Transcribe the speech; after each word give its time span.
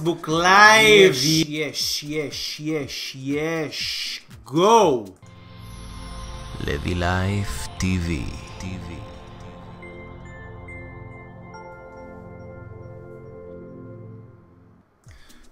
פייסבוק 0.00 0.28
live. 0.28 1.12
יש, 1.12 2.04
יש, 2.04 2.60
יש, 2.60 3.16
יש. 3.20 4.20
go. 4.44 5.04
לוי 6.66 6.94
Life 6.94 7.66
TV. 7.78 8.24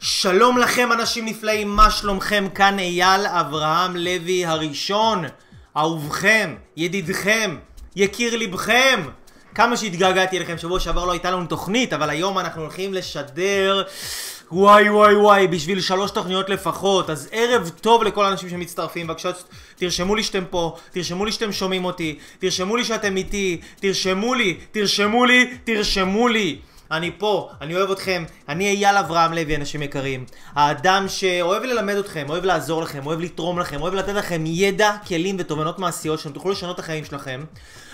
שלום 0.01 0.59
לכם 0.59 0.93
אנשים 0.93 1.25
נפלאים, 1.25 1.69
מה 1.69 1.91
שלומכם? 1.91 2.47
כאן 2.55 2.79
אייל 2.79 3.27
אברהם 3.27 3.97
לוי 3.97 4.47
הראשון, 4.47 5.25
אהובכם, 5.77 6.55
ידידכם, 6.77 7.57
יקיר 7.97 8.37
לבכם. 8.37 9.01
כמה 9.55 9.77
שהתגעגעתי 9.77 10.37
אליכם, 10.37 10.59
שבוע 10.59 10.81
שעבר 10.81 11.05
לא 11.05 11.13
הייתה 11.13 11.31
לנו 11.31 11.47
תוכנית, 11.47 11.93
אבל 11.93 12.11
היום 12.11 12.39
אנחנו 12.39 12.63
הולכים 12.63 12.95
לשדר 12.95 13.83
וואי 14.53 14.91
וואי 14.91 15.15
וואי 15.17 15.47
בשביל 15.47 15.81
שלוש 15.81 16.11
תוכניות 16.11 16.49
לפחות. 16.49 17.11
אז 17.11 17.29
ערב 17.33 17.69
טוב 17.81 18.03
לכל 18.03 18.25
האנשים 18.25 18.49
שמצטרפים, 18.49 19.07
בבקשה 19.07 19.31
תרשמו 19.77 20.15
לי 20.15 20.23
שאתם 20.23 20.45
פה, 20.51 20.77
תרשמו 20.91 21.25
לי 21.25 21.33
שאתם 21.33 21.53
שומעים 21.53 21.85
אותי, 21.85 22.19
תרשמו 22.39 22.77
לי 22.77 22.85
שאתם 22.85 23.17
איתי, 23.17 23.61
תרשמו 23.81 24.35
לי, 24.35 24.59
תרשמו 24.73 25.25
לי, 25.25 25.57
תרשמו 25.65 26.29
לי. 26.29 26.59
אני 26.91 27.11
פה, 27.19 27.51
אני 27.61 27.77
אוהב 27.77 27.91
אתכם, 27.91 28.25
אני 28.49 28.69
אייל 28.69 28.97
אברהם 28.97 29.33
לוי, 29.33 29.57
אנשים 29.57 29.83
יקרים. 29.83 30.25
האדם 30.55 31.05
שאוהב 31.09 31.63
ללמד 31.63 31.97
אתכם, 31.97 32.27
אוהב 32.29 32.45
לעזור 32.45 32.83
לכם, 32.83 33.07
אוהב 33.07 33.21
לתרום 33.21 33.59
לכם, 33.59 33.83
אוהב 33.83 33.95
לתת 33.95 34.15
לכם 34.15 34.43
ידע, 34.47 34.93
כלים 35.09 35.37
ותובנות 35.39 35.79
מעשיות 35.79 36.19
שאתם 36.19 36.33
תוכלו 36.33 36.51
לשנות 36.51 36.75
את 36.75 36.81
החיים 36.81 37.05
שלכם 37.05 37.45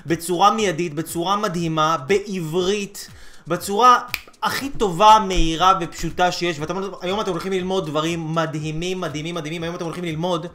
בצורה 0.07 0.51
מיידית, 0.51 0.95
בצורה 0.95 1.37
מדהימה, 1.37 1.97
בעברית, 2.07 3.09
בצורה 3.47 3.99
הכי 4.43 4.71
טובה, 4.71 5.19
מהירה 5.29 5.73
ופשוטה 5.81 6.33
שיש. 6.33 6.59
והיום 6.59 7.21
אתם 7.21 7.31
הולכים 7.31 7.53
ללמוד 7.53 7.87
דברים 7.87 8.35
מדהימים, 8.35 9.01
מדהימים, 9.01 9.35
מדהימים. 9.35 9.63
היום 9.63 9.75
אתם 9.75 9.85
הולכים 9.85 10.05
ללמוד, 10.05 10.47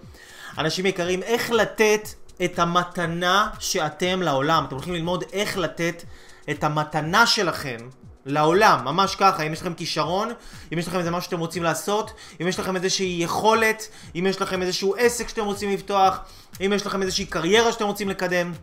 אנשים 0.57 0.85
יקרים, 0.85 1.23
איך 1.23 1.51
לתת 1.51 2.09
את 2.45 2.59
המתנה 2.59 3.49
שאתם 3.59 4.21
לעולם. 4.21 4.63
אתם 4.67 4.75
הולכים 4.75 4.93
ללמוד 4.93 5.23
איך 5.33 5.57
לתת 5.57 6.03
את 6.49 6.63
המתנה 6.63 7.27
שלכם 7.27 7.77
לעולם, 8.25 8.85
ממש 8.85 9.15
ככה, 9.15 9.43
אם 9.43 9.53
יש 9.53 9.61
לכם 9.61 9.73
כישרון, 9.73 10.31
אם 10.73 10.79
יש 10.79 10.87
לכם 10.87 10.99
איזה 10.99 11.11
משהו 11.11 11.23
שאתם 11.23 11.39
רוצים 11.39 11.63
לעשות, 11.63 12.11
אם 12.41 12.47
יש 12.47 12.59
לכם 12.59 12.75
איזושהי 12.75 13.17
יכולת, 13.19 13.87
אם 14.15 14.27
יש 14.29 14.41
לכם 14.41 14.61
איזשהו 14.61 14.95
עסק 14.97 15.29
שאתם 15.29 15.45
רוצים 15.45 15.71
לפתוח, 15.71 16.19
אם 16.61 16.73
יש 16.75 16.85
לכם 16.85 17.01
איזושהי 17.01 17.25
קריירה 17.25 17.71
שאתם 17.71 17.85
רוצים 17.85 18.09
לקדם. 18.09 18.53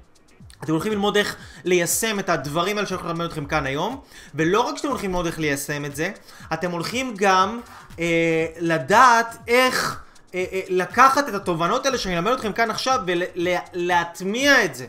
אתם 0.64 0.72
הולכים 0.72 0.92
ללמוד 0.92 1.16
איך 1.16 1.36
ליישם 1.64 2.18
את 2.18 2.28
הדברים 2.28 2.76
האלה 2.76 2.88
שאני 2.88 3.00
הולך 3.00 3.10
ללמד 3.10 3.24
אתכם 3.24 3.44
כאן 3.44 3.66
היום, 3.66 4.00
ולא 4.34 4.60
רק 4.60 4.76
שאתם 4.76 4.88
הולכים 4.88 5.10
ללמוד 5.10 5.26
איך 5.26 5.38
ליישם 5.38 5.84
את 5.84 5.96
זה, 5.96 6.12
אתם 6.52 6.70
הולכים 6.70 7.14
גם 7.16 7.60
אה, 7.98 8.46
לדעת 8.58 9.36
איך 9.48 10.00
אה, 10.34 10.44
אה, 10.52 10.60
לקחת 10.68 11.28
את 11.28 11.34
התובנות 11.34 11.86
האלה 11.86 11.98
שאני 11.98 12.16
אלמד 12.18 12.32
אתכם 12.32 12.52
כאן 12.52 12.70
עכשיו 12.70 13.00
ולהטמיע 13.06 14.64
את 14.64 14.74
זה. 14.74 14.86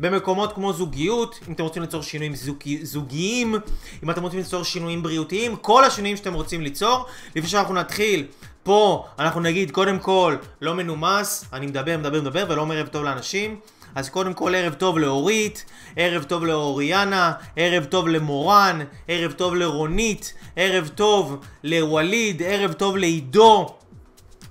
במקומות 0.00 0.52
כמו 0.52 0.72
זוגיות, 0.72 1.38
אם 1.48 1.52
אתם 1.52 1.62
רוצים 1.62 1.82
ליצור 1.82 2.02
שינויים 2.02 2.34
זוג... 2.34 2.58
זוגיים, 2.82 3.54
אם 4.02 4.10
אתם 4.10 4.22
רוצים 4.22 4.38
ליצור 4.38 4.62
שינויים 4.62 5.02
בריאותיים, 5.02 5.56
כל 5.56 5.84
השינויים 5.84 6.16
שאתם 6.16 6.34
רוצים 6.34 6.60
ליצור. 6.60 7.06
לפני 7.36 7.50
שאנחנו 7.50 7.74
נתחיל, 7.74 8.26
פה 8.62 9.06
אנחנו 9.18 9.40
נגיד 9.40 9.70
קודם 9.70 9.98
כל 9.98 10.36
לא 10.60 10.74
מנומס, 10.74 11.44
אני 11.52 11.66
מדבר, 11.66 11.98
מדבר, 11.98 12.20
מדבר 12.20 12.44
ולא 12.48 12.60
אומר 12.60 12.76
ערב 12.76 12.86
טוב 12.86 13.04
לאנשים. 13.04 13.56
אז 13.94 14.08
קודם 14.08 14.34
כל 14.34 14.54
ערב 14.54 14.74
טוב 14.74 14.98
לאורית, 14.98 15.64
ערב 15.96 16.22
טוב 16.22 16.44
לאוריאנה, 16.44 17.32
ערב 17.56 17.84
טוב 17.84 18.08
למורן, 18.08 18.80
ערב 19.08 19.32
טוב 19.32 19.54
לרונית, 19.54 20.34
ערב 20.56 20.90
טוב 20.94 21.44
לווליד, 21.64 22.42
ערב 22.42 22.72
טוב 22.72 22.96
לעידו. 22.96 23.74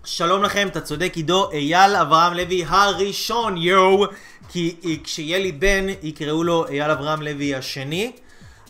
שלום 0.03 0.43
לכם, 0.43 0.67
אתה 0.67 0.81
צודק 0.81 1.13
עידו, 1.15 1.51
אייל 1.51 1.95
אברהם 1.95 2.33
לוי 2.33 2.65
הראשון, 2.67 3.57
יואו. 3.57 4.05
כי 4.49 4.75
כשיהיה 5.03 5.39
לי 5.39 5.51
בן, 5.51 5.85
יקראו 6.03 6.43
לו 6.43 6.67
אייל 6.67 6.91
אברהם 6.91 7.21
לוי 7.21 7.55
השני, 7.55 8.11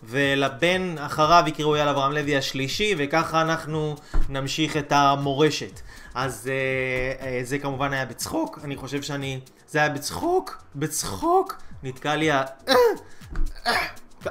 ולבן 0.08 0.96
אחריו 0.98 1.44
יקראו 1.48 1.76
אייל 1.76 1.88
אברהם 1.88 2.12
לוי 2.12 2.38
השלישי, 2.38 2.96
וככה 2.98 3.42
אנחנו 3.42 3.96
נמשיך 4.30 4.78
את 4.78 4.92
המורשת. 4.92 5.82
אז 6.16 6.50
אה, 6.52 7.28
אה, 7.28 7.40
זה 7.44 7.60
כמובן 7.60 7.94
היה 7.94 8.06
בצחוק, 8.06 8.60
אני 8.64 8.76
חושב 8.76 9.02
שאני... 9.02 9.40
זה 9.70 9.80
היה 9.80 9.90
בצחוק, 9.90 10.64
בצחוק, 10.76 11.56
נתקע 11.84 12.16
לי 12.16 12.32
ה... 12.32 12.44
אה, 12.68 13.74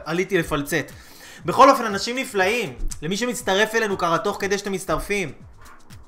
עליתי 0.05 0.39
לפלצט. 0.39 0.93
בכל 1.45 1.71
אופן, 1.71 1.85
אנשים 1.85 2.19
נפלאים, 2.19 2.75
למי 3.03 3.17
שמצטרף 3.17 3.75
אלינו 3.75 3.99
ככה 3.99 4.19
תוך 4.19 4.37
כדי 4.41 4.59
שאתם 4.59 4.73
מצטרפים. 4.73 5.33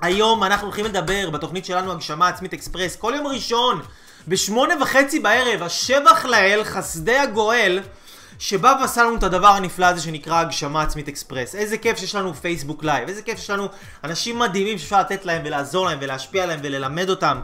היום 0.00 0.45
אנחנו 0.45 0.67
הולכים 0.67 0.85
לדבר 0.85 1.31
בתוכנית 1.31 1.65
שלנו 1.65 1.93
הגשמה 1.93 2.29
עצמית 2.29 2.55
אקספרס, 2.55 2.97
כל 2.97 3.12
יום 3.17 3.27
ראשון 3.27 3.83
בשמונה 4.29 4.75
וחצי 4.83 5.21
בערב, 5.21 5.62
השבח 5.62 6.25
לאל, 6.25 6.65
חסדי 6.65 7.19
הגואל, 7.19 7.81
שבא 8.38 8.75
ועשה 8.81 9.04
לנו 9.04 9.16
את 9.16 9.22
הדבר 9.22 9.49
הנפלא 9.49 9.87
הזה 9.87 10.00
שנקרא 10.00 10.41
הגשמה 10.41 10.82
עצמית 10.82 11.09
אקספרס. 11.09 11.54
איזה 11.54 11.78
כיף 11.78 11.99
שיש 11.99 12.15
לנו 12.15 12.34
פייסבוק 12.34 12.84
live, 12.84 13.09
איזה 13.09 13.22
כיף 13.22 13.38
שיש 13.38 13.50
לנו 13.50 13.69
אנשים 14.04 14.38
מדהימים 14.38 14.78
שאפשר 14.78 15.00
לתת 15.00 15.25
להם 15.25 15.43
ולעזור 15.44 15.87
להם 15.87 15.99
ולהשפיע 16.00 16.43
עליהם 16.43 16.60
וללמד 16.62 17.10
אותם. 17.10 17.41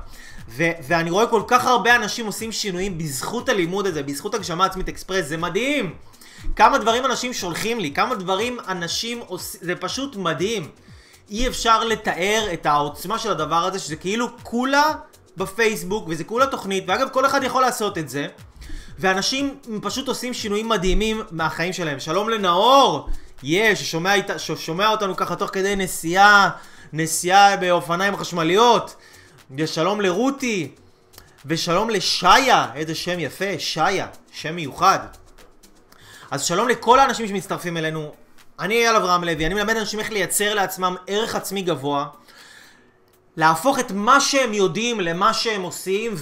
ו- 0.48 0.70
ואני 0.88 1.10
רואה 1.10 1.26
כל 1.26 1.42
כך 1.46 1.66
הרבה 1.66 1.96
אנשים 1.96 2.26
עושים 2.26 2.52
שינויים 2.52 2.98
בזכות 2.98 3.48
הלימוד 3.48 3.86
הזה, 3.86 4.02
בזכות 4.02 4.34
הגשמה 4.34 4.64
עצמית 4.64 4.88
אקספרס, 4.88 5.26
זה 5.26 5.36
מדהים. 5.36 5.94
כמה 6.56 6.78
דברים 6.78 7.04
אנשים 7.04 7.32
שולחים 7.32 7.80
לי, 7.80 7.90
כמה 7.90 8.14
דברים 8.14 8.58
אנשים 8.68 9.20
עושים, 9.26 9.60
זה 9.62 9.74
פשוט 9.76 10.16
מדהים. 10.16 10.68
אי 11.30 11.48
אפשר 11.48 11.84
לתאר 11.84 12.48
את 12.52 12.66
העוצמה 12.66 13.18
של 13.18 13.30
הדבר 13.30 13.64
הזה, 13.64 13.78
שזה 13.78 13.96
כאילו 13.96 14.28
כולה 14.42 14.92
בפייסבוק, 15.36 16.04
וזה 16.08 16.24
כולה 16.24 16.46
תוכנית, 16.46 16.84
ואגב, 16.86 17.08
כל 17.12 17.26
אחד 17.26 17.42
יכול 17.42 17.62
לעשות 17.62 17.98
את 17.98 18.08
זה. 18.08 18.26
ואנשים 18.98 19.58
פשוט 19.82 20.08
עושים 20.08 20.34
שינויים 20.34 20.68
מדהימים 20.68 21.22
מהחיים 21.30 21.72
שלהם. 21.72 22.00
שלום 22.00 22.28
לנאור! 22.28 23.08
יש, 23.42 23.78
yeah, 23.78 23.82
ששומע, 23.82 24.12
ששומע 24.38 24.88
אותנו 24.88 25.16
ככה 25.16 25.36
תוך 25.36 25.50
כדי 25.52 25.76
נסיעה, 25.76 26.50
נסיעה 26.92 27.56
באופניים 27.56 28.16
חשמליות. 28.16 28.96
שלום 29.66 30.00
לרותי, 30.00 30.68
ושלום 31.46 31.90
לשיה, 31.90 32.66
איזה 32.74 32.94
שם 32.94 33.20
יפה, 33.20 33.58
שיה, 33.58 34.06
שם 34.32 34.54
מיוחד. 34.54 34.98
אז 36.30 36.42
שלום 36.44 36.68
לכל 36.68 36.98
האנשים 36.98 37.28
שמצטרפים 37.28 37.76
אלינו. 37.76 38.12
אני 38.60 38.74
אייל 38.74 38.96
אברהם 38.96 39.24
לוי, 39.24 39.46
אני 39.46 39.54
מלמד 39.54 39.76
אנשים 39.76 40.00
איך 40.00 40.12
לייצר 40.12 40.54
לעצמם 40.54 40.96
ערך 41.06 41.34
עצמי 41.34 41.62
גבוה. 41.62 42.06
להפוך 43.36 43.78
את 43.78 43.90
מה 43.90 44.20
שהם 44.20 44.54
יודעים 44.54 45.00
למה 45.00 45.34
שהם 45.34 45.62
עושים 45.62 46.12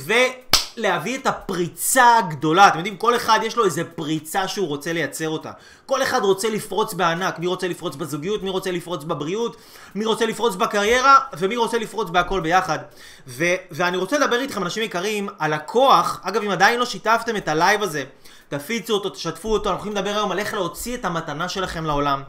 ולהביא 0.77 1.19
את 1.19 1.27
הפריצה 1.27 2.19
הגדולה. 2.19 2.69
אתם 2.69 2.77
יודעים, 2.77 2.97
כל 2.97 3.17
אחד 3.17 3.41
יש 3.43 3.57
לו 3.57 3.65
איזה 3.65 3.85
פריצה 3.85 4.49
שהוא 4.49 4.69
רוצה 4.69 4.93
לייצר 4.93 5.29
אותה. 5.29 5.51
כל 5.87 6.03
אחד 6.03 6.23
רוצה 6.23 6.51
לפרוץ 6.51 6.95
בענק. 6.95 7.39
מי 7.39 7.47
רוצה 7.47 7.69
לפרוץ 7.69 7.97
בזוגיות, 7.97 8.43
מי 8.43 8.51
רוצה 8.51 8.71
לפרוץ 8.71 9.05
בבריאות, 9.05 9.57
מי 9.95 10.05
רוצה 10.05 10.27
לפרוץ 10.27 10.55
בקריירה, 10.55 11.19
ומי 11.39 11.57
רוצה 11.57 11.79
לפרוץ 11.79 12.11
בהכל 12.11 12.41
ביחד. 12.41 12.79
ו- 13.27 13.55
ואני 13.71 13.97
רוצה 13.97 14.19
לדבר 14.19 14.41
איתכם, 14.41 14.63
אנשים 14.63 14.83
יקרים, 14.83 15.29
על 15.39 15.53
הכוח. 15.53 16.21
אגב, 16.23 16.43
אם 16.43 16.51
עדיין 16.51 16.81
לא 16.81 16.87
שיתפתם 16.87 17.37
את 17.37 17.49
הלייב 17.49 17.83
הזה, 17.83 18.05
תפיצו 18.49 18.95
אותו, 18.95 19.11
תשתפו 19.11 19.53
אותו. 19.53 19.71
אנחנו 19.71 19.85
הולכים 19.85 20.05
לדבר 20.05 20.17
היום 20.17 20.33
על 20.33 20.39
איך 20.39 20.55
להוציא 20.55 20.95
את 20.97 21.05
המתנה 21.05 21.49
שלכם 21.49 21.85
לעולם. 21.85 22.23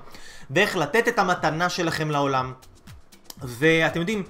ואיך 0.52 0.76
לתת 0.76 1.08
את 1.08 1.20
המתנה 1.20 1.70
שלכם 1.70 2.12
לעולם. 2.12 2.54
ואתם 3.44 4.00
יודעים, 4.00 4.24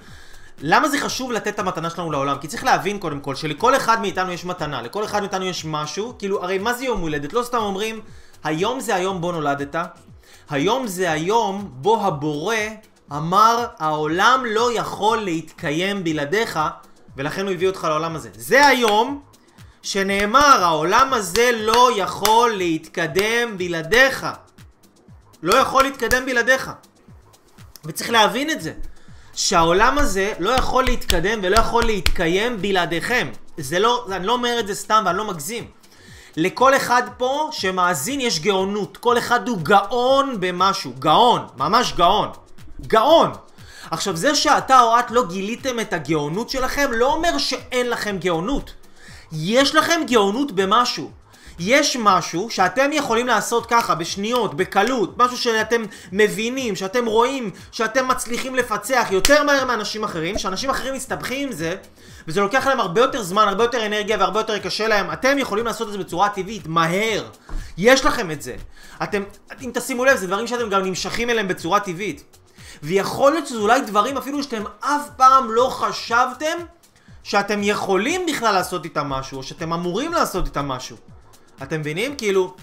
למה 0.60 0.88
זה 0.88 1.00
חשוב 1.00 1.32
לתת 1.32 1.48
את 1.48 1.58
המתנה 1.58 1.90
שלנו 1.90 2.12
לעולם? 2.12 2.38
כי 2.38 2.48
צריך 2.48 2.64
להבין 2.64 2.98
קודם 2.98 3.20
כל 3.20 3.34
שלכל 3.34 3.76
אחד 3.76 4.00
מאיתנו 4.00 4.32
יש 4.32 4.44
מתנה, 4.44 4.82
לכל 4.82 5.04
אחד 5.04 5.20
מאיתנו 5.20 5.44
יש 5.44 5.64
משהו, 5.64 6.14
כאילו 6.18 6.42
הרי 6.42 6.58
מה 6.58 6.74
זה 6.74 6.84
יום 6.84 7.00
הולדת? 7.00 7.32
לא 7.32 7.42
סתם 7.42 7.58
אומרים, 7.58 8.00
היום 8.44 8.80
זה 8.80 8.94
היום 8.94 9.20
בו 9.20 9.32
נולדת, 9.32 9.76
היום 10.50 10.86
זה 10.86 11.10
היום 11.10 11.70
בו 11.72 12.06
הבורא 12.06 12.56
אמר 13.12 13.66
העולם 13.78 14.44
לא 14.46 14.72
יכול 14.72 15.18
להתקיים 15.18 16.04
בלעדיך 16.04 16.60
ולכן 17.16 17.46
הוא 17.46 17.52
הביא 17.52 17.68
אותך 17.68 17.84
לעולם 17.90 18.16
הזה. 18.16 18.30
זה 18.34 18.66
היום 18.66 19.22
שנאמר 19.82 20.64
העולם 20.64 21.14
הזה 21.14 21.50
לא 21.54 21.90
יכול 21.96 22.52
להתקדם 22.56 23.58
בלעדיך. 23.58 24.26
לא 25.42 25.54
יכול 25.54 25.84
להתקדם 25.84 26.26
בלעדיך. 26.26 26.70
וצריך 27.84 28.10
להבין 28.10 28.50
את 28.50 28.60
זה. 28.60 28.72
שהעולם 29.34 29.98
הזה 29.98 30.32
לא 30.38 30.50
יכול 30.50 30.84
להתקדם 30.84 31.38
ולא 31.42 31.56
יכול 31.56 31.84
להתקיים 31.84 32.62
בלעדיכם. 32.62 33.28
זה 33.56 33.78
לא, 33.78 34.06
אני 34.12 34.26
לא 34.26 34.32
אומר 34.32 34.60
את 34.60 34.66
זה 34.66 34.74
סתם 34.74 35.02
ואני 35.06 35.18
לא 35.18 35.24
מגזים. 35.24 35.64
לכל 36.36 36.76
אחד 36.76 37.02
פה 37.16 37.48
שמאזין 37.52 38.20
יש 38.20 38.40
גאונות. 38.40 38.96
כל 38.96 39.18
אחד 39.18 39.48
הוא 39.48 39.58
גאון 39.58 40.36
במשהו. 40.40 40.92
גאון. 40.98 41.46
ממש 41.56 41.92
גאון. 41.96 42.28
גאון. 42.86 43.30
עכשיו 43.90 44.16
זה 44.16 44.34
שאתה 44.34 44.80
או 44.80 44.98
את 44.98 45.10
לא 45.10 45.26
גיליתם 45.26 45.80
את 45.80 45.92
הגאונות 45.92 46.50
שלכם 46.50 46.90
לא 46.92 47.12
אומר 47.12 47.38
שאין 47.38 47.90
לכם 47.90 48.16
גאונות. 48.18 48.72
יש 49.32 49.74
לכם 49.74 50.00
גאונות 50.06 50.52
במשהו. 50.52 51.10
יש 51.58 51.96
משהו 51.96 52.50
שאתם 52.50 52.92
יכולים 52.92 53.26
לעשות 53.26 53.66
ככה, 53.66 53.94
בשניות, 53.94 54.54
בקלות, 54.54 55.18
משהו 55.18 55.36
שאתם 55.36 55.82
מבינים, 56.12 56.76
שאתם 56.76 57.06
רואים, 57.06 57.50
שאתם 57.72 58.08
מצליחים 58.08 58.54
לפצח 58.54 59.06
יותר 59.10 59.42
מהר 59.42 59.64
מאנשים 59.64 60.04
אחרים, 60.04 60.38
שאנשים 60.38 60.70
אחרים 60.70 60.94
מסתבכים 60.94 61.46
עם 61.48 61.52
זה, 61.52 61.76
וזה 62.28 62.40
לוקח 62.40 62.66
להם 62.66 62.80
הרבה 62.80 63.00
יותר 63.00 63.22
זמן, 63.22 63.48
הרבה 63.48 63.64
יותר 63.64 63.86
אנרגיה 63.86 64.16
והרבה 64.18 64.40
יותר 64.40 64.58
קשה 64.58 64.88
להם, 64.88 65.12
אתם 65.12 65.38
יכולים 65.38 65.66
לעשות 65.66 65.88
את 65.88 65.92
זה 65.92 65.98
בצורה 65.98 66.28
טבעית, 66.28 66.66
מהר. 66.66 67.24
יש 67.78 68.04
לכם 68.04 68.30
את 68.30 68.42
זה. 68.42 68.56
אתם, 69.02 69.22
אם 69.62 69.70
תשימו 69.74 70.04
לב, 70.04 70.16
זה 70.16 70.26
דברים 70.26 70.46
שאתם 70.46 70.68
גם 70.68 70.82
נמשכים 70.82 71.30
אליהם 71.30 71.48
בצורה 71.48 71.80
טבעית. 71.80 72.24
ויכול 72.82 73.32
להיות 73.32 73.46
שזה 73.46 73.58
אולי 73.58 73.80
דברים 73.80 74.16
אפילו 74.16 74.42
שאתם 74.42 74.62
אף 74.80 75.08
פעם 75.16 75.50
לא 75.50 75.68
חשבתם 75.68 76.58
שאתם 77.22 77.62
יכולים 77.62 78.26
בכלל 78.26 78.54
לעשות 78.54 78.84
איתם 78.84 79.06
משהו, 79.06 79.38
או 79.38 79.42
שאתם 79.42 79.72
אמורים 79.72 80.12
לעשות 80.12 80.46
איתם 80.46 80.68
משהו. 80.68 80.96
אתם 81.62 81.80
מבינים? 81.80 82.16
כאילו, 82.16 82.54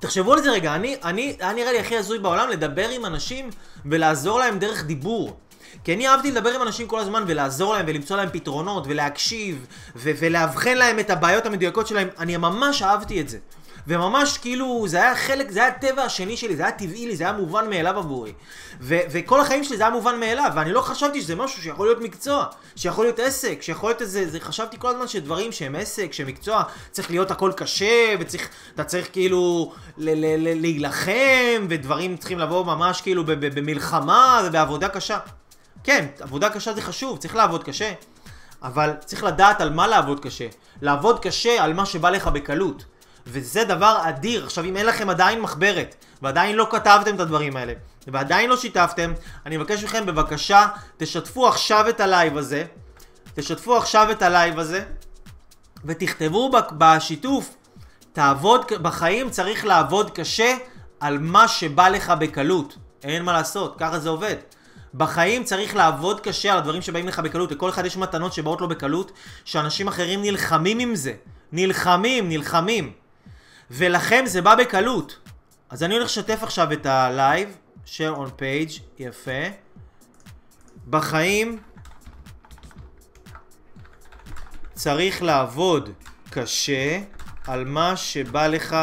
תחשבו 0.00 0.32
על 0.32 0.42
זה 0.42 0.50
רגע, 0.50 0.74
אני, 0.74 0.96
אני, 1.04 1.36
היה 1.40 1.52
נראה 1.52 1.72
לי 1.72 1.78
הכי 1.78 1.96
הזוי 1.96 2.18
בעולם 2.18 2.48
לדבר 2.48 2.88
עם 2.88 3.06
אנשים 3.06 3.50
ולעזור 3.86 4.38
להם 4.38 4.58
דרך 4.58 4.84
דיבור. 4.84 5.36
כי 5.84 5.94
אני 5.94 6.08
אהבתי 6.08 6.30
לדבר 6.30 6.50
עם 6.50 6.62
אנשים 6.62 6.86
כל 6.86 6.98
הזמן 6.98 7.24
ולעזור 7.26 7.74
להם 7.74 7.84
ולמצוא 7.88 8.16
להם 8.16 8.28
פתרונות 8.32 8.84
ולהקשיב 8.86 9.66
ו- 9.96 10.10
ולאבחן 10.18 10.76
להם 10.76 10.98
את 10.98 11.10
הבעיות 11.10 11.46
המדויקות 11.46 11.86
שלהם. 11.86 12.08
אני 12.18 12.36
ממש 12.36 12.82
אהבתי 12.82 13.20
את 13.20 13.28
זה. 13.28 13.38
וממש 13.86 14.38
כאילו, 14.38 14.84
זה 14.88 14.96
היה 14.96 15.16
חלק, 15.16 15.50
זה 15.50 15.60
היה 15.60 15.68
הטבע 15.68 16.02
השני 16.02 16.36
שלי, 16.36 16.56
זה 16.56 16.62
היה 16.62 16.72
טבעי 16.72 17.06
לי, 17.06 17.16
זה 17.16 17.24
היה 17.24 17.32
מובן 17.32 17.70
מאליו 17.70 17.98
עבורי. 17.98 18.32
ו- 18.80 18.98
וכל 19.10 19.40
החיים 19.40 19.64
שלי 19.64 19.76
זה 19.76 19.82
היה 19.82 19.92
מובן 19.92 20.20
מאליו, 20.20 20.50
ואני 20.54 20.72
לא 20.72 20.80
חשבתי 20.80 21.20
שזה 21.22 21.36
משהו 21.36 21.62
שיכול 21.62 21.86
להיות 21.86 22.00
מקצוע, 22.00 22.44
שיכול 22.76 23.04
להיות 23.04 23.18
עסק, 23.18 23.58
שיכול 23.62 23.90
להיות 23.90 24.02
איזה, 24.02 24.30
זה, 24.30 24.40
חשבתי 24.40 24.76
כל 24.78 24.88
הזמן 24.88 25.08
שדברים 25.08 25.52
שהם 25.52 25.74
עסק, 25.74 26.12
שהם 26.12 26.26
מקצוע, 26.26 26.62
צריך 26.90 27.10
להיות 27.10 27.30
הכל 27.30 27.52
קשה, 27.56 28.14
וצריך, 28.20 28.48
אתה 28.74 28.84
צריך 28.84 29.08
כאילו 29.12 29.72
ל- 29.98 30.10
ל- 30.10 30.48
ל- 30.48 30.60
להילחם, 30.60 31.66
ודברים 31.68 32.16
צריכים 32.16 32.38
לבוא 32.38 32.64
ממש 32.64 33.00
כאילו 33.00 33.24
במלחמה 33.26 34.42
ובעבודה 34.44 34.88
קשה. 34.88 35.18
כן, 35.84 36.06
עבודה 36.20 36.50
קשה 36.50 36.72
זה 36.72 36.82
חשוב, 36.82 37.18
צריך 37.18 37.34
לעבוד 37.36 37.64
קשה. 37.64 37.92
אבל 38.62 38.90
צריך 39.04 39.24
לדעת 39.24 39.60
על 39.60 39.70
מה 39.70 39.86
לעבוד 39.86 40.20
קשה. 40.20 40.46
לעבוד 40.82 41.20
קשה 41.20 41.64
על 41.64 41.72
מה 41.74 41.86
שבא 41.86 42.10
לך 42.10 42.26
בקלות. 42.26 42.84
וזה 43.26 43.64
דבר 43.64 43.98
אדיר. 44.02 44.44
עכשיו, 44.44 44.64
אם 44.64 44.76
אין 44.76 44.86
לכם 44.86 45.10
עדיין 45.10 45.40
מחברת, 45.40 45.94
ועדיין 46.22 46.56
לא 46.56 46.66
כתבתם 46.70 47.14
את 47.14 47.20
הדברים 47.20 47.56
האלה, 47.56 47.72
ועדיין 48.06 48.50
לא 48.50 48.56
שיתפתם, 48.56 49.12
אני 49.46 49.56
מבקש 49.56 49.84
מכם, 49.84 50.06
בבקשה, 50.06 50.68
תשתפו 50.96 51.48
עכשיו 51.48 51.88
את 51.88 52.00
הלייב 52.00 52.36
הזה. 52.36 52.64
תשתפו 53.34 53.76
עכשיו 53.76 54.10
את 54.10 54.22
הלייב 54.22 54.58
הזה, 54.58 54.84
ותכתבו 55.84 56.50
בשיתוף, 56.78 57.54
תעבוד, 58.12 58.64
בחיים 58.82 59.30
צריך 59.30 59.64
לעבוד 59.64 60.10
קשה 60.10 60.56
על 61.00 61.18
מה 61.18 61.48
שבא 61.48 61.88
לך 61.88 62.12
בקלות. 62.18 62.76
אין 63.02 63.24
מה 63.24 63.32
לעשות, 63.32 63.76
ככה 63.78 63.98
זה 63.98 64.08
עובד. 64.08 64.36
בחיים 64.94 65.44
צריך 65.44 65.76
לעבוד 65.76 66.20
קשה 66.20 66.52
על 66.52 66.58
הדברים 66.58 66.82
שבאים 66.82 67.08
לך 67.08 67.18
בקלות. 67.18 67.52
לכל 67.52 67.68
אחד 67.68 67.86
יש 67.86 67.96
מתנות 67.96 68.32
שבאות 68.32 68.60
לו 68.60 68.68
בקלות, 68.68 69.12
שאנשים 69.44 69.88
אחרים 69.88 70.22
נלחמים 70.22 70.78
עם 70.78 70.94
זה. 70.94 71.12
נלחמים, 71.52 72.28
נלחמים. 72.28 72.92
ולכם 73.74 74.22
זה 74.26 74.42
בא 74.42 74.54
בקלות. 74.54 75.18
אז 75.70 75.82
אני 75.82 75.94
הולך 75.94 76.06
לשתף 76.06 76.42
עכשיו 76.42 76.72
את 76.72 76.86
הלייב, 76.86 77.56
share 77.86 78.16
on 78.16 78.28
page, 78.28 78.80
יפה. 78.98 79.42
בחיים 80.90 81.58
צריך 84.74 85.22
לעבוד 85.22 85.90
קשה 86.30 87.00
על 87.46 87.64
מה 87.64 87.96
שבא 87.96 88.46
לך 88.46 88.76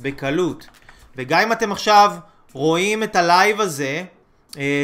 בקלות. 0.00 0.66
וגם 1.16 1.40
אם 1.40 1.52
אתם 1.52 1.72
עכשיו 1.72 2.16
רואים 2.52 3.02
את 3.02 3.16
הלייב 3.16 3.60
הזה, 3.60 4.04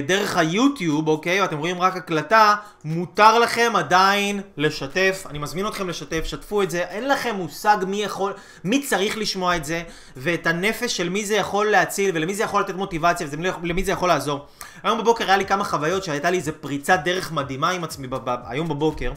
דרך 0.06 0.36
היוטיוב, 0.36 1.08
אוקיי, 1.08 1.42
ואתם 1.42 1.58
רואים 1.58 1.80
רק 1.80 1.96
הקלטה, 1.96 2.54
מותר 2.84 3.38
לכם 3.38 3.72
עדיין 3.76 4.40
לשתף. 4.56 5.24
אני 5.30 5.38
מזמין 5.38 5.66
אתכם 5.66 5.88
לשתף, 5.88 6.24
שתפו 6.24 6.62
את 6.62 6.70
זה. 6.70 6.82
אין 6.82 7.08
לכם 7.08 7.34
מושג 7.34 7.76
מי 7.86 8.02
יכול, 8.02 8.32
מי 8.64 8.82
צריך 8.82 9.18
לשמוע 9.18 9.56
את 9.56 9.64
זה, 9.64 9.82
ואת 10.16 10.46
הנפש 10.46 10.96
של 10.96 11.08
מי 11.08 11.24
זה 11.24 11.34
יכול 11.34 11.66
להציל, 11.66 12.10
ולמי 12.14 12.34
זה 12.34 12.42
יכול 12.42 12.60
לתת 12.60 12.74
מוטיבציה, 12.74 13.26
ולמי 13.62 13.84
זה 13.84 13.92
יכול 13.92 14.08
לעזור. 14.08 14.46
היום 14.82 14.98
בבוקר 14.98 15.24
היה 15.24 15.36
לי 15.36 15.44
כמה 15.44 15.64
חוויות 15.64 16.04
שהייתה 16.04 16.30
לי 16.30 16.36
איזה 16.36 16.52
פריצת 16.52 17.00
דרך 17.04 17.32
מדהימה 17.32 17.70
עם 17.70 17.84
עצמי 17.84 18.08
היום 18.46 18.68
בבוקר. 18.68 19.12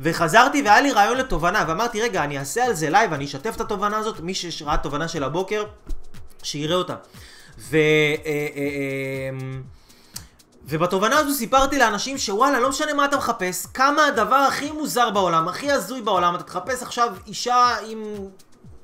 וחזרתי 0.00 0.62
והיה 0.62 0.80
לי 0.80 0.92
רעיון 0.92 1.16
לתובנה, 1.16 1.64
ואמרתי, 1.68 2.02
רגע, 2.02 2.24
אני 2.24 2.38
אעשה 2.38 2.64
על 2.64 2.74
זה 2.74 2.90
לייב, 2.90 3.12
אני 3.12 3.24
אשתף 3.24 3.56
את 3.56 3.60
התובנה 3.60 3.98
הזאת, 3.98 4.20
מי 4.20 4.34
שראה 4.34 4.76
תובנה 4.76 5.08
של 5.08 5.24
הבוקר, 5.24 5.64
שיראה 6.42 6.76
אותה. 6.76 6.94
ו... 7.58 7.76
אה, 7.76 7.82
אה, 8.26 8.46
אה, 8.56 9.58
ובתובנה 10.64 11.18
הזו 11.18 11.34
סיפרתי 11.34 11.78
לאנשים 11.78 12.18
שוואלה, 12.18 12.60
לא 12.60 12.68
משנה 12.68 12.94
מה 12.94 13.04
אתה 13.04 13.16
מחפש, 13.16 13.66
כמה 13.66 14.06
הדבר 14.06 14.36
הכי 14.36 14.70
מוזר 14.72 15.10
בעולם, 15.10 15.48
הכי 15.48 15.70
הזוי 15.70 16.02
בעולם, 16.02 16.34
אתה 16.34 16.42
תחפש 16.42 16.82
עכשיו 16.82 17.14
אישה 17.26 17.76
עם... 17.86 18.02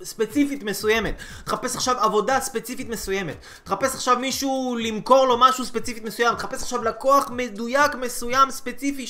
ספציפית 0.02 0.62
מסוימת, 0.62 1.14
תחפש 1.44 1.76
עכשיו 1.76 1.96
עבודה 1.98 2.40
ספציפית 2.40 2.88
מסוימת, 2.88 3.36
תחפש 3.64 3.94
עכשיו 3.94 4.18
מישהו 4.18 4.76
למכור 4.80 5.26
לו 5.26 5.38
משהו 5.38 5.64
ספציפית 5.64 6.04
מסוים, 6.04 6.34
תחפש 6.34 6.62
עכשיו 6.62 6.82
לקוח 6.82 7.30
מדויק 7.30 7.94
מסוים 7.94 8.50
ספציפי 8.50 9.06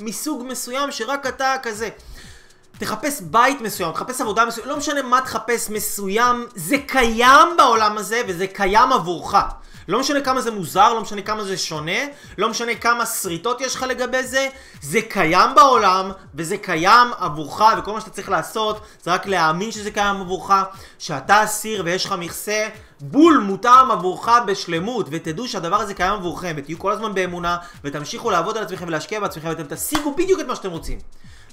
מסוג 0.00 0.44
מסוים 0.48 0.92
שרק 0.92 1.26
אתה 1.26 1.54
כזה. 1.62 1.88
תחפש 2.78 3.20
בית 3.20 3.60
מסוים, 3.60 3.92
תחפש 3.92 4.20
עבודה 4.20 4.44
מסוים, 4.44 4.68
לא 4.68 4.76
משנה 4.76 5.02
מה 5.02 5.20
תחפש 5.20 5.70
מסוים, 5.70 6.46
זה 6.54 6.76
קיים 6.86 7.48
בעולם 7.56 7.98
הזה 7.98 8.22
וזה 8.28 8.46
קיים 8.46 8.92
עבורך. 8.92 9.34
לא 9.90 10.00
משנה 10.00 10.20
כמה 10.20 10.40
זה 10.40 10.50
מוזר, 10.50 10.94
לא 10.94 11.00
משנה 11.00 11.22
כמה 11.22 11.44
זה 11.44 11.56
שונה, 11.56 12.00
לא 12.38 12.48
משנה 12.48 12.74
כמה 12.74 13.06
שריטות 13.06 13.60
יש 13.60 13.74
לך 13.74 13.82
לגבי 13.82 14.22
זה, 14.22 14.48
זה 14.82 15.02
קיים 15.02 15.54
בעולם, 15.54 16.10
וזה 16.34 16.56
קיים 16.56 17.08
עבורך, 17.18 17.62
וכל 17.78 17.92
מה 17.92 18.00
שאתה 18.00 18.10
צריך 18.10 18.28
לעשות, 18.28 18.80
זה 19.02 19.12
רק 19.12 19.26
להאמין 19.26 19.70
שזה 19.70 19.90
קיים 19.90 20.20
עבורך, 20.20 20.50
שאתה 20.98 21.44
אסיר 21.44 21.82
ויש 21.84 22.04
לך 22.04 22.14
מכסה 22.18 22.68
בול 23.00 23.38
מותאם 23.46 23.90
עבורך 23.90 24.28
בשלמות, 24.46 25.06
ותדעו 25.10 25.48
שהדבר 25.48 25.80
הזה 25.80 25.94
קיים 25.94 26.12
עבורכם, 26.12 26.54
ותהיו 26.56 26.78
כל 26.78 26.92
הזמן 26.92 27.14
באמונה, 27.14 27.56
ותמשיכו 27.84 28.30
לעבוד 28.30 28.56
על 28.56 28.62
עצמכם 28.62 28.84
ולהשקיע 28.88 29.20
בעצמכם, 29.20 29.48
ואתם 29.48 29.74
תשיגו 29.74 30.14
בדיוק 30.14 30.40
את 30.40 30.46
מה 30.46 30.56
שאתם 30.56 30.70
רוצים. 30.70 30.98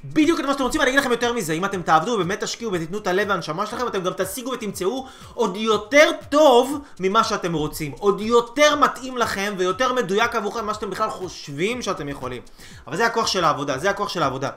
בדיוק 0.06 0.40
את 0.40 0.46
מה 0.46 0.54
שאתם 0.54 0.64
רוצים, 0.64 0.82
אני 0.82 0.90
אגיד 0.90 1.00
לכם 1.00 1.12
יותר 1.12 1.34
מזה, 1.34 1.54
אם 1.54 1.66
אתם 1.66 1.82
תעבדו 1.82 2.12
ובאמת 2.12 2.44
תשקיעו 2.44 2.72
ותיתנו 2.72 2.98
את 2.98 3.08
הלב 3.08 3.30
והנשמה 3.30 3.66
שלכם, 3.66 3.88
אתם 3.88 4.04
גם 4.04 4.12
תשיגו 4.18 4.52
ותמצאו 4.52 5.08
עוד 5.34 5.58
יותר 5.58 6.12
טוב 6.30 6.80
ממה 7.00 7.24
שאתם 7.24 7.54
רוצים. 7.54 7.92
עוד 7.92 8.22
יותר 8.22 8.76
מתאים 8.76 9.18
לכם 9.18 9.54
ויותר 9.58 9.94
מדויק 9.94 10.36
עבורכם 10.36 10.64
ממה 10.64 10.74
שאתם 10.74 10.90
בכלל 10.90 11.10
חושבים 11.10 11.82
שאתם 11.82 12.10
יכולים. 12.10 12.42
אבל 12.88 12.98
זה 12.98 13.06
הכוח 13.06 13.28
של 13.28 13.44
העבודה, 13.44 13.78
זה 13.78 13.90
הכוח 13.90 14.10
של 14.10 14.24
העבודה. 14.24 14.50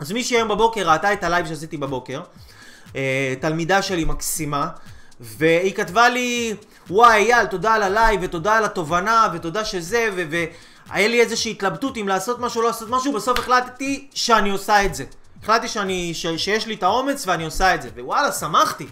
אז 0.00 0.12
מי 0.12 0.24
שהיום 0.24 0.48
בבוקר 0.48 0.90
ראתה 0.90 1.12
את 1.12 1.24
הלייב 1.24 1.46
שעשיתי 1.46 1.76
בבוקר, 1.76 2.20
אה, 2.96 3.34
תלמידה 3.40 3.82
שלי 3.82 4.04
מקסימה, 4.04 4.68
והיא 5.20 5.74
כתבה 5.74 6.08
לי, 6.08 6.54
וואי 6.90 7.32
אייל, 7.32 7.46
תודה 7.46 7.74
על 7.74 7.82
הלייב 7.82 8.20
ותודה 8.22 8.56
על 8.56 8.64
התובנה 8.64 9.28
ותודה 9.34 9.64
שזה, 9.64 10.08
ו... 10.16 10.22
ו- 10.30 10.44
היה 10.92 11.08
לי 11.08 11.20
איזושהי 11.20 11.50
התלבטות 11.50 11.96
אם 11.96 12.08
לעשות 12.08 12.38
משהו 12.40 12.58
או 12.58 12.62
לא 12.62 12.68
לעשות 12.68 12.88
משהו, 12.90 13.12
בסוף 13.12 13.38
החלטתי 13.38 14.08
שאני 14.14 14.50
עושה 14.50 14.84
את 14.84 14.94
זה. 14.94 15.04
החלטתי 15.42 15.68
שאני, 15.68 16.14
ש, 16.14 16.26
שיש 16.26 16.66
לי 16.66 16.74
את 16.74 16.82
האומץ 16.82 17.26
ואני 17.26 17.44
עושה 17.44 17.74
את 17.74 17.82
זה. 17.82 17.88
ווואלה, 17.96 18.32
שמחתי. 18.32 18.86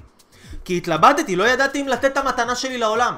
כי 0.64 0.76
התלבטתי, 0.76 1.36
לא 1.36 1.48
ידעתי 1.48 1.80
אם 1.80 1.88
לתת 1.88 2.04
את 2.04 2.16
המתנה 2.16 2.54
שלי 2.54 2.78
לעולם. 2.78 3.14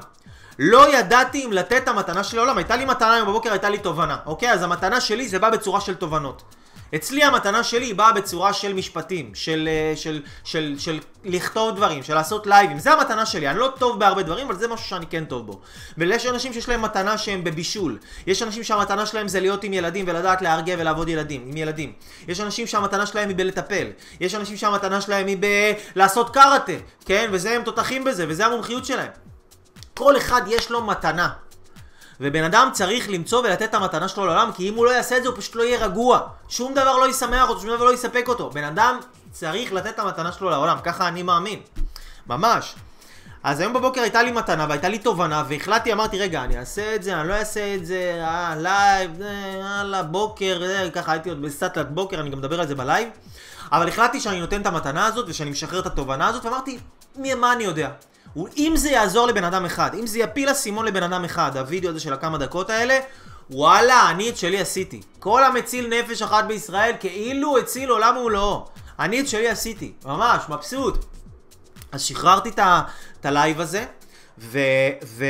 לא 0.58 0.98
ידעתי 0.98 1.44
אם 1.44 1.52
לתת 1.52 1.82
את 1.82 1.88
המתנה 1.88 2.24
שלי 2.24 2.36
לעולם. 2.36 2.56
הייתה 2.58 2.76
לי 2.76 2.84
מתנה 2.84 3.14
היום 3.14 3.28
בבוקר, 3.28 3.50
הייתה 3.50 3.68
לי 3.70 3.78
תובנה. 3.78 4.16
אוקיי? 4.26 4.52
אז 4.52 4.62
המתנה 4.62 5.00
שלי 5.00 5.28
זה 5.28 5.38
בא 5.38 5.50
בצורה 5.50 5.80
של 5.80 5.94
תובנות. 5.94 6.42
אצלי 6.94 7.24
המתנה 7.24 7.64
שלי 7.64 7.94
באה 7.94 8.12
בצורה 8.12 8.52
של 8.52 8.72
משפטים, 8.72 9.30
של, 9.34 9.68
אה, 9.68 9.96
של, 9.96 10.22
של, 10.44 10.74
של, 10.78 10.78
של 10.78 11.00
לכתוב 11.24 11.76
דברים, 11.76 12.02
של 12.02 12.14
לעשות 12.14 12.46
לייבים. 12.46 12.78
זה 12.78 12.92
המתנה 12.92 13.26
שלי. 13.26 13.48
אני 13.48 13.58
לא 13.58 13.72
טוב 13.78 13.98
בהרבה 13.98 14.22
דברים, 14.22 14.46
אבל 14.46 14.56
זה 14.56 14.68
משהו 14.68 14.86
שאני 14.86 15.06
כן 15.06 15.24
טוב 15.24 15.46
בו. 15.46 15.60
ויש 15.98 16.26
אנשים 16.26 16.52
שיש 16.52 16.68
להם 16.68 16.82
מתנה 16.82 17.18
שהם 17.18 17.44
בבישול. 17.44 17.98
יש 18.26 18.42
אנשים 18.42 18.64
שהמתנה 18.64 19.06
שלהם 19.06 19.28
זה 19.28 19.40
להיות 19.40 19.64
עם 19.64 19.72
ילדים 19.72 20.04
ולדעת 20.08 20.42
להרגיע 20.42 20.76
ולעבוד 20.78 21.08
ילדים, 21.08 21.44
עם 21.46 21.56
ילדים. 21.56 21.92
יש 22.28 22.40
אנשים 22.40 22.66
שהמתנה 22.66 23.06
שלהם 23.06 23.28
היא 23.28 23.36
בלטפל. 23.36 23.86
יש 24.20 24.34
אנשים 24.34 24.56
שהמתנה 24.56 25.00
שלהם 25.00 25.26
היא 25.26 25.38
בלעשות 25.94 26.30
קראטה, 26.30 26.72
כן? 27.04 27.30
וזה 27.32 27.56
הם 27.56 27.62
תותחים 27.62 28.04
בזה, 28.04 28.24
וזה 28.28 28.46
המומחיות 28.46 28.84
שלהם. 28.84 29.10
כל 29.94 30.16
אחד 30.16 30.42
יש 30.46 30.70
לו 30.70 30.86
מתנה. 30.86 31.28
ובן 32.22 32.44
אדם 32.44 32.68
צריך 32.72 33.10
למצוא 33.10 33.40
ולתת 33.40 33.62
את 33.62 33.74
המתנה 33.74 34.08
שלו 34.08 34.26
לעולם, 34.26 34.50
כי 34.56 34.68
אם 34.68 34.74
הוא 34.74 34.86
לא 34.86 34.90
יעשה 34.90 35.16
את 35.16 35.22
זה 35.22 35.28
הוא 35.28 35.36
פשוט 35.36 35.54
לא 35.54 35.62
יהיה 35.62 35.84
רגוע. 35.84 36.20
שום 36.48 36.74
דבר 36.74 36.98
לא 36.98 37.08
ישמח 37.08 37.48
אותו, 37.48 37.60
שום 37.60 37.70
דבר 37.70 37.84
לא 37.84 37.94
יספק 37.94 38.24
אותו. 38.28 38.50
בן 38.50 38.64
אדם 38.64 39.00
צריך 39.32 39.72
לתת 39.72 39.88
את 39.88 39.98
המתנה 39.98 40.32
שלו 40.32 40.50
לעולם, 40.50 40.76
ככה 40.84 41.08
אני 41.08 41.22
מאמין. 41.22 41.60
ממש. 42.26 42.74
אז 43.44 43.60
היום 43.60 43.72
בבוקר 43.72 44.00
הייתה 44.00 44.22
לי 44.22 44.32
מתנה 44.32 44.66
והייתה 44.68 44.88
לי 44.88 44.98
תובנה, 44.98 45.44
והחלטתי, 45.48 45.92
אמרתי, 45.92 46.18
רגע, 46.18 46.44
אני 46.44 46.58
אעשה 46.58 46.94
את 46.94 47.02
זה, 47.02 47.20
אני 47.20 47.28
לא 47.28 47.34
אעשה 47.34 47.74
את 47.74 47.86
זה, 47.86 48.20
אה, 48.24 48.54
לייב, 48.56 49.22
אה, 49.22 49.60
יאללה, 49.60 50.02
בוקר, 50.02 50.62
אה, 50.62 50.90
ככה 50.90 51.12
הייתי 51.12 51.28
עוד 51.28 51.42
בסטלת 51.42 51.90
בוקר, 51.90 52.20
אני 52.20 52.30
גם 52.30 52.38
מדבר 52.38 52.60
על 52.60 52.66
זה 52.66 52.74
בלייב. 52.74 53.08
אבל 53.72 53.88
החלטתי 53.88 54.20
שאני 54.20 54.40
נותן 54.40 54.60
את 54.60 54.66
המתנה 54.66 55.06
הזאת 55.06 55.24
ושאני 55.28 55.50
משחרר 55.50 55.80
את 55.80 55.86
התובנה 55.86 56.28
הזאת, 56.28 56.44
ואמרתי, 56.44 56.78
מה 57.16 57.52
אני 57.52 57.64
יודע? 57.64 57.88
אם 58.56 58.72
זה 58.76 58.90
יעזור 58.90 59.26
לבן 59.26 59.44
אדם 59.44 59.64
אחד, 59.64 59.94
אם 59.94 60.06
זה 60.06 60.18
יפיל 60.18 60.50
אסימון 60.50 60.86
לבן 60.86 61.02
אדם 61.02 61.24
אחד, 61.24 61.56
הווידאו 61.56 61.90
הזה 61.90 62.00
של 62.00 62.12
הכמה 62.12 62.38
דקות 62.38 62.70
האלה, 62.70 62.98
וואלה, 63.50 64.10
אני 64.10 64.30
את 64.30 64.36
שלי 64.36 64.60
עשיתי. 64.60 65.00
כל 65.18 65.44
המציל 65.44 65.88
נפש 65.88 66.22
אחת 66.22 66.44
בישראל 66.44 66.92
כאילו 67.00 67.58
הציל 67.58 67.90
עולם 67.90 68.16
ומלואו. 68.16 68.66
אני 68.98 69.20
את 69.20 69.28
שלי 69.28 69.48
עשיתי, 69.48 69.92
ממש, 70.04 70.42
מבסוט. 70.48 71.04
אז 71.92 72.02
שחררתי 72.02 72.50
את 73.20 73.26
הלייב 73.26 73.60
הזה, 73.60 73.84
ו... 74.38 74.58
ו... 75.04 75.24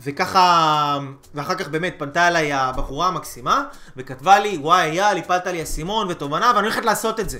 וככה, 0.00 0.98
ואחר 1.34 1.54
כך 1.54 1.68
באמת 1.68 1.94
פנתה 1.98 2.28
אליי 2.28 2.52
הבחורה 2.52 3.08
המקסימה, 3.08 3.64
וכתבה 3.96 4.38
לי, 4.38 4.58
וואי 4.60 5.00
אייל, 5.00 5.18
הפלת 5.18 5.46
לי 5.46 5.62
אסימון 5.62 6.06
ותובנה, 6.10 6.52
ואני 6.56 6.66
הולכת 6.66 6.84
לעשות 6.84 7.20
את 7.20 7.30
זה. 7.30 7.38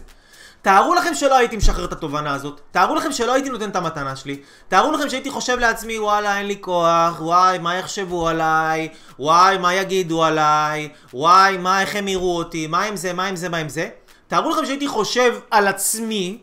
תארו 0.65 0.95
לכם 0.95 1.15
שלא 1.15 1.37
הייתי 1.37 1.57
משחרר 1.57 1.85
את 1.85 1.93
התובנה 1.93 2.35
הזאת, 2.35 2.61
תארו 2.71 2.95
לכם 2.95 3.13
שלא 3.13 3.33
הייתי 3.35 3.51
נותן 3.51 3.71
את 3.71 3.77
המתנה 3.77 4.17
שלי, 4.17 4.41
תארו 4.69 4.93
לכם 4.93 5.09
שהייתי 5.09 5.31
חושב 5.31 5.59
לעצמי, 5.59 5.99
וואלה, 5.99 6.39
אין 6.39 6.47
לי 6.47 6.57
כוח, 6.61 7.21
וואי, 7.21 7.59
מה 7.59 7.75
יחשבו 7.75 8.29
עליי, 8.29 8.89
וואי, 9.19 9.59
מה 9.59 9.75
יגידו 9.75 10.25
עליי, 10.25 10.89
וואי, 11.15 11.57
מה, 11.57 11.81
איך 11.81 11.97
הם 11.97 12.09
יראו 12.09 12.37
אותי, 12.37 12.67
מה 12.67 12.83
עם 12.83 12.97
זה, 12.97 13.13
מה 13.13 13.27
עם 13.27 13.37
זה, 13.37 13.49
מה 13.49 13.57
עם 13.57 13.69
זה. 13.69 13.89
תארו 14.29 14.51
לכם 14.51 14.67
שהייתי 14.67 14.89
חושב 14.89 15.35
על 15.51 15.69
עצמי, 15.69 16.39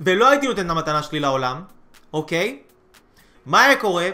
ולא 0.00 0.28
הייתי 0.28 0.46
נותן 0.46 0.66
את 0.66 0.70
המתנה 0.70 1.02
שלי 1.02 1.20
לעולם, 1.20 1.62
אוקיי? 2.12 2.58
מה 3.46 3.62
היה 3.62 3.76
קורה? 3.76 4.08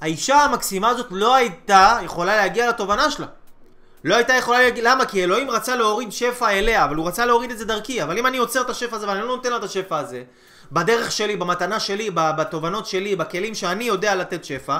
האישה 0.00 0.36
המקסימה 0.36 0.88
הזאת 0.88 1.06
לא 1.10 1.34
הייתה 1.34 1.98
יכולה 2.02 2.36
להגיע 2.36 2.68
לתובנה 2.68 3.10
שלה. 3.10 3.26
לא 4.04 4.14
הייתה 4.14 4.34
יכולה 4.34 4.62
להגיע, 4.62 4.92
למה? 4.92 5.04
כי 5.04 5.24
אלוהים 5.24 5.50
רצה 5.50 5.76
להוריד 5.76 6.12
שפע 6.12 6.50
אליה, 6.50 6.84
אבל 6.84 6.96
הוא 6.96 7.08
רצה 7.08 7.26
להוריד 7.26 7.50
את 7.50 7.58
זה 7.58 7.64
דרכי. 7.64 8.02
אבל 8.02 8.18
אם 8.18 8.26
אני 8.26 8.38
עוצר 8.38 8.60
את 8.60 8.70
השפע 8.70 8.96
הזה 8.96 9.08
ואני 9.08 9.20
לא 9.20 9.26
נותן 9.26 9.50
לה 9.50 9.56
את 9.56 9.64
השפע 9.64 9.98
הזה, 9.98 10.22
בדרך 10.72 11.12
שלי, 11.12 11.36
במתנה 11.36 11.80
שלי, 11.80 12.10
בתובנות 12.14 12.86
שלי, 12.86 13.16
בכלים 13.16 13.54
שאני 13.54 13.84
יודע 13.84 14.14
לתת 14.14 14.44
שפע, 14.44 14.78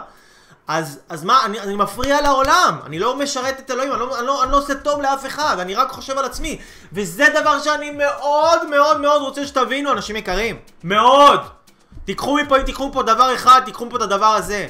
אז, 0.68 1.00
אז 1.08 1.24
מה, 1.24 1.44
אני, 1.44 1.60
אני 1.60 1.76
מפריע 1.76 2.20
לעולם, 2.20 2.78
אני 2.86 2.98
לא 2.98 3.16
משרת 3.16 3.58
את 3.58 3.70
אלוהים, 3.70 3.92
אני 3.92 4.00
לא, 4.00 4.18
אני, 4.18 4.26
לא, 4.26 4.44
אני 4.44 4.52
לא 4.52 4.58
עושה 4.58 4.74
טוב 4.74 5.02
לאף 5.02 5.26
אחד, 5.26 5.56
אני 5.58 5.74
רק 5.74 5.90
חושב 5.90 6.18
על 6.18 6.24
עצמי. 6.24 6.58
וזה 6.92 7.26
דבר 7.40 7.60
שאני 7.60 7.90
מאוד 7.90 8.68
מאוד 8.68 9.00
מאוד 9.00 9.22
רוצה 9.22 9.46
שתבינו, 9.46 9.92
אנשים 9.92 10.16
יקרים. 10.16 10.58
מאוד! 10.84 11.40
תיקחו 12.04 12.36
מפה, 12.36 12.56
אם 12.56 12.62
תיקחו 12.62 12.90
פה 12.92 13.02
דבר 13.02 13.34
אחד, 13.34 13.60
תיקחו 13.64 13.86
מפה 13.86 13.96
את 13.96 14.02
הדבר 14.02 14.26
הזה. 14.26 14.68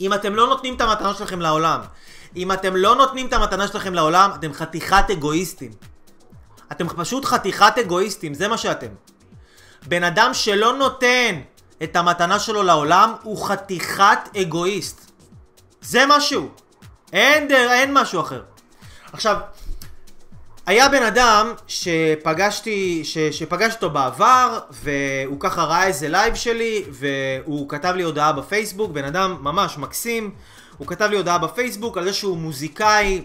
אם 0.00 0.14
אתם 0.14 0.34
לא 0.34 0.46
נותנים 0.46 0.74
את 0.74 0.80
המתנה 0.80 1.14
שלכם 1.14 1.40
לעולם, 1.40 1.80
אם 2.36 2.52
אתם 2.52 2.76
לא 2.76 2.94
נותנים 2.94 3.26
את 3.26 3.32
המתנה 3.32 3.68
שלכם 3.68 3.94
לעולם, 3.94 4.30
אתם 4.34 4.52
חתיכת 4.52 5.04
אגואיסטים. 5.12 5.70
אתם 6.72 6.88
פשוט 6.88 7.24
חתיכת 7.24 7.72
אגואיסטים, 7.80 8.34
זה 8.34 8.48
מה 8.48 8.58
שאתם. 8.58 8.86
בן 9.86 10.04
אדם 10.04 10.30
שלא 10.34 10.72
נותן 10.72 11.40
את 11.82 11.96
המתנה 11.96 12.38
שלו 12.38 12.62
לעולם, 12.62 13.14
הוא 13.22 13.46
חתיכת 13.46 14.18
אגואיסט. 14.40 15.10
זה 15.80 16.04
משהו. 16.08 16.48
אין, 17.12 17.48
אין 17.50 17.94
משהו 17.94 18.20
אחר. 18.20 18.42
עכשיו, 19.12 19.36
היה 20.66 20.88
בן 20.88 21.02
אדם 21.02 21.52
שפגשתי, 21.66 23.00
ש, 23.04 23.18
שפגשתי 23.18 23.74
אותו 23.74 23.90
בעבר, 23.90 24.58
והוא 24.70 25.40
ככה 25.40 25.64
ראה 25.64 25.86
איזה 25.86 26.08
לייב 26.08 26.34
שלי, 26.34 26.84
והוא 26.90 27.68
כתב 27.68 27.92
לי 27.96 28.02
הודעה 28.02 28.32
בפייסבוק, 28.32 28.90
בן 28.90 29.04
אדם 29.04 29.36
ממש 29.40 29.78
מקסים, 29.78 30.30
הוא 30.78 30.86
כתב 30.86 31.08
לי 31.10 31.16
הודעה 31.16 31.38
בפייסבוק 31.38 31.98
על 31.98 32.04
זה 32.04 32.12
שהוא 32.12 32.36
מוזיקאי, 32.36 33.22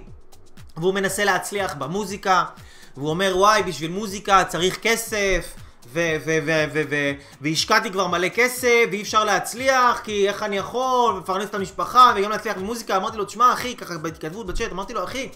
והוא 0.78 0.94
מנסה 0.94 1.24
להצליח 1.24 1.74
במוזיקה, 1.74 2.44
והוא 2.98 3.10
אומר 3.10 3.34
וואי, 3.38 3.64
בשביל 3.64 3.92
מוזיקה 3.92 4.44
צריך 4.44 4.80
כסף, 4.82 5.54
והשקעתי 7.42 7.92
כבר 7.92 8.08
מלא 8.08 8.30
כסף, 8.30 8.84
ואי 8.92 9.02
אפשר 9.02 9.24
להצליח, 9.24 10.02
כי 10.04 10.28
איך 10.28 10.44
אני 10.44 10.58
יכול, 10.58 11.18
לפרנס 11.18 11.50
את 11.50 11.56
המשפחה, 11.56 12.14
וגם 12.16 12.32
להצליח 12.32 12.58
במוזיקה, 12.58 12.98
אמרתי 12.98 13.18
לו, 13.18 13.26
תשמע 13.26 13.54
אחי, 13.54 13.76
ככה 13.76 13.98
בהתכתבות 13.98 14.48
בצ'אט, 14.48 14.72
אמרתי 14.72 14.94
לו, 14.94 15.04
אחי, 15.04 15.30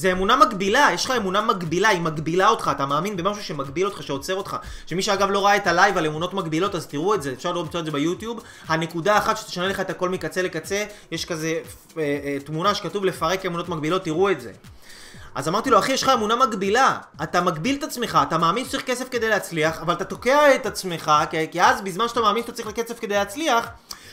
זה 0.00 0.12
אמונה 0.12 0.36
מגבילה, 0.36 0.88
יש 0.94 1.04
לך 1.04 1.10
אמונה 1.10 1.40
מגבילה, 1.40 1.88
היא 1.88 2.00
מגבילה 2.00 2.48
אותך, 2.48 2.70
אתה 2.76 2.86
מאמין 2.86 3.16
במשהו 3.16 3.44
שמגביל 3.44 3.86
אותך, 3.86 4.02
שעוצר 4.02 4.34
אותך. 4.34 4.56
ומי 4.86 5.02
שאגב 5.02 5.30
לא 5.30 5.46
ראה 5.46 5.56
את 5.56 5.66
הלייב 5.66 5.98
על 5.98 6.06
אמונות 6.06 6.34
מגבילות, 6.34 6.74
אז 6.74 6.86
תראו 6.86 7.14
את 7.14 7.22
זה, 7.22 7.32
אפשר 7.32 7.52
לראות 7.52 7.76
את 7.76 7.84
זה 7.84 7.90
ביוטיוב. 7.90 8.42
הנקודה 8.68 9.14
האחת 9.14 9.36
שתשנה 9.36 9.68
לך 9.68 9.80
את 9.80 9.90
הכל 9.90 10.08
מקצה 10.08 10.42
לקצה, 10.42 10.84
יש 11.10 11.24
כזה 11.24 11.48
אה, 11.48 12.02
אה, 12.02 12.36
תמונה 12.44 12.74
שכתוב 12.74 13.04
לפרק 13.04 13.46
אמונות 13.46 13.68
מגבילות, 13.68 14.04
תראו 14.04 14.30
את 14.30 14.40
זה. 14.40 14.52
אז 15.34 15.48
אמרתי 15.48 15.70
לו, 15.70 15.78
אחי, 15.78 15.92
יש 15.92 16.02
לך 16.02 16.08
אמונה 16.08 16.36
מגבילה. 16.36 16.98
אתה 17.22 17.40
מגביל 17.40 17.76
את 17.78 17.82
עצמך, 17.82 18.18
אתה 18.28 18.38
מאמין 18.38 18.64
שצריך 18.64 18.84
כסף 18.84 19.08
כדי 19.10 19.28
להצליח, 19.28 19.80
אבל 19.80 19.94
אתה 19.94 20.04
תוקע 20.04 20.54
את 20.54 20.66
עצמך, 20.66 21.12
כי, 21.30 21.36
כי 21.50 21.62
אז 21.62 21.80
בזמן 21.80 22.08
שאתה 22.08 22.20
מאמין 22.20 22.42
שאתה 22.42 22.52
צריך 22.52 22.70
כסף 22.70 23.00
כדי 23.00 23.14
להצליח, 23.14 23.68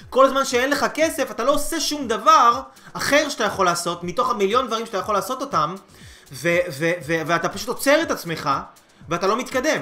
כל 0.10 0.30
זמן 0.30 0.46
שאין 0.46 0.70
לך 0.70 0.86
כסף, 0.94 1.32
אתה 1.32 1.44
לא 1.44 1.52
עושה 1.52 1.80
שום 1.80 2.08
דבר 2.08 2.62
אחר 2.94 3.30
שאתה 3.30 3.44
יכול 3.44 3.66
לעשות, 3.66 4.04
מתוך 4.04 4.30
המיליון 4.30 4.68
דברים 4.68 4.86
שאתה 4.86 4.98
יכול 4.98 5.16
לעשות 5.16 5.42
אותם, 5.42 5.76
ו- 6.32 6.58
ו- 6.72 6.92
ו- 7.08 7.22
ואתה 7.28 7.50
פשוט 7.50 7.68
עוצר 7.68 8.02
את 8.02 8.12
עצמך, 8.12 8.50
ואתה 9.10 9.28
לא 9.28 9.38
מתקדם. 9.38 9.82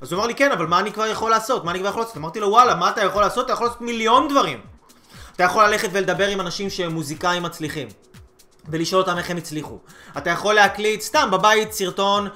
אז 0.00 0.12
הוא 0.12 0.18
אמר 0.18 0.26
לי, 0.26 0.34
כן, 0.34 0.52
אבל 0.52 0.66
מה 0.66 0.80
אני 0.80 0.92
כבר 0.92 1.06
יכול 1.06 1.30
לעשות? 1.30 1.64
מה 1.64 1.70
אני 1.70 1.78
כבר 1.78 1.88
יכול 1.88 2.02
לעשות? 2.02 2.16
אמרתי 2.16 2.40
לו, 2.40 2.48
וואלה, 2.48 2.74
מה 2.74 2.90
אתה 2.90 3.04
יכול 3.04 3.22
לעשות? 3.22 3.44
אתה 3.44 3.52
יכול 3.52 3.66
לעשות 3.66 3.80
מיליון 3.80 4.28
דברים. 4.28 4.60
אתה 5.36 5.44
יכול 5.44 5.64
ללכת 5.64 5.88
ולדבר 5.92 6.26
עם 6.28 6.40
אנשים 6.40 6.70
שהם 6.70 6.92
מוזיקאים 6.92 7.42
מצליחים. 7.42 7.88
ולשאול 8.70 9.02
אותם 9.02 9.18
איך 9.18 9.30
הם 9.30 9.36
הצליחו. 9.36 9.78
אתה 10.18 10.30
יכול 10.30 10.54
להקליט 10.54 11.00
סתם 11.00 11.28
בבית 11.32 11.72
סרטון 11.72 12.28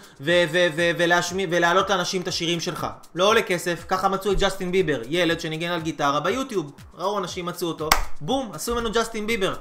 ולהעלות 1.50 1.90
לאנשים 1.90 2.22
את 2.22 2.28
השירים 2.28 2.60
שלך. 2.60 2.86
לא 3.14 3.28
עולה 3.28 3.42
כסף, 3.42 3.84
ככה 3.88 4.08
מצאו 4.08 4.32
את 4.32 4.40
ג'סטין 4.40 4.72
ביבר, 4.72 5.00
ילד 5.08 5.40
שניגן 5.40 5.70
על 5.70 5.80
גיטרה 5.80 6.20
ביוטיוב. 6.20 6.72
ראו 6.94 7.18
אנשים 7.18 7.46
מצאו 7.46 7.68
אותו, 7.68 7.88
בום, 8.20 8.50
עשו 8.52 8.74
ממנו 8.74 8.92
ג'סטין 8.92 9.26
ביבר. 9.26 9.54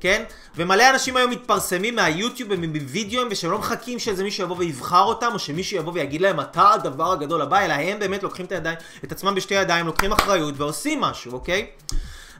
כן? 0.00 0.24
ומלא 0.56 0.90
אנשים 0.90 1.16
היום 1.16 1.30
מתפרסמים 1.30 1.96
מהיוטיוב 1.96 2.50
ומווידאוים 2.52 3.28
ושהם 3.30 3.50
לא 3.50 3.58
מחכים 3.58 3.98
שאיזה 3.98 4.24
מישהו 4.24 4.44
יבוא 4.44 4.56
ויבחר 4.58 5.02
אותם 5.02 5.30
או 5.34 5.38
שמישהו 5.38 5.76
יבוא 5.76 5.92
ויגיד 5.92 6.20
להם 6.20 6.40
אתה 6.40 6.72
הדבר 6.72 7.12
הגדול 7.12 7.42
הבא 7.42 7.60
אלא 7.60 7.72
הם 7.72 7.98
באמת 7.98 8.22
לוקחים 8.22 8.46
את 8.46 8.52
הידיים, 8.52 8.76
את 9.04 9.12
עצמם 9.12 9.34
בשתי 9.34 9.54
ידיים, 9.54 9.86
לוקחים 9.86 10.12
אחריות 10.12 10.54
ועושים 10.56 11.00
משהו, 11.00 11.32
אוקיי? 11.32 11.66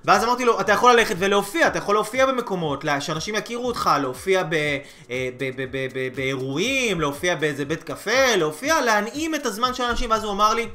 ואז 0.04 0.24
אמרתי 0.24 0.44
לו, 0.44 0.60
אתה 0.60 0.72
יכול 0.72 0.92
ללכת 0.92 1.14
ולהופיע, 1.18 1.66
אתה 1.66 1.78
יכול 1.78 1.94
להופיע 1.94 2.26
במקומות, 2.26 2.84
שאנשים 3.00 3.34
יכירו 3.34 3.66
אותך, 3.66 3.90
להופיע 4.00 4.42
אה, 5.10 5.28
באירועים, 6.14 7.00
להופיע 7.00 7.34
באיזה 7.34 7.64
בית 7.64 7.82
קפה, 7.82 8.36
להופיע, 8.36 8.80
להנעים 8.80 9.34
את 9.34 9.46
הזמן 9.46 9.74
של 9.74 9.82
האנשים, 9.82 10.10
ואז 10.10 10.24
הוא 10.24 10.32
אמר 10.32 10.54
לי, 10.54 10.68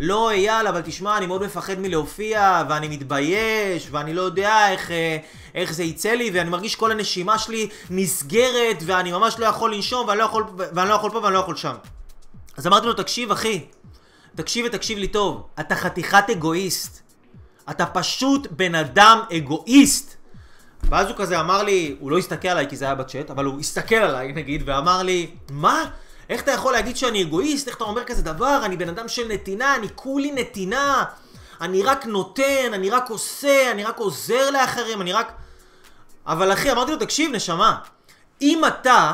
לא 0.00 0.30
אייל, 0.30 0.66
אבל 0.66 0.80
תשמע, 0.80 1.16
אני 1.16 1.26
מאוד 1.26 1.42
מפחד 1.42 1.78
מלהופיע, 1.78 2.62
ואני 2.68 2.88
מתבייש, 2.88 3.88
ואני 3.90 4.14
לא 4.14 4.22
יודע 4.22 4.70
איך, 4.72 4.90
אה, 4.90 5.16
איך 5.54 5.72
זה 5.72 5.84
יצא 5.84 6.10
לי, 6.10 6.30
ואני 6.34 6.50
מרגיש 6.50 6.76
כל 6.76 6.90
הנשימה 6.90 7.38
שלי 7.38 7.68
נסגרת, 7.90 8.82
ואני 8.86 9.12
ממש 9.12 9.38
לא 9.38 9.46
יכול 9.46 9.74
לנשום, 9.74 10.08
ואני 10.08 10.18
לא 10.18 10.24
יכול, 10.24 10.44
ואני 10.56 10.88
לא 10.88 10.94
יכול 10.94 11.10
פה 11.10 11.18
ואני 11.18 11.34
לא 11.34 11.38
יכול 11.38 11.56
שם. 11.56 11.74
אז 12.56 12.66
אמרתי 12.66 12.86
לו, 12.86 12.92
תקשיב 12.92 13.30
אחי, 13.30 13.64
תקשיב 14.34 14.66
ותקשיב 14.66 14.98
לי 14.98 15.08
טוב, 15.08 15.46
אתה 15.60 15.76
חתיכת 15.76 16.24
אגואיסט. 16.30 17.09
אתה 17.70 17.86
פשוט 17.86 18.46
בן 18.50 18.74
אדם 18.74 19.20
אגואיסט. 19.36 20.14
ואז 20.82 21.08
הוא 21.08 21.16
כזה 21.16 21.40
אמר 21.40 21.62
לי, 21.62 21.96
הוא 22.00 22.10
לא 22.10 22.18
הסתכל 22.18 22.48
עליי 22.48 22.68
כי 22.68 22.76
זה 22.76 22.84
היה 22.84 22.94
בצ'אט, 22.94 23.30
אבל 23.30 23.44
הוא 23.44 23.60
הסתכל 23.60 23.94
עליי 23.94 24.32
נגיד, 24.32 24.62
ואמר 24.66 25.02
לי, 25.02 25.30
מה? 25.50 25.84
איך 26.28 26.42
אתה 26.42 26.50
יכול 26.50 26.72
להגיד 26.72 26.96
שאני 26.96 27.22
אגואיסט? 27.22 27.68
איך 27.68 27.76
אתה 27.76 27.84
אומר 27.84 28.04
כזה 28.04 28.22
דבר? 28.22 28.60
אני 28.64 28.76
בן 28.76 28.88
אדם 28.88 29.08
של 29.08 29.28
נתינה, 29.28 29.76
אני 29.76 29.86
כולי 29.94 30.32
נתינה. 30.32 31.04
אני 31.60 31.82
רק 31.82 32.06
נותן, 32.06 32.70
אני 32.74 32.90
רק 32.90 33.10
עושה, 33.10 33.70
אני 33.70 33.84
רק 33.84 33.98
עוזר 33.98 34.50
לאחרים, 34.50 35.00
אני 35.00 35.12
רק... 35.12 35.32
אבל 36.26 36.52
אחי, 36.52 36.72
אמרתי 36.72 36.90
לו, 36.90 36.96
תקשיב, 36.98 37.30
נשמה, 37.34 37.78
אם 38.42 38.62
אתה, 38.66 39.12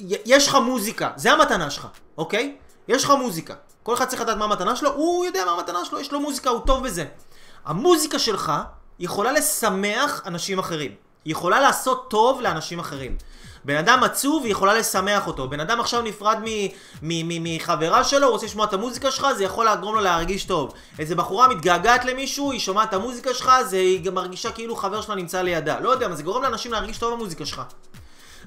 יש 0.00 0.48
לך 0.48 0.54
מוזיקה, 0.54 1.10
זה 1.16 1.32
המתנה 1.32 1.70
שלך, 1.70 1.86
אוקיי? 2.18 2.56
יש 2.88 3.04
לך 3.04 3.10
מוזיקה. 3.10 3.54
כל 3.82 3.94
אחד 3.94 4.04
צריך 4.04 4.22
לדעת 4.22 4.36
מה 4.36 4.44
המתנה 4.44 4.76
שלו, 4.76 4.92
הוא 4.92 5.24
יודע 5.24 5.44
מה 5.44 5.50
המתנה 5.50 5.84
שלו, 5.84 6.00
יש 6.00 6.12
לו 6.12 6.20
מוזיקה, 6.20 6.50
הוא 6.50 6.60
טוב 6.66 6.84
בזה. 6.84 7.04
המוזיקה 7.64 8.18
שלך 8.18 8.52
יכולה 8.98 9.32
לשמח 9.32 10.22
אנשים 10.26 10.58
אחרים. 10.58 10.90
היא 11.24 11.32
יכולה 11.32 11.60
לעשות 11.60 12.10
טוב 12.10 12.40
לאנשים 12.40 12.78
אחרים. 12.78 13.16
בן 13.64 13.76
אדם 13.76 14.04
עצוב, 14.04 14.44
היא 14.44 14.52
יכולה 14.52 14.74
לשמח 14.74 15.26
אותו. 15.26 15.48
בן 15.48 15.60
אדם 15.60 15.80
עכשיו 15.80 16.02
נפרד 16.02 16.38
מחברה 17.02 18.04
שלו, 18.04 18.26
הוא 18.26 18.32
רוצה 18.32 18.46
לשמוע 18.46 18.64
את 18.64 18.72
המוזיקה 18.72 19.10
שלך, 19.10 19.26
זה 19.36 19.44
יכול 19.44 19.68
לגרום 19.68 19.94
לו 19.94 20.00
להרגיש 20.00 20.44
טוב. 20.44 20.74
איזה 20.98 21.14
בחורה 21.14 21.48
מתגעגעת 21.48 22.04
למישהו, 22.04 22.52
היא 22.52 22.60
שומעת 22.60 22.88
את 22.88 22.94
המוזיקה 22.94 23.34
שלך, 23.34 23.52
זה, 23.64 23.76
היא 23.76 24.04
גם 24.04 24.14
מרגישה 24.14 24.52
כאילו 24.52 24.76
חבר 24.76 25.00
שלה 25.00 25.14
נמצא 25.14 25.42
לידה. 25.42 25.80
לא 25.80 25.90
יודע, 25.90 26.06
אבל 26.06 26.16
זה 26.16 26.22
גורם 26.22 26.42
לאנשים 26.42 26.72
להרגיש 26.72 26.98
טוב 26.98 27.14
במוזיקה 27.14 27.46
שלך. 27.46 27.62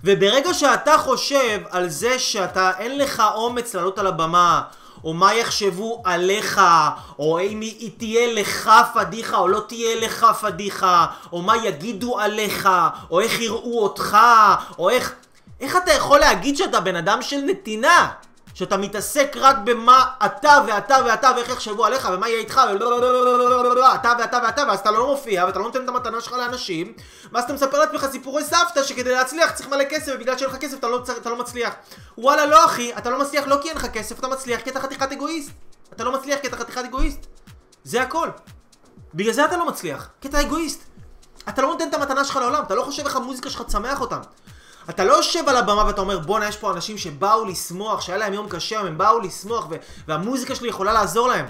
וברגע 0.03 0.53
שאתה 0.53 0.97
חושב 0.97 1.61
על 1.69 1.89
זה 1.89 2.19
שאתה, 2.19 2.71
אין 2.77 2.97
לך 2.97 3.23
אומץ 3.35 3.75
לעלות 3.75 3.99
על 3.99 4.07
הבמה, 4.07 4.61
או 5.03 5.13
מה 5.13 5.33
יחשבו 5.33 6.01
עליך, 6.05 6.61
או 7.19 7.39
אם 7.39 7.61
היא 7.61 7.91
תהיה 7.97 8.33
לך 8.33 8.71
פדיחה 8.93 9.37
או 9.37 9.47
לא 9.47 9.61
תהיה 9.67 9.95
לך 9.95 10.25
פדיחה, 10.41 11.05
או 11.31 11.41
מה 11.41 11.57
יגידו 11.57 12.19
עליך, 12.19 12.69
או 13.11 13.19
איך 13.19 13.39
יראו 13.39 13.83
אותך, 13.83 14.17
או 14.79 14.89
איך... 14.89 15.13
איך 15.61 15.75
אתה 15.75 15.91
יכול 15.91 16.19
להגיד 16.19 16.57
שאתה 16.57 16.79
בן 16.79 16.95
אדם 16.95 17.21
של 17.21 17.37
נתינה? 17.37 18.11
שאתה 18.53 18.77
מתעסק 18.77 19.31
רק 19.35 19.55
במה 19.63 20.05
אתה 20.25 20.63
ואתה 20.67 20.95
ואתה 21.05 21.31
ואיך 21.35 21.49
יחשבו 21.49 21.85
עליך 21.85 22.09
ומה 22.13 22.29
יהיה 22.29 22.39
איתך 22.39 22.61
ואתה 22.69 24.13
ואתה 24.19 24.39
ואתה 24.43 24.63
ואז 24.67 24.79
אתה 24.79 24.91
לא 24.91 25.07
מופיע 25.07 25.45
ואתה 25.45 25.59
לא 25.59 25.65
נותן 25.65 25.83
את 25.83 25.89
המתנה 25.89 26.21
שלך 26.21 26.33
לאנשים 26.33 26.93
ואז 27.31 27.43
אתה 27.43 27.53
מספר 27.53 27.79
לעצמך 27.79 28.05
סיפורי 28.11 28.43
סבתא 28.43 28.83
שכדי 28.83 29.11
להצליח 29.11 29.51
צריך 29.51 29.69
מלא 29.69 29.83
כסף 29.83 30.11
ובגלל 30.15 30.37
שאין 30.37 30.49
לך 30.49 30.55
כסף 30.55 30.77
אתה 30.77 30.87
לא, 30.87 31.03
אתה 31.17 31.29
לא 31.29 31.37
מצליח. 31.37 31.73
וואלה 32.17 32.45
לא 32.45 32.65
אחי 32.65 32.93
אתה 32.97 33.09
לא 33.09 33.21
מצליח 33.21 33.47
לא 33.47 33.57
כי 33.61 33.69
אין 33.69 33.77
לך 33.77 33.85
כסף 33.85 34.19
אתה 34.19 34.27
מצליח 34.27 34.61
כי 34.61 34.69
אתה 34.69 34.79
חתיכת 34.79 35.11
אגואיסט. 35.11 35.51
אתה 35.93 36.03
לא 36.03 36.13
מצליח 36.13 36.39
כי 36.39 36.47
אתה 36.47 36.57
חתיכת 36.57 36.85
אגואיסט. 36.85 37.25
זה 37.83 38.01
הכל. 38.01 38.29
בגלל 39.13 39.33
זה 39.33 39.45
אתה 39.45 39.57
לא 39.57 39.67
מצליח 39.67 40.09
כי 40.21 40.27
אתה 40.27 40.41
אגואיסט. 40.41 40.83
אתה 41.49 41.61
לא 41.61 41.67
נותן 41.67 41.89
את 41.89 41.93
המתנה 41.93 42.23
שלך 42.23 42.35
לעולם 42.35 42.63
אתה 42.63 42.75
לא 42.75 42.83
חושב 42.83 43.05
איך 43.05 43.15
המוזיקה 43.15 43.49
שלך 43.49 43.61
תשמח 43.61 44.01
אותם 44.01 44.19
אתה 44.89 45.03
לא 45.03 45.13
יושב 45.13 45.43
על 45.47 45.57
הבמה 45.57 45.85
ואתה 45.85 46.01
אומר 46.01 46.19
בואנה 46.19 46.47
יש 46.47 46.57
פה 46.57 46.71
אנשים 46.71 46.97
שבאו 46.97 47.45
לשמוח, 47.45 48.01
שהיה 48.01 48.17
להם 48.17 48.33
יום 48.33 48.49
קשה, 48.49 48.79
הם 48.79 48.97
באו 48.97 49.19
לשמוח 49.19 49.67
והמוזיקה 50.07 50.55
שלי 50.55 50.69
יכולה 50.69 50.93
לעזור 50.93 51.27
להם. 51.27 51.45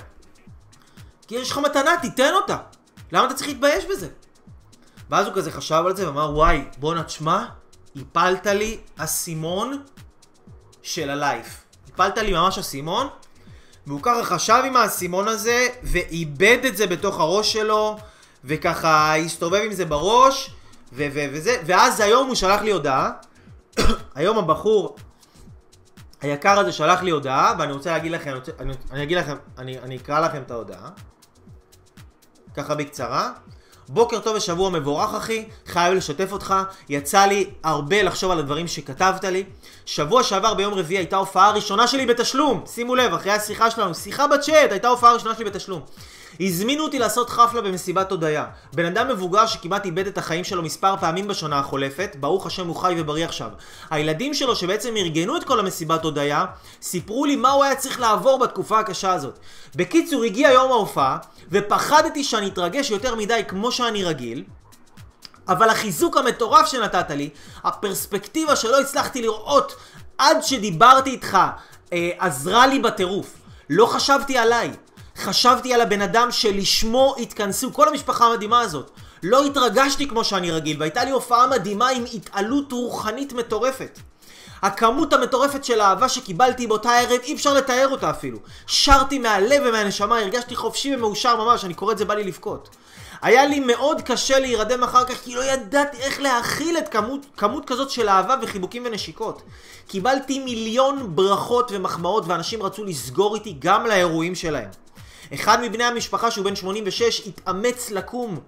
כי 1.28 1.36
יש 1.36 1.52
לך 1.52 1.58
מתנה, 1.58 1.92
תיתן 2.02 2.34
אותה. 2.34 2.58
למה 3.12 3.26
אתה 3.26 3.34
צריך 3.34 3.48
להתבייש 3.48 3.86
בזה? 3.86 4.08
ואז 5.10 5.28
הוא 5.28 5.36
כזה 5.36 5.52
חשב 5.52 5.84
על 5.86 5.96
זה 5.96 6.08
ואמר 6.08 6.32
וואי 6.34 6.66
בואנה 6.78 7.04
תשמע, 7.04 7.46
הפלת 7.96 8.48
לי 8.48 8.78
אסימון 8.98 9.84
של 10.82 11.10
הלייף. 11.10 11.64
הפלת 11.94 12.18
לי 12.18 12.34
ממש 12.34 12.58
אסימון 12.58 13.08
והוא 13.88 14.00
ככה 14.04 14.24
חשב 14.24 14.62
עם 14.66 14.76
האסימון 14.76 15.28
הזה 15.28 15.68
ואיבד 15.84 16.58
את 16.68 16.78
זה 16.78 16.88
בתוך 16.88 17.20
הראש 17.20 17.54
שלו 17.54 17.98
וככה 18.44 19.16
הסתובב 19.16 19.62
עם 19.66 19.74
זה 19.74 19.86
בראש 19.86 20.52
ו- 20.96 21.08
ו- 21.14 21.26
וזה, 21.32 21.62
ואז 21.66 22.00
היום 22.00 22.28
הוא 22.28 22.36
שלח 22.36 22.62
לי 22.62 22.72
הודעה, 22.72 23.12
היום 24.16 24.38
הבחור 24.38 24.96
היקר 26.22 26.60
הזה 26.60 26.72
שלח 26.72 27.02
לי 27.02 27.12
הודעה, 27.12 27.54
ואני 27.60 27.74
רוצה 27.74 27.92
להגיד 27.92 28.12
לכם, 28.12 28.30
אני, 28.30 28.40
רוצה, 28.40 28.52
אני, 28.60 28.74
אני 28.92 29.04
אגיד 29.04 29.18
לכם, 29.18 29.36
אני, 29.58 29.80
אני 29.80 29.98
אקרא 29.98 30.20
לכם 30.20 30.42
את 30.42 30.52
ההודעה, 30.52 30.90
ככה 32.56 32.76
בקצרה. 32.76 33.32
בוקר 33.90 34.20
טוב 34.20 34.36
ושבוע 34.36 34.70
מבורך 34.70 35.14
אחי, 35.14 35.46
חייב 35.68 35.94
לשתף 35.94 36.32
אותך, 36.32 36.56
יצא 36.90 37.26
לי 37.26 37.50
הרבה 37.64 38.04
לחשוב 38.04 38.32
על 38.32 38.40
הדברים 38.40 38.68
שכתבת 38.68 39.24
לי. 39.24 39.44
שבוע 39.86 40.24
שעבר 40.24 40.54
ביום 40.54 40.74
רביעי 40.74 40.98
הייתה 40.98 41.16
הופעה 41.16 41.52
ראשונה 41.52 41.88
שלי 41.88 42.06
בתשלום, 42.06 42.64
שימו 42.68 42.96
לב, 42.96 43.14
אחרי 43.14 43.32
השיחה 43.32 43.72
שלנו, 43.72 43.96
שיחה 43.96 44.28
בצ'אט, 44.28 44.72
הייתה 44.72 44.88
הופעה 44.88 45.14
ראשונה 45.14 45.36
שלי 45.36 45.46
בתשלום. 45.46 45.82
הזמינו 46.40 46.84
אותי 46.84 47.00
לעשות 47.00 47.30
חפלה 47.30 47.62
במסיבת 47.62 48.12
הודיה. 48.12 48.46
בן 48.74 48.86
אדם 48.86 49.08
מבוגר 49.08 49.46
שכמעט 49.46 49.86
איבד 49.86 50.08
את 50.08 50.18
החיים 50.18 50.44
שלו 50.44 50.64
מספר 50.64 50.98
פעמים 50.98 51.28
בשנה 51.28 51.60
החולפת, 51.60 52.16
ברוך 52.20 52.46
השם 52.46 52.68
הוא 52.68 52.76
חי 52.76 52.96
ובריא 52.98 53.26
עכשיו. 53.26 53.50
הילדים 53.90 54.34
שלו 54.34 54.56
שבעצם 54.56 54.98
ארגנו 54.98 55.38
את 55.38 55.44
כל 55.44 55.60
המסיבת 55.60 56.04
הודיה, 56.04 56.46
סיפרו 56.82 57.26
לי 57.26 57.36
מה 57.36 57.52
הוא 57.52 57.64
היה 57.64 57.76
צריך 57.76 58.00
לעבור 58.00 58.40
בתקופה 58.40 58.80
הקשה 58.80 59.14
הזאת. 59.14 59.40
בקיצור, 59.76 60.24
הגיע 60.24 60.52
יום 60.52 60.72
ההופעה, 60.72 61.18
ופחדתי 61.52 62.24
שאני 62.24 62.48
אתרגש 62.48 62.92
יותר 62.92 63.16
מדי 63.16 63.42
כמו 63.48 63.72
שאני 63.72 64.04
רגיל, 64.04 64.44
אבל 65.48 65.70
החיזוק 65.70 66.18
המטורף 66.18 66.68
שנתת 66.68 67.10
לי, 67.10 67.30
הפרספקטיבה 67.64 68.56
שלא 68.56 68.82
הצלחתי 68.82 69.22
לראות 69.22 69.76
עד 70.18 70.44
שדיברתי 70.44 71.10
איתך, 71.10 71.38
אה, 71.94 72.10
עזרה 72.20 72.68
לי 72.68 72.80
בטירוף. 72.80 73.36
לא 73.70 73.86
חשבתי 73.86 74.38
עליי. 74.38 74.72
חשבתי 75.18 75.74
על 75.74 75.82
הבן 75.82 76.02
אדם 76.02 76.32
שלשמו 76.32 77.16
התכנסו 77.20 77.74
כל 77.74 77.88
המשפחה 77.88 78.26
המדהימה 78.26 78.62
הזאת. 78.62 78.92
לא 79.24 79.46
התרגשתי 79.46 80.08
כמו 80.08 80.24
שאני 80.24 80.52
רגיל, 80.52 80.78
והייתה 80.80 81.04
לי 81.04 81.12
הופעה 81.12 81.48
מדהימה 81.48 81.90
עם 81.90 82.04
התעלות 82.14 82.72
רוחנית 82.72 83.34
מטורפת. 83.34 84.00
הכמות 84.62 85.14
המטורפת 85.14 85.64
של 85.64 85.82
האהבה 85.82 86.10
שקיבלתי 86.10 86.68
באותה 86.68 86.92
ערב, 86.92 87.20
אי 87.24 87.34
אפשר 87.34 87.54
לתאר 87.54 87.88
אותה 87.92 88.10
אפילו. 88.10 88.38
שרתי 88.68 89.20
מהלב 89.20 89.64
ומהנשמה, 89.66 90.20
הרגשתי 90.20 90.56
חופשי 90.56 90.96
ומאושר 90.96 91.44
ממש, 91.44 91.66
אני 91.66 91.74
קורא 91.74 91.92
את 91.92 91.98
זה 91.98 92.06
בא 92.06 92.14
לי 92.14 92.24
לבכות. 92.24 92.70
היה 93.22 93.46
לי 93.46 93.60
מאוד 93.60 94.02
קשה 94.02 94.40
להירדם 94.40 94.84
אחר 94.84 95.06
כך, 95.06 95.22
כי 95.24 95.36
לא 95.36 95.44
ידעתי 95.44 95.98
איך 95.98 96.22
להכיל 96.22 96.78
את 96.78 96.90
כמות, 96.90 97.26
כמות 97.38 97.66
כזאת 97.66 97.90
של 97.90 98.10
אהבה 98.10 98.36
וחיבוקים 98.42 98.84
ונשיקות. 98.86 99.42
קיבלתי 99.88 100.40
מיליון 100.40 101.16
ברכות 101.16 101.72
ומחמאות, 101.72 102.24
ואנשים 102.28 102.64
רצו 102.64 102.84
לסגור 102.84 103.36
איתי 103.36 103.56
גם 103.60 103.86
לאירועים 103.86 104.36
שלהם. 104.36 104.83
אחד 105.34 105.62
מבני 105.62 105.84
המשפחה 105.84 106.32
שהוא 106.32 106.46
בן 106.46 106.56
86 106.56 107.28
התאמץ 107.28 107.92
לקום 107.92 108.40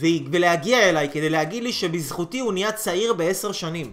ולהגיע 0.00 0.88
אליי 0.88 1.08
כדי 1.12 1.30
להגיד 1.30 1.62
לי 1.62 1.72
שבזכותי 1.72 2.38
הוא 2.38 2.52
נהיה 2.52 2.72
צעיר 2.72 3.12
בעשר 3.12 3.52
שנים. 3.52 3.92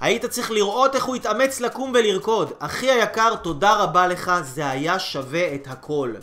היית 0.00 0.24
צריך 0.24 0.50
לראות 0.50 0.94
איך 0.94 1.04
הוא 1.04 1.16
התאמץ 1.16 1.60
לקום 1.60 1.92
ולרקוד. 1.94 2.52
אחי 2.58 2.90
היקר, 2.90 3.34
תודה 3.36 3.74
רבה 3.74 4.06
לך, 4.06 4.32
זה 4.42 4.70
היה 4.70 4.98
שווה 4.98 5.54
את 5.54 5.66
הכל. 5.66 6.14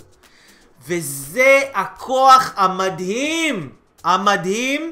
וזה 0.88 1.62
הכוח 1.74 2.54
המדהים, 2.56 3.70
המדהים, 4.04 4.92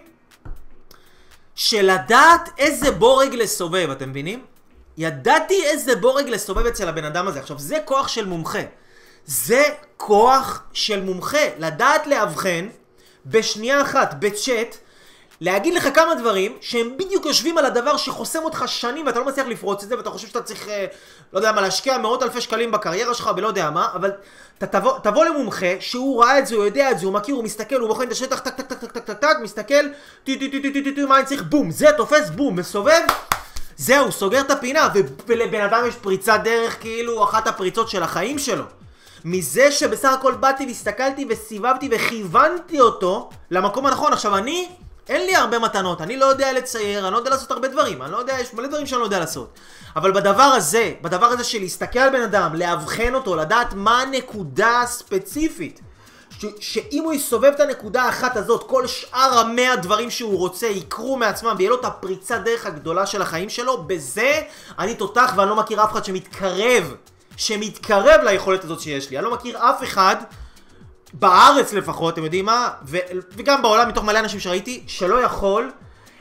של 1.55 1.91
לדעת 1.93 2.49
איזה 2.57 2.91
בורג 2.91 3.35
לסובב, 3.35 3.89
אתם 3.91 4.09
מבינים? 4.09 4.45
ידעתי 4.97 5.63
איזה 5.63 5.95
בורג 5.95 6.29
לסובב 6.29 6.65
אצל 6.65 6.87
הבן 6.87 7.03
אדם 7.03 7.27
הזה. 7.27 7.39
עכשיו, 7.39 7.59
זה 7.59 7.77
כוח 7.85 8.07
של 8.07 8.25
מומחה. 8.25 8.59
זה 9.27 9.63
כוח 9.97 10.63
של 10.73 11.03
מומחה, 11.03 11.37
לדעת 11.59 12.07
לאבחן 12.07 12.67
בשנייה 13.25 13.81
אחת, 13.81 14.13
בצ'אט, 14.19 14.77
להגיד 15.41 15.73
לך 15.73 15.89
כמה 15.95 16.15
דברים 16.15 16.57
שהם 16.61 16.97
בדיוק 16.97 17.25
יושבים 17.25 17.57
על 17.57 17.65
הדבר 17.65 17.97
שחוסם 17.97 18.43
אותך 18.43 18.63
שנים 18.67 19.05
ואתה 19.05 19.19
לא 19.19 19.25
מצליח 19.25 19.47
לפרוץ 19.47 19.83
את 19.83 19.89
זה 19.89 19.97
ואתה 19.97 20.09
חושב 20.09 20.27
שאתה 20.27 20.41
צריך, 20.41 20.67
אה, 20.67 20.85
לא 21.33 21.39
יודע 21.39 21.51
מה, 21.51 21.61
להשקיע 21.61 21.97
מאות 21.97 22.23
אלפי 22.23 22.41
שקלים 22.41 22.71
בקריירה 22.71 23.13
שלך 23.13 23.31
ולא 23.37 23.47
יודע 23.47 23.69
מה, 23.69 23.87
אבל 23.93 24.11
אתה 24.57 24.67
תבוא, 24.67 24.99
תבוא 25.03 25.25
למומחה 25.25 25.75
שהוא 25.79 26.23
ראה 26.23 26.39
את 26.39 26.47
זה, 26.47 26.55
הוא 26.55 26.65
יודע 26.65 26.91
את 26.91 26.99
זה, 26.99 27.05
הוא 27.05 27.13
מכיר, 27.13 27.35
הוא 27.35 27.43
מסתכל, 27.43 27.75
הוא 27.75 27.87
בוחן 27.87 28.03
את 28.03 28.11
השטח, 28.11 28.39
טק 28.39 28.55
טק 28.55 28.65
טק 28.65 28.79
טק 28.79 28.91
טק 28.91 29.03
טק 29.03 29.19
טק, 29.19 29.37
מסתכל, 29.41 29.87
טי 30.23 30.39
טי 30.39 30.49
טי 30.49 30.61
טי 30.61 30.83
טי 30.83 30.91
טי 30.95 31.05
מה 31.05 31.17
אני 31.17 31.25
צריך, 31.25 31.43
בום, 31.43 31.71
זה 31.71 31.87
תופס, 31.97 32.29
בום, 32.29 32.55
מסובב, 32.55 33.01
זהו, 33.77 34.11
סוגר 34.11 34.41
את 34.41 34.51
הפינה, 34.51 34.89
ולבן 35.27 35.61
אדם 35.61 35.83
יש 35.87 35.95
פריצת 35.95 36.39
דרך 36.43 36.81
כאילו 36.81 37.23
אחת 37.23 37.47
הפריצות 37.47 37.89
של 37.89 38.03
החיים 38.03 38.39
שלו. 38.39 38.63
מזה 39.29 39.71
שבסך 39.71 40.09
הכל 40.13 40.33
באתי 40.33 40.65
והסתכלתי 40.65 41.25
וסיבבתי 41.29 41.89
וכיוונתי 41.91 42.79
אותו 42.79 43.29
למקום 43.51 43.85
הנכון. 43.85 44.13
עכשיו 44.13 44.37
אני, 44.37 44.69
אין 45.09 45.25
לי 45.25 45.35
הרבה 45.35 45.59
מתנות, 45.59 46.01
אני 46.01 46.17
לא 46.17 46.25
יודע 46.25 46.53
לצייר, 46.53 47.03
אני 47.05 47.13
לא 47.13 47.17
יודע 47.17 47.29
לעשות 47.29 47.51
הרבה 47.51 47.67
דברים, 47.67 48.01
אני 48.01 48.11
לא 48.11 48.17
יודע, 48.17 48.39
יש 48.39 48.53
מלא 48.53 48.67
דברים 48.67 48.85
שאני 48.85 48.99
לא 48.99 49.05
יודע 49.05 49.19
לעשות. 49.19 49.59
אבל 49.95 50.11
בדבר 50.11 50.43
הזה, 50.43 50.93
בדבר 51.01 51.25
הזה 51.25 51.43
של 51.43 51.59
להסתכל 51.59 51.99
על 51.99 52.09
בן 52.09 52.21
אדם, 52.21 52.55
לאבחן 52.55 53.13
אותו, 53.13 53.35
לדעת 53.35 53.73
מה 53.73 54.01
הנקודה 54.01 54.81
הספציפית. 54.81 55.81
ש- 56.29 56.45
שאם 56.59 57.03
הוא 57.03 57.13
יסובב 57.13 57.51
את 57.55 57.59
הנקודה 57.59 58.03
האחת 58.03 58.37
הזאת, 58.37 58.63
כל 58.63 58.87
שאר 58.87 59.39
המאה 59.39 59.75
דברים 59.75 60.11
שהוא 60.11 60.37
רוצה 60.37 60.67
יקרו 60.67 61.17
מעצמם 61.17 61.55
ויהיה 61.57 61.69
לו 61.69 61.79
את 61.79 61.85
הפריצת 61.85 62.39
דרך 62.45 62.65
הגדולה 62.65 63.05
של 63.05 63.21
החיים 63.21 63.49
שלו, 63.49 63.83
בזה 63.83 64.41
אני 64.79 64.95
תותח 64.95 65.33
ואני 65.35 65.49
לא 65.49 65.55
מכיר 65.55 65.83
אף 65.83 65.91
אחד 65.91 66.05
שמתקרב 66.05 66.95
שמתקרב 67.37 68.21
ליכולת 68.23 68.63
הזאת 68.63 68.79
שיש 68.79 69.09
לי. 69.09 69.17
אני 69.17 69.25
לא 69.25 69.33
מכיר 69.33 69.57
אף 69.57 69.83
אחד, 69.83 70.15
בארץ 71.13 71.73
לפחות, 71.73 72.13
אתם 72.13 72.23
יודעים 72.23 72.45
מה, 72.45 72.69
ו- 72.85 72.97
וגם 73.31 73.61
בעולם 73.61 73.89
מתוך 73.89 74.03
מלא 74.03 74.19
אנשים 74.19 74.39
שראיתי, 74.39 74.83
שלא 74.87 75.21
יכול 75.21 75.71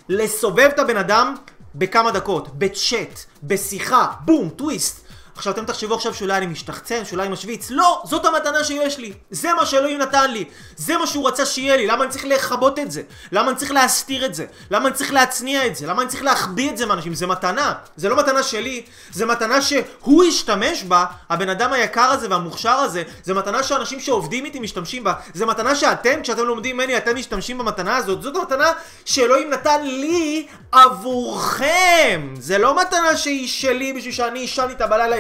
לסובב 0.09 0.69
את 0.75 0.79
הבן 0.79 0.97
אדם 0.97 1.35
בכמה 1.75 2.11
דקות, 2.11 2.59
בצ'אט, 2.59 3.25
בשיחה, 3.43 4.07
בום, 4.21 4.49
טוויסט. 4.49 5.06
עכשיו 5.37 5.53
אתם 5.53 5.65
תחשבו 5.65 5.95
עכשיו 5.95 6.15
שאולי 6.15 6.37
אני 6.37 6.47
משתחצן, 6.47 7.05
שאולי 7.05 7.23
אני 7.23 7.33
משוויץ, 7.33 7.71
לא! 7.71 8.03
זאת 8.05 8.25
המתנה 8.25 8.65
שיש 8.65 8.99
לי! 8.99 9.13
זה 9.31 9.53
מה 9.53 9.67
שאלוהים 9.67 9.99
נתן 9.99 10.31
לי! 10.31 10.45
זה 10.77 10.99
מה 10.99 11.07
שהוא 11.07 11.29
רצה 11.29 11.47
שיהיה 11.47 11.77
לי! 11.77 11.87
למה 11.87 12.05
אני 12.05 12.13
צריך 12.13 12.25
לכבות 12.25 12.79
את 12.79 12.91
זה? 12.91 13.03
למה 13.33 13.49
אני 13.51 13.57
צריך 13.57 13.71
להסתיר 13.71 14.27
את 14.27 14.35
זה? 14.35 14.47
למה 14.71 14.89
אני 14.89 14.95
צריך 14.95 15.13
להצניע 15.13 15.67
את 15.67 15.77
זה? 15.77 15.87
למה 15.87 16.03
אני 16.03 16.11
צריך 16.11 16.23
להחביא 16.23 16.71
את 16.71 16.77
זה 16.77 16.87
מאנשים? 16.87 17.15
זה 17.15 17.27
מתנה! 17.27 17.75
זה 17.97 18.09
לא 18.09 18.17
מתנה 18.17 18.43
שלי, 18.43 18.83
זה 19.13 19.27
מתנה 19.27 19.63
שהוא 19.63 20.25
השתמש 20.25 20.83
בה, 20.83 21.05
הבן 21.31 21.49
אדם 21.49 21.73
היקר 21.73 22.01
הזה 22.01 22.31
והמוכשר 22.31 22.71
הזה, 22.71 23.03
זה 23.25 23.35
מתנה 23.35 23.63
שאנשים 23.63 24.01
שעובדים 24.01 24.45
איתי 24.45 24.59
משתמשים 24.59 25.05
בה, 25.05 25.13
זה 25.35 25.47
מתנה 25.47 25.75
שאתם, 25.75 26.23
כשאתם 26.23 26.45
לומדים 26.45 26.77
ממני, 26.77 26.97
אתם 26.97 27.17
משתמשים 27.17 27.59
במתנה 27.59 27.97
הזאת, 27.97 28.23
זאת 28.23 28.37
המתנה 28.37 28.73
שאלוהים 29.05 29.51
נתן 29.51 29.83
לי 29.83 30.47
עבורכם! 30.73 32.35
זה 32.39 32.59
לא 32.59 32.81
מתנה 32.81 33.17
שהיא 33.17 33.49
שלי 33.49 33.93
בשביל 33.93 34.13
שאני 34.13 34.45
אשן 34.45 34.67
איתה 34.71 34.87
בלילה 34.87 35.17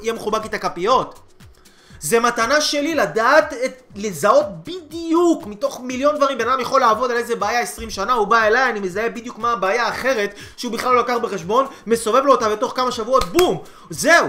יהיה 0.00 0.12
מחובק 0.12 0.44
איתה 0.44 0.58
כפיות. 0.58 1.20
זה 2.00 2.20
מתנה 2.20 2.60
שלי 2.60 2.94
לדעת, 2.94 3.52
את, 3.52 3.82
לזהות 3.96 4.46
בדיוק 4.64 5.46
מתוך 5.46 5.80
מיליון 5.80 6.16
דברים, 6.16 6.38
בן 6.38 6.48
אדם 6.48 6.60
יכול 6.60 6.80
לעבוד 6.80 7.10
על 7.10 7.16
איזה 7.16 7.36
בעיה 7.36 7.60
20 7.60 7.90
שנה, 7.90 8.12
הוא 8.12 8.26
בא 8.26 8.42
אליי, 8.42 8.70
אני 8.70 8.80
מזהה 8.80 9.08
בדיוק 9.08 9.38
מה 9.38 9.52
הבעיה 9.52 9.86
האחרת, 9.86 10.34
שהוא 10.56 10.72
בכלל 10.72 10.94
לא 10.94 11.00
לקח 11.00 11.14
בחשבון, 11.22 11.66
מסובב 11.86 12.22
לו 12.24 12.32
אותה 12.32 12.48
בתוך 12.48 12.72
כמה 12.76 12.92
שבועות, 12.92 13.24
בום! 13.24 13.62
זהו! 13.90 14.26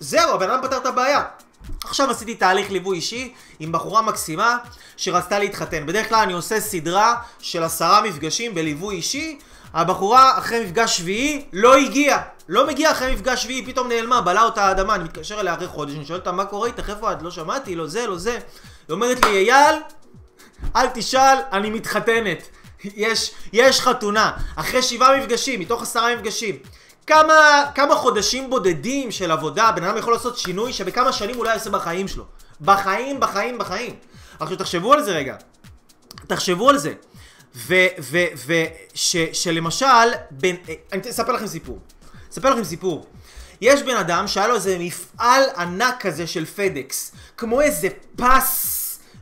זהו, 0.00 0.34
הבן 0.34 0.50
אדם 0.50 0.62
פתר 0.62 0.76
את 0.76 0.86
הבעיה. 0.86 1.22
עכשיו 1.84 2.10
עשיתי 2.10 2.34
תהליך 2.34 2.70
ליווי 2.70 2.96
אישי 2.96 3.34
עם 3.58 3.72
בחורה 3.72 4.02
מקסימה 4.02 4.58
שרצתה 4.96 5.38
להתחתן. 5.38 5.86
בדרך 5.86 6.08
כלל 6.08 6.18
אני 6.18 6.32
עושה 6.32 6.60
סדרה 6.60 7.14
של 7.38 7.62
עשרה 7.62 8.02
מפגשים 8.02 8.54
בליווי 8.54 8.96
אישי. 8.96 9.38
הבחורה 9.74 10.38
אחרי 10.38 10.64
מפגש 10.64 10.96
שביעי 10.96 11.44
לא 11.52 11.76
הגיעה. 11.76 12.22
לא 12.50 12.66
מגיעה 12.66 12.92
אחרי 12.92 13.14
מפגש 13.14 13.42
שביעי, 13.42 13.66
פתאום 13.66 13.88
נעלמה, 13.88 14.20
בלעה 14.20 14.44
אותה 14.44 14.64
האדמה. 14.64 14.94
אני 14.94 15.04
מתקשר 15.04 15.40
אליה 15.40 15.54
אחרי 15.54 15.66
חודש, 15.66 15.94
אני 15.94 16.06
שואל 16.06 16.18
אותה 16.18 16.32
מה 16.32 16.44
קורה 16.44 16.66
איתך, 16.66 16.90
איפה 16.90 17.12
את? 17.12 17.22
לא 17.22 17.30
שמעתי, 17.30 17.76
לא 17.76 17.86
זה, 17.86 18.06
לא 18.06 18.18
זה. 18.18 18.32
היא 18.32 18.40
אומרת 18.90 19.24
לי, 19.24 19.30
אייל, 19.30 19.76
אל 20.76 20.86
תשאל, 20.94 21.38
אני 21.52 21.70
מתחתנת. 21.70 22.48
יש, 22.84 23.30
יש 23.52 23.80
חתונה. 23.80 24.32
אחרי 24.56 24.82
שבעה 24.82 25.16
מפגשים, 25.20 25.60
מתוך 25.60 25.82
עשרה 25.82 26.16
מפגשים. 26.16 26.58
כמה, 27.06 27.64
כמה 27.74 27.94
חודשים 27.94 28.50
בודדים 28.50 29.10
של 29.10 29.30
עבודה 29.30 29.72
בן 29.72 29.84
אדם 29.84 29.96
יכול 29.96 30.12
לעשות 30.12 30.38
שינוי 30.38 30.72
שבכמה 30.72 31.12
שנים 31.12 31.36
הוא 31.36 31.44
לא 31.44 31.50
יעשה 31.50 31.70
בחיים 31.70 32.08
שלו. 32.08 32.24
בחיים, 32.60 33.20
בחיים, 33.20 33.58
בחיים. 33.58 33.94
עכשיו 34.40 34.56
תחשבו 34.56 34.92
על 34.92 35.02
זה 35.02 35.12
רגע. 35.12 35.36
תחשבו 36.26 36.68
על 36.68 36.78
זה. 36.78 36.92
ו... 37.54 37.74
ו... 38.00 38.18
ו... 38.46 38.52
ש... 38.94 39.16
שלמשל, 39.32 39.86
בין... 40.30 40.56
אני 40.92 41.10
אספר 41.10 41.32
לכם 41.32 41.46
סיפור. 41.46 41.78
אספר 42.32 42.50
לכם 42.50 42.64
סיפור. 42.64 43.06
יש 43.60 43.82
בן 43.82 43.96
אדם 43.96 44.28
שהיה 44.28 44.48
לו 44.48 44.54
איזה 44.54 44.76
מפעל 44.80 45.42
ענק 45.56 45.94
כזה 46.00 46.26
של 46.26 46.44
פדקס, 46.44 47.12
כמו 47.36 47.60
איזה 47.60 47.88
פס 48.16 48.76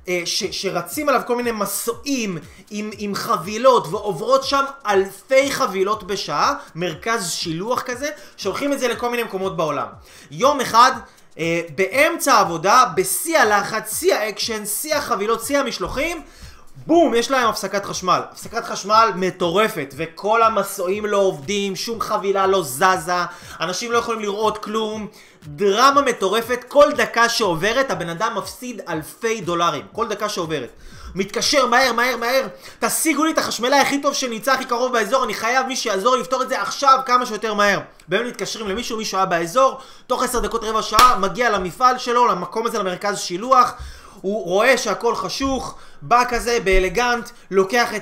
אה, 0.09 0.23
ש, 0.25 0.44
שרצים 0.44 1.09
עליו 1.09 1.21
כל 1.27 1.37
מיני 1.37 1.53
מסועים 1.53 2.38
עם, 2.71 2.90
עם 2.99 3.14
חבילות 3.14 3.87
ועוברות 3.87 4.44
שם 4.44 4.64
אלפי 4.87 5.53
חבילות 5.53 6.05
בשעה, 6.05 6.55
מרכז 6.75 7.31
שילוח 7.31 7.83
כזה, 7.83 8.11
שולחים 8.37 8.73
את 8.73 8.81
זה 8.81 8.88
לכל 8.88 9.11
מיני 9.11 9.23
מקומות 9.23 9.57
בעולם. 9.57 9.87
יום 10.31 10.61
אחד 10.61 10.92
אה, 11.38 11.61
באמצע 11.75 12.35
העבודה, 12.35 12.85
בשיא 12.97 13.38
הלחץ, 13.38 13.99
שיא 13.99 14.14
האקשן, 14.14 14.66
שיא 14.66 14.94
החבילות, 14.94 15.44
שיא 15.44 15.59
המשלוחים, 15.59 16.23
בום, 16.87 17.14
יש 17.14 17.31
להם 17.31 17.49
הפסקת 17.49 17.85
חשמל. 17.85 18.21
הפסקת 18.33 18.64
חשמל 18.64 19.11
מטורפת, 19.14 19.95
וכל 19.97 20.43
המסועים 20.43 21.07
לא 21.07 21.17
עובדים, 21.17 21.77
שום 21.77 22.01
חבילה 22.01 22.47
לא 22.47 22.62
זזה, 22.62 23.25
אנשים 23.61 23.93
לא 23.93 23.99
יכולים 23.99 24.21
לראות 24.21 24.59
כלום. 24.59 25.07
דרמה 25.47 26.03
מטורפת, 26.03 26.64
כל 26.69 26.93
דקה 26.93 27.29
שעוברת 27.29 27.91
הבן 27.91 28.09
אדם 28.09 28.35
מפסיד 28.38 28.81
אלפי 28.88 29.41
דולרים. 29.41 29.83
כל 29.93 30.09
דקה 30.09 30.29
שעוברת. 30.29 30.71
מתקשר 31.14 31.67
מהר, 31.67 31.93
מהר, 31.93 32.17
מהר, 32.17 32.47
תשיגו 32.79 33.25
לי 33.25 33.33
את 33.33 33.38
החשמלאי 33.38 33.79
הכי 33.79 34.03
טוב 34.03 34.14
שנמצא 34.14 34.53
הכי 34.53 34.64
קרוב 34.64 34.93
באזור, 34.93 35.25
אני 35.25 35.35
חייב 35.35 35.67
מי 35.67 35.77
שיעזור 35.77 36.14
לי 36.14 36.21
לפתור 36.21 36.43
את 36.43 36.49
זה 36.49 36.62
עכשיו 36.62 36.99
כמה 37.07 37.27
שיותר 37.27 37.55
מהר. 37.55 37.81
באמת 38.09 38.27
מתקשרים 38.27 38.69
למישהו, 38.69 38.97
מישהו 38.97 39.19
היה 39.19 39.27
באזור, 39.27 39.79
תוך 40.07 40.23
עשר 40.23 40.38
דקות 40.38 40.64
רבע 40.64 40.83
שעה, 40.83 41.19
מגיע 41.19 41.51
למפעל 41.51 41.99
שלו, 41.99 42.27
למקום 42.27 42.67
הזה, 42.67 42.79
למרכז 42.79 43.19
שילוח, 43.19 43.73
הוא 44.21 44.45
רואה 44.45 44.79
שהכל 44.79 45.15
חשוך, 45.15 45.79
בא 46.03 46.25
כזה 46.29 46.59
באלגנט, 46.65 47.31
לוקח 47.51 47.95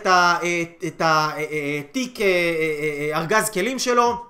את 0.86 1.00
התיק 1.00 2.20
אה, 2.20 2.26
אה, 2.26 3.12
אה, 3.12 3.18
ארגז 3.18 3.50
כלים 3.50 3.78
שלו, 3.78 4.24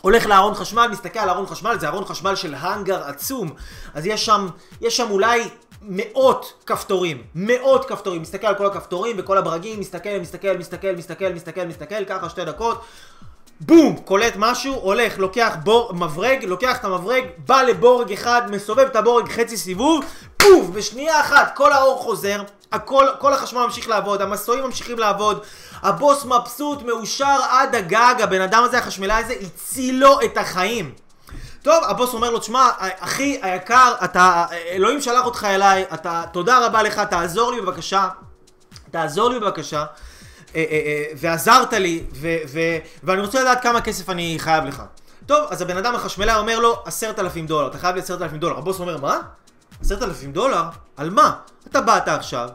הולך 0.00 0.26
לארון 0.26 0.54
חשמל, 0.54 0.88
מסתכל 0.90 1.18
על 1.18 1.28
ארון 1.28 1.46
חשמל, 1.46 1.76
זה 1.78 1.88
ארון 1.88 2.04
חשמל 2.04 2.36
של 2.36 2.54
האנגר 2.58 3.02
עצום, 3.04 3.50
אז 3.94 4.06
יש 4.06 4.26
שם, 4.26 4.48
יש 4.80 4.96
שם 4.96 5.10
אולי 5.10 5.42
מאות 5.82 6.62
כפתורים, 6.66 7.22
מאות 7.34 7.84
כפתורים, 7.84 8.22
מסתכל 8.22 8.46
על 8.46 8.54
כל 8.54 8.66
הכפתורים 8.66 9.16
וכל 9.18 9.38
הברגים, 9.38 9.80
מסתכל, 9.80 10.18
מסתכל, 10.20 10.56
מסתכל, 10.58 10.92
מסתכל, 10.96 11.32
מסתכל, 11.32 11.64
מסתכל, 11.64 12.04
ככה 12.04 12.28
שתי 12.28 12.44
דקות, 12.44 12.84
בום, 13.66 13.96
קולט 13.96 14.32
משהו, 14.36 14.74
הולך, 14.74 15.18
לוקח 15.18 15.56
בור, 15.64 15.92
מברג, 15.94 16.44
לוקח 16.44 16.76
את 16.76 16.84
המברג, 16.84 17.24
בא 17.46 17.62
לבורג 17.62 18.12
אחד, 18.12 18.42
מסובב 18.50 18.86
את 18.86 18.96
הבורג 18.96 19.28
חצי 19.28 19.56
סיבוב, 19.56 20.04
פוף, 20.36 20.66
בשנייה 20.72 21.20
אחת 21.20 21.52
כל 21.56 21.72
האור 21.72 21.98
חוזר, 21.98 22.42
הכל, 22.72 23.06
כל 23.18 23.32
החשמל 23.32 23.64
ממשיך 23.64 23.88
לעבוד, 23.88 24.22
המסועים 24.22 24.64
ממשיכים 24.64 24.98
לעבוד, 24.98 25.42
הבוס 25.82 26.24
מבסוט, 26.24 26.82
מאושר 26.82 27.38
עד 27.50 27.74
הגג, 27.74 28.14
הבן 28.22 28.40
אדם 28.40 28.64
הזה, 28.64 28.78
החשמלאי 28.78 29.24
הזה, 29.24 29.34
הציל 29.40 30.00
לו 30.00 30.20
את 30.24 30.36
החיים. 30.38 30.94
טוב, 31.62 31.84
הבוס 31.84 32.14
אומר 32.14 32.30
לו, 32.30 32.38
תשמע, 32.38 32.70
אחי 32.78 33.38
היקר, 33.42 33.94
אתה, 34.04 34.44
אלוהים 34.70 35.00
שלח 35.00 35.24
אותך 35.24 35.46
אליי, 35.50 35.84
אתה, 35.94 36.22
תודה 36.32 36.66
רבה 36.66 36.82
לך, 36.82 36.98
תעזור 36.98 37.52
לי 37.52 37.60
בבקשה, 37.60 38.08
תעזור 38.90 39.30
לי 39.30 39.40
בבקשה. 39.40 39.84
אה, 40.54 40.64
אה, 40.70 40.80
אה, 40.86 41.04
ועזרת 41.16 41.72
לי, 41.72 42.02
ו, 42.12 42.36
ו, 42.48 42.60
ואני 43.02 43.20
רוצה 43.20 43.40
לדעת 43.40 43.62
כמה 43.62 43.80
כסף 43.80 44.10
אני 44.10 44.36
חייב 44.38 44.64
לך. 44.64 44.82
טוב, 45.26 45.46
אז 45.50 45.62
הבן 45.62 45.76
אדם 45.76 45.94
החשמלאי 45.94 46.34
אומר 46.34 46.58
לו, 46.58 46.82
עשרת 46.84 47.18
אלפים 47.18 47.46
דולר, 47.46 47.66
אתה 47.66 47.78
חייב 47.78 47.94
לי 47.94 48.00
עשרת 48.00 48.22
אלפים 48.22 48.38
דולר. 48.38 48.58
הבוס 48.58 48.80
אומר, 48.80 48.96
מה? 48.96 49.20
עשרת 49.80 50.02
אלפים 50.02 50.32
דולר? 50.32 50.62
על 50.96 51.10
מה? 51.10 51.36
אתה 51.68 51.80
באת 51.80 52.08
עכשיו, 52.08 52.48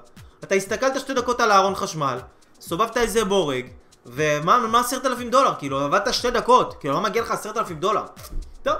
אתה 0.44 0.56
הסתכלת 0.56 1.00
שתי 1.00 1.14
דקות 1.14 1.42
על 1.42 1.52
הארון 1.52 1.76
חשמל, 1.76 2.20
סובבת 2.60 2.98
איזה 2.98 3.26
בורג, 3.26 3.66
ומה 4.06 4.80
עשרת 4.80 5.06
אלפים 5.06 5.30
דולר? 5.30 5.54
כאילו, 5.60 5.80
עבדת 5.80 6.14
שתי 6.14 6.32
דקות, 6.32 6.76
כאילו, 6.80 6.94
לא 6.94 7.02
מגיע 7.02 7.22
לך 7.22 7.32
עשרת 7.32 7.58
אלפים 7.58 7.80
דולר. 7.80 8.04
טוב. 8.64 8.76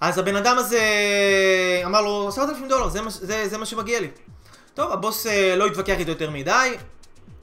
אז 0.00 0.18
הבן 0.18 0.36
אדם 0.36 0.58
הזה 0.58 0.80
אמר 1.84 2.00
לו, 2.00 2.28
עשרת 2.28 2.48
אלפים 2.48 2.68
דולר, 2.68 2.88
זה, 2.88 3.00
זה, 3.08 3.48
זה 3.48 3.58
מה 3.58 3.66
שמגיע 3.66 4.00
לי. 4.00 4.08
טוב, 4.74 4.92
הבוס 4.92 5.26
לא 5.56 5.66
התווכח 5.66 5.98
איתו 5.98 6.10
יותר 6.10 6.30
מדי, 6.30 6.76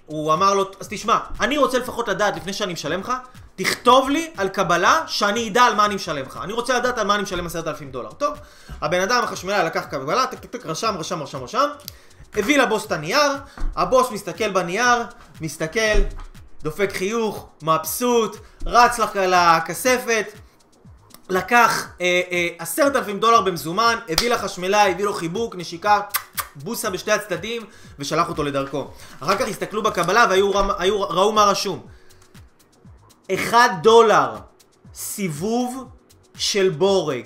הוא 0.06 0.34
אמר 0.34 0.54
לו, 0.54 0.72
אז 0.80 0.88
תשמע, 0.90 1.18
אני 1.40 1.58
רוצה 1.58 1.80
לפחות 1.80 2.08
לדעת 2.08 2.36
לפני 2.36 2.54
שאני 2.54 2.74
משלם 2.74 3.00
לך, 3.00 3.14
תכתוב 3.56 4.10
לי 4.10 4.32
על 4.38 4.50
קבלה 4.50 5.04
שאני 5.08 5.50
אדע 5.50 5.64
על 5.64 5.76
מה 5.76 5.86
אני 5.86 5.96
משלם 5.96 6.26
לך. 6.26 6.40
אני 6.44 6.54
רוצה 6.54 6.80
לדעת 6.80 6.98
על 6.98 7.08
מה 7.08 7.16
אני 7.16 7.24
משלם 7.24 7.46
עשרת 7.46 7.68
אלפים 7.68 7.92
דולר. 7.92 8.12
טוב, 8.12 8.34
הבן 8.82 9.02
אדם 9.02 9.24
החשמלאי 9.24 9.66
לקח 9.66 9.86
קבלה, 9.86 10.28
טק 10.28 10.40
טק 10.40 10.52
טק, 10.52 10.66
רשם, 10.66 10.96
רשם, 11.00 11.24
רשם, 11.24 11.44
רשם, 11.44 11.70
הביא 12.36 12.58
לבוס 12.58 12.86
את 12.86 12.92
הנייר, 12.92 13.32
הבוס 13.76 14.12
מסתכל 14.12 14.50
בנייר, 14.50 15.04
מסתכל, 15.42 16.00
דופק 16.64 16.92
חיוך, 16.94 17.48
מבסוט, 17.62 18.38
רץ 18.66 19.00
לך 19.00 19.12
לכספת, 19.16 20.28
לקח 21.30 21.88
אה, 22.02 22.22
אה, 22.32 22.48
עשרת 22.60 22.96
אלפים 22.96 23.20
דולר 23.20 23.42
במזומן, 23.42 23.96
הביא 24.10 24.30
לחשמלאי, 24.30 24.92
הביא 24.92 25.06
לו 25.06 25.14
חיבוק, 25.14 25.56
נשיקה, 25.56 26.02
בוסה 26.56 26.90
בשתי 26.90 27.12
הצדדים, 27.12 27.62
ושלח 28.00 28.30
אותו 28.30 28.44
לדרכו. 28.44 28.88
אחר 29.20 29.36
כך 29.36 29.48
הסתכלו 29.48 29.84
בקבלה 29.84 30.26
וראו 30.30 31.32
מה 31.32 31.44
רשום. 31.44 31.86
1 33.34 33.72
דולר 33.82 34.36
סיבוב 34.94 35.86
של 36.38 36.70
בורג. 36.70 37.26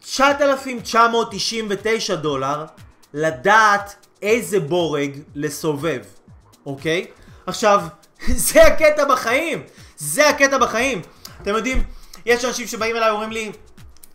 9,999 0.00 2.14
דולר 2.14 2.64
לדעת 3.14 4.06
איזה 4.22 4.60
בורג 4.60 5.18
לסובב, 5.34 6.00
אוקיי? 6.66 7.06
עכשיו, 7.46 7.82
זה 8.48 8.66
הקטע 8.66 9.04
בחיים! 9.04 9.62
זה 9.96 10.28
הקטע 10.28 10.58
בחיים! 10.58 11.02
אתם 11.42 11.54
יודעים, 11.54 11.82
יש 12.26 12.44
אנשים 12.44 12.66
שבאים 12.66 12.96
אליי 12.96 13.10
ואומרים 13.10 13.32
לי, 13.32 13.52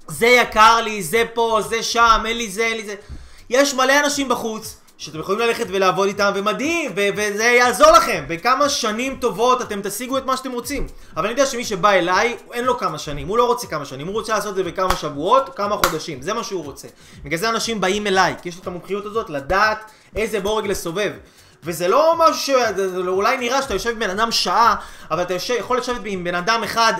זה 0.07 0.27
יקר 0.27 0.81
לי, 0.81 1.03
זה 1.03 1.23
פה, 1.33 1.59
זה 1.69 1.83
שם, 1.83 2.23
אין 2.25 2.37
לי 2.37 2.49
זה, 2.49 2.65
אין 2.65 2.77
לי 2.77 2.85
זה. 2.85 2.95
יש 3.53 3.73
מלא 3.73 3.99
אנשים 3.99 4.29
בחוץ 4.29 4.77
שאתם 4.97 5.19
יכולים 5.19 5.41
ללכת 5.41 5.65
ולעבוד 5.69 6.07
איתם, 6.07 6.31
ומדהים, 6.35 6.91
ו- 6.95 7.07
וזה 7.15 7.43
יעזור 7.43 7.91
לכם. 7.91 8.25
בכמה 8.27 8.69
שנים 8.69 9.17
טובות 9.21 9.61
אתם 9.61 9.79
תשיגו 9.83 10.17
את 10.17 10.25
מה 10.25 10.37
שאתם 10.37 10.51
רוצים. 10.51 10.87
אבל 11.17 11.25
אני 11.25 11.31
יודע 11.31 11.45
שמי 11.45 11.65
שבא 11.65 11.91
אליי, 11.91 12.37
אין 12.53 12.65
לו 12.65 12.77
כמה 12.77 12.99
שנים, 12.99 13.27
הוא 13.27 13.37
לא 13.37 13.47
רוצה 13.47 13.67
כמה 13.67 13.85
שנים, 13.85 14.07
הוא 14.07 14.13
רוצה 14.13 14.33
לעשות 14.33 14.49
את 14.51 14.55
זה 14.55 14.63
בכמה 14.63 14.95
שבועות, 14.95 15.49
כמה 15.55 15.77
חודשים, 15.77 16.21
זה 16.21 16.33
מה 16.33 16.43
שהוא 16.43 16.63
רוצה. 16.63 16.87
בגלל 17.23 17.39
זה 17.39 17.49
אנשים 17.49 17.81
באים 17.81 18.07
אליי, 18.07 18.35
כי 18.41 18.49
יש 18.49 18.55
לו 18.55 18.61
את 18.61 18.67
המומחיות 18.67 19.05
הזאת 19.05 19.29
לדעת 19.29 19.91
איזה 20.15 20.39
בורג 20.39 20.67
לסובב. 20.67 21.11
וזה 21.63 21.87
לא 21.87 22.15
משהו 22.17 22.37
ש... 22.37 22.49
אולי 23.07 23.37
נראה 23.37 23.61
שאתה 23.61 23.73
יושב 23.73 23.89
עם 23.89 23.99
בן 23.99 24.09
אדם 24.09 24.31
שעה, 24.31 24.75
אבל 25.11 25.21
אתה 25.21 25.33
יושב, 25.33 25.55
יכול 25.59 25.77
לשבת 25.77 26.01
עם 26.05 26.23
בן 26.23 26.35
אדם 26.35 26.63
אחד 26.63 26.93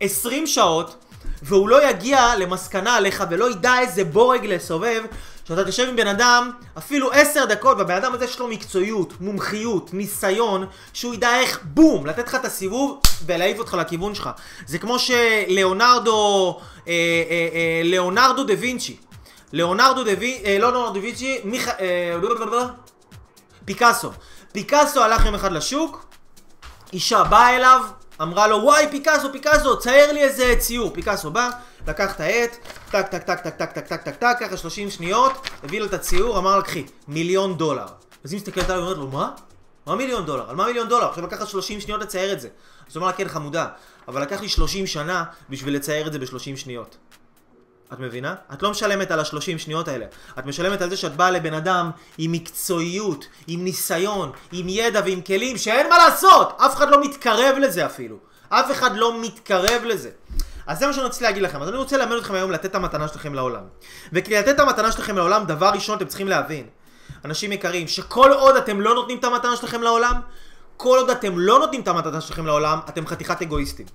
20 0.00 0.46
שעות, 0.46 0.96
והוא 1.42 1.68
לא 1.68 1.90
יגיע 1.90 2.36
למסקנה 2.36 2.96
עליך 2.96 3.24
ולא 3.30 3.50
ידע 3.50 3.78
איזה 3.78 4.04
בורג 4.04 4.46
לסובב, 4.46 5.02
שאתה 5.48 5.64
תשב 5.64 5.88
עם 5.88 5.96
בן 5.96 6.06
אדם 6.06 6.50
אפילו 6.78 7.12
עשר 7.12 7.44
דקות, 7.44 7.78
והבן 7.78 7.94
אדם 7.94 8.14
הזה 8.14 8.24
יש 8.24 8.38
לו 8.38 8.48
מקצועיות, 8.48 9.20
מומחיות, 9.20 9.94
ניסיון, 9.94 10.66
שהוא 10.92 11.14
ידע 11.14 11.40
איך 11.40 11.60
בום, 11.62 12.06
לתת 12.06 12.28
לך 12.28 12.34
את 12.34 12.44
הסיבוב 12.44 13.00
ולהעיף 13.26 13.58
אותך 13.58 13.74
לכיוון 13.74 14.14
שלך. 14.14 14.30
זה 14.66 14.78
כמו 14.78 14.98
שלאונרדו, 14.98 16.58
אה, 16.88 16.92
אה, 16.92 17.48
אה, 17.54 17.82
לאונרדו 17.84 18.44
דה 18.44 18.54
וינצ'י, 18.58 18.96
לאונרדו 19.52 20.04
דה 20.04 20.10
וינצ'י, 20.18 20.44
אה, 20.44 20.58
לא 20.58 20.72
לאונרדו 20.72 20.94
דה 20.94 21.00
וינצ'י. 21.00 21.40
אה, 21.80 22.16
פיקאסו. 23.64 24.10
פיקאסו 24.52 25.02
הלך 25.02 25.24
יום 25.24 25.34
אחד 25.34 25.52
לשוק, 25.52 26.04
אישה 26.92 27.24
באה 27.24 27.56
אליו, 27.56 27.82
אמרה 28.22 28.46
לו 28.46 28.56
וואי 28.62 28.86
פיקאסו 28.90 29.32
פיקאסו 29.32 29.78
צייר 29.78 30.12
לי 30.12 30.22
איזה 30.22 30.54
ציור 30.58 30.90
פיקאסו 30.94 31.30
בא 31.30 31.50
לקח 31.86 32.14
את 32.14 32.20
העט 32.20 32.56
טק 32.90 33.08
טק 33.08 33.22
טק 33.22 33.40
טק 33.40 33.56
טק 33.56 33.72
טק 33.72 33.86
טק 33.86 34.02
טק 34.02 34.16
טק 34.16 34.36
ככה 34.40 34.56
30 34.56 34.90
שניות 34.90 35.48
הביא 35.62 35.80
לו 35.80 35.86
את 35.86 35.94
הציור 35.94 36.38
אמר 36.38 36.56
לה 36.56 36.62
קחי 36.62 36.84
מיליון 37.08 37.56
דולר 37.56 37.86
אז 38.24 38.32
היא 38.32 38.40
מסתכלת 38.40 38.70
עליו 38.70 38.82
ואומרת 38.82 38.98
לו 38.98 39.06
מה? 39.06 39.30
מה 39.86 39.96
מיליון 39.96 40.26
דולר? 40.26 40.50
על 40.50 40.56
מה 40.56 40.66
מיליון 40.66 40.88
דולר? 40.88 41.08
עכשיו 41.08 41.24
לקחת 41.24 41.48
30 41.48 41.80
שניות 41.80 42.00
לצייר 42.00 42.32
את 42.32 42.40
זה 42.40 42.48
אז 42.90 42.96
הוא 42.96 43.00
אמר 43.00 43.10
לה 43.10 43.16
כן 43.16 43.28
חמודה 43.28 43.68
אבל 44.08 44.22
לקח 44.22 44.40
לי 44.40 44.48
30 44.48 44.86
שנה 44.86 45.24
בשביל 45.50 45.76
לצייר 45.76 46.06
את 46.06 46.12
זה 46.12 46.18
ב-30 46.18 46.56
שניות 46.56 46.96
את 47.92 47.98
מבינה? 48.00 48.34
את 48.52 48.62
לא 48.62 48.70
משלמת 48.70 49.10
על 49.10 49.20
השלושים 49.20 49.58
שניות 49.58 49.88
האלה. 49.88 50.06
את 50.38 50.46
משלמת 50.46 50.82
על 50.82 50.90
זה 50.90 50.96
שאת 50.96 51.16
באה 51.16 51.30
לבן 51.30 51.54
אדם 51.54 51.90
עם 52.18 52.32
מקצועיות, 52.32 53.26
עם 53.46 53.64
ניסיון, 53.64 54.32
עם 54.52 54.68
ידע 54.68 55.00
ועם 55.04 55.20
כלים 55.20 55.58
שאין 55.58 55.88
מה 55.88 55.98
לעשות! 55.98 56.56
אף 56.58 56.76
אחד 56.76 56.90
לא 56.90 57.00
מתקרב 57.00 57.56
לזה 57.58 57.86
אפילו. 57.86 58.16
אף 58.48 58.70
אחד 58.70 58.96
לא 58.96 59.20
מתקרב 59.20 59.82
לזה. 59.84 60.10
אז 60.66 60.78
זה 60.78 60.86
מה 60.86 60.92
שאני 60.92 61.04
רוצה 61.04 61.24
להגיד 61.24 61.42
לכם. 61.42 61.62
אז 61.62 61.68
אני 61.68 61.76
רוצה 61.76 61.96
ללמד 61.96 62.16
אתכם 62.16 62.34
היום 62.34 62.50
לתת 62.50 62.64
את 62.64 62.74
המתנה 62.74 63.08
שלכם 63.08 63.34
לעולם. 63.34 63.62
וכדי 64.12 64.38
לתת 64.38 64.48
את 64.48 64.60
המתנה 64.60 64.92
שלכם 64.92 65.16
לעולם, 65.16 65.44
דבר 65.44 65.68
ראשון 65.68 65.96
אתם 65.96 66.06
צריכים 66.06 66.28
להבין, 66.28 66.66
אנשים 67.24 67.52
יקרים, 67.52 67.88
שכל 67.88 68.32
עוד 68.32 68.56
אתם 68.56 68.80
לא 68.80 68.94
נותנים 68.94 69.18
את 69.18 69.24
המתנה 69.24 69.56
שלכם 69.56 69.82
לעולם, 69.82 70.20
כל 70.76 70.98
עוד 70.98 71.10
אתם 71.10 71.38
לא 71.38 71.58
נותנים 71.58 71.80
את 71.80 71.88
המתנה 71.88 72.20
שלכם 72.20 72.46
לעולם, 72.46 72.78
אתם 72.88 73.06
חתיכת 73.06 73.42
אגואיסטים. 73.42 73.86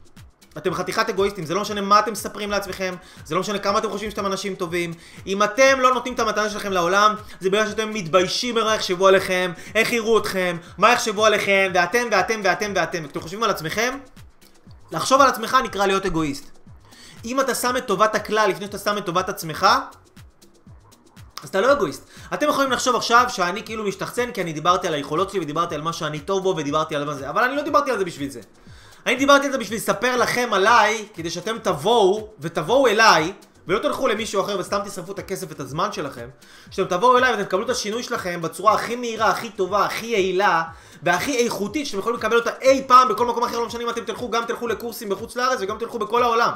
אתם 0.57 0.73
חתיכת 0.73 1.09
אגואיסטים, 1.09 1.45
זה 1.45 1.53
לא 1.53 1.61
משנה 1.61 1.81
מה 1.81 1.99
אתם 1.99 2.11
מספרים 2.11 2.51
לעצמכם, 2.51 2.95
זה 3.25 3.35
לא 3.35 3.41
משנה 3.41 3.59
כמה 3.59 3.79
אתם 3.79 3.89
חושבים 3.89 4.11
שאתם 4.11 4.25
אנשים 4.25 4.55
טובים. 4.55 4.93
אם 5.27 5.43
אתם 5.43 5.79
לא 5.79 5.93
נותנים 5.93 6.13
את 6.13 6.19
המתנה 6.19 6.49
שלכם 6.49 6.71
לעולם, 6.71 7.15
זה 7.39 7.49
בגלל 7.49 7.67
שאתם 7.69 7.93
מתביישים 7.93 8.55
ממה 8.55 8.75
יחשבו 8.75 9.07
עליכם, 9.07 9.51
איך 9.75 9.93
יראו 9.93 10.17
אתכם, 10.17 10.57
מה 10.77 10.91
יחשבו 10.91 11.25
עליכם, 11.25 11.71
ואתם 11.73 12.07
ואתם 12.11 12.41
ואתם 12.43 12.71
ואתם. 12.75 13.03
וכשאתם 13.03 13.21
חושבים 13.21 13.43
על 13.43 13.49
עצמכם, 13.49 13.97
לחשוב 14.91 15.21
על 15.21 15.27
עצמך 15.27 15.57
נקרא 15.63 15.85
להיות 15.85 16.05
אגואיסט. 16.05 16.56
אם 17.27 17.39
אתה 17.39 17.55
שם 17.55 17.77
את 17.77 17.87
טובת 17.87 18.15
הכלל 18.15 18.49
לפני 18.49 18.65
שאתה 18.65 18.77
שם 18.77 18.97
את 18.97 19.05
טובת 19.05 19.29
עצמך, 19.29 19.67
אז 21.43 21.49
אתה 21.49 21.61
לא 21.61 21.71
אגואיסט. 21.71 22.09
אתם 22.33 22.49
יכולים 22.49 22.71
לחשוב 22.71 22.95
עכשיו 22.95 23.25
שאני 23.29 23.63
כאילו 23.63 23.83
משתחצן 23.83 24.31
כי 24.31 24.41
אני 24.41 24.53
דיברתי 24.53 24.87
על 24.87 24.93
היכולות 24.93 25.29
שלי 25.29 25.39
ודיברתי 25.39 25.75
על 25.75 25.81
מה 25.81 25.93
שאני 25.93 26.19
טוב 26.19 26.43
בו 26.43 26.55
ודיברתי 26.57 26.95
על 26.95 27.05
מה 27.05 27.13
זה, 27.13 27.29
אבל 27.29 27.43
אני 27.43 27.55
לא 27.55 27.61
דיברתי 27.61 27.91
על 27.91 27.97
זה 27.97 28.05
בשביל 28.05 28.29
זה. 28.29 28.41
אני 29.05 29.15
דיברתי 29.15 29.45
על 29.45 29.51
זה 29.51 29.57
בשביל 29.57 29.77
לספר 29.77 30.17
לכם 30.17 30.49
עליי, 30.51 31.05
כדי 31.13 31.29
שאתם 31.29 31.57
תבואו, 31.63 32.27
ותבואו 32.39 32.87
אליי, 32.87 33.33
ולא 33.67 33.79
תלכו 33.79 34.07
למישהו 34.07 34.41
אחר 34.41 34.59
וסתם 34.59 34.79
תשרפו 34.85 35.11
את 35.11 35.19
הכסף 35.19 35.47
ואת 35.49 35.59
הזמן 35.59 35.91
שלכם, 35.91 36.27
שאתם 36.71 36.97
תבואו 36.97 37.17
אליי 37.17 37.31
ואתם 37.31 37.43
תקבלו 37.43 37.65
את 37.65 37.69
השינוי 37.69 38.03
שלכם 38.03 38.41
בצורה 38.41 38.73
הכי 38.73 38.95
מהירה, 38.95 39.29
הכי 39.29 39.49
טובה, 39.49 39.85
הכי 39.85 40.05
יעילה, 40.05 40.63
והכי 41.03 41.37
איכותית 41.37 41.87
שאתם 41.87 41.99
יכולים 41.99 42.19
לקבל 42.19 42.35
אותה 42.35 42.51
אי 42.61 42.83
פעם 42.87 43.09
בכל 43.09 43.25
מקום 43.25 43.43
אחר, 43.43 43.59
לא 43.59 43.65
משנה 43.65 43.83
אם 43.83 43.89
אתם 43.89 44.03
תלכו, 44.03 44.29
גם 44.29 44.45
תלכו 44.45 44.67
לקורסים 44.67 45.09
בחוץ 45.09 45.35
לארץ 45.35 45.59
וגם 45.61 45.77
תלכו 45.77 45.99
בכל 45.99 46.23
העולם. 46.23 46.51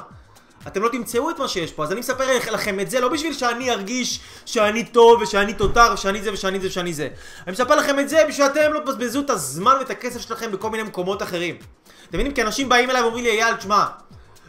אתם 0.68 0.84
לא 0.84 0.90
תמצאו 0.90 1.30
את 1.30 1.40
מה 1.40 1.48
שיש 1.48 1.72
פה, 1.72 1.84
אז 1.84 1.92
אני 1.92 2.00
מספר 2.00 2.38
לכם 2.52 2.80
את 2.80 2.90
זה 2.92 3.00
לא 3.00 3.10
בשביל 3.10 3.34
שאני 3.34 3.72
ארגיש 3.72 4.20
שאני 4.46 4.84
טוב 4.84 5.22
ושאני 5.22 5.54
תותר 5.54 5.94
ושאני 5.94 6.22
זה 6.22 6.34
ושאני 6.34 6.60
זה 6.60 6.68
ושאני 6.68 6.94
זה. 6.94 7.08
אני 7.48 7.52
מספר 7.52 7.76
לכם 7.76 8.00
את 8.00 8.10
זה 8.10 8.18
בשביל 8.28 8.48
שאתם 8.48 8.74
לא 8.74 8.80
תבזבזו 8.80 9.22
את 9.22 9.30
הזמן 9.30 9.76
ואת 9.80 9.90
הכסף 9.90 10.22
שלכם 10.22 10.52
בכל 10.52 10.70
מיני 10.70 10.84
מקומות 10.84 11.24
אחרים. 11.24 11.56
אתם 11.56 12.18
מבינים? 12.18 12.34
כי 12.34 12.42
אנשים 12.42 12.70
באים 12.70 12.90
אליי 12.90 13.02
ואומרים 13.02 13.24
לי, 13.24 13.30
אייל, 13.30 13.56
תשמע, 13.56 13.86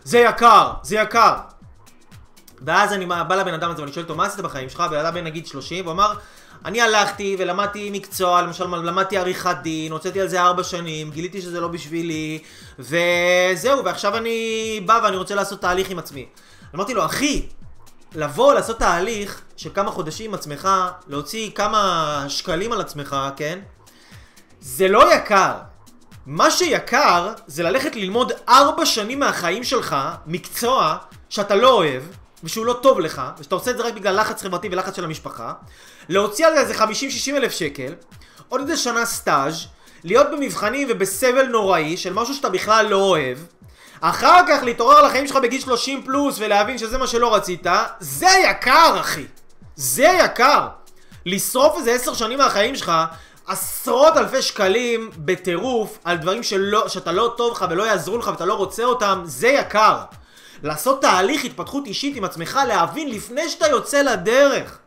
זה 0.04 0.18
יקר, 0.18 0.72
זה 0.82 0.96
יקר. 0.96 1.34
ואז 2.64 2.92
אני 2.92 3.06
בא 3.06 3.34
לבן 3.34 3.54
אדם 3.54 3.70
הזה 3.70 3.82
ואני 3.82 3.92
שואל 3.92 4.04
אותו, 4.04 4.14
מה 4.14 4.26
עשית 4.26 4.40
בחיים 4.40 4.68
שלך? 4.68 4.80
בן 4.90 4.96
אדם 4.98 5.14
בן 5.14 5.24
נגיד 5.24 5.46
30, 5.46 5.84
והוא 5.84 5.92
אמר, 5.92 6.12
אני 6.64 6.80
הלכתי 6.80 7.36
ולמדתי 7.38 7.90
מקצוע, 7.90 8.42
למשל 8.42 8.66
למדתי 8.66 9.18
עריכת 9.18 9.56
דין, 9.62 9.92
הוצאתי 9.92 10.20
על 10.20 10.28
זה 10.28 10.42
ארבע 10.42 10.64
שנים, 10.64 11.10
גיליתי 11.10 11.42
שזה 11.42 11.60
לא 11.60 11.68
בשבילי, 11.68 12.38
וזהו, 12.78 13.84
ועכשיו 13.84 14.16
אני 14.16 14.80
בא 14.86 15.00
ואני 15.04 15.16
רוצה 15.16 15.34
לעשות 15.34 15.60
תהליך 15.60 15.90
עם 15.90 15.98
עצמי. 15.98 16.26
אמרתי 16.74 16.94
לו, 16.94 17.04
אחי, 17.04 17.46
לבוא 18.14 18.54
לעשות 18.54 18.78
תהליך 18.78 19.40
של 19.56 19.70
כמה 19.74 19.90
חודשים 19.90 20.30
עם 20.30 20.34
עצמך, 20.34 20.68
להוציא 21.08 21.50
כמה 21.54 22.24
שקלים 22.28 22.72
על 22.72 22.80
עצמך, 22.80 23.16
כן? 23.36 23.58
זה 24.60 24.88
לא 24.88 25.14
יקר. 25.14 25.52
מה 26.26 26.50
שיקר 26.50 27.32
זה 27.46 27.62
ללכת 27.62 27.96
ללמוד 27.96 28.32
ארבע 28.48 28.86
שנים 28.86 29.20
מהחיים 29.20 29.64
שלך 29.64 29.96
מקצוע 30.26 30.96
שאתה 31.28 31.54
לא 31.54 31.72
אוהב 31.72 32.02
ושהוא 32.44 32.66
לא 32.66 32.72
טוב 32.72 33.00
לך 33.00 33.22
ושאתה 33.38 33.54
עושה 33.54 33.70
את 33.70 33.76
זה 33.76 33.82
רק 33.82 33.94
בגלל 33.94 34.20
לחץ 34.20 34.42
חברתי 34.42 34.68
ולחץ 34.72 34.96
של 34.96 35.04
המשפחה 35.04 35.52
להוציא 36.08 36.46
על 36.46 36.54
זה 36.54 36.60
איזה 36.60 36.84
50-60 36.84 37.36
אלף 37.36 37.52
שקל 37.52 37.94
עוד 38.48 38.60
איזה 38.60 38.76
שנה 38.76 39.06
סטאז' 39.06 39.66
להיות 40.04 40.26
במבחנים 40.32 40.88
ובסבל 40.90 41.46
נוראי 41.46 41.96
של 41.96 42.12
משהו 42.12 42.34
שאתה 42.34 42.48
בכלל 42.48 42.86
לא 42.86 42.96
אוהב 42.96 43.38
אחר 44.00 44.40
כך 44.48 44.62
להתעורר 44.62 44.96
על 44.96 45.04
החיים 45.04 45.26
שלך 45.26 45.36
בגיל 45.36 45.60
30 45.60 46.02
פלוס 46.02 46.36
ולהבין 46.38 46.78
שזה 46.78 46.98
מה 46.98 47.06
שלא 47.06 47.34
רצית 47.34 47.66
זה 48.00 48.28
יקר 48.50 48.96
אחי 49.00 49.26
זה 49.76 50.08
יקר 50.24 50.68
לשרוף 51.26 51.76
איזה 51.78 51.92
עשר 51.92 52.14
שנים 52.14 52.38
מהחיים 52.38 52.76
שלך 52.76 52.92
עשרות 53.46 54.16
אלפי 54.16 54.42
שקלים 54.42 55.10
בטירוף 55.16 55.98
על 56.04 56.16
דברים 56.16 56.42
שלא, 56.42 56.88
שאתה 56.88 57.12
לא 57.12 57.34
טוב 57.36 57.52
לך 57.52 57.66
ולא 57.70 57.82
יעזרו 57.82 58.18
לך 58.18 58.26
ואתה 58.26 58.44
לא 58.44 58.54
רוצה 58.54 58.84
אותם, 58.84 59.22
זה 59.24 59.48
יקר. 59.48 59.96
לעשות 60.62 61.02
תהליך 61.02 61.44
התפתחות 61.44 61.86
אישית 61.86 62.16
עם 62.16 62.24
עצמך, 62.24 62.60
להבין 62.68 63.10
לפני 63.10 63.48
שאתה 63.48 63.68
יוצא 63.68 64.02
לדרך 64.02 64.78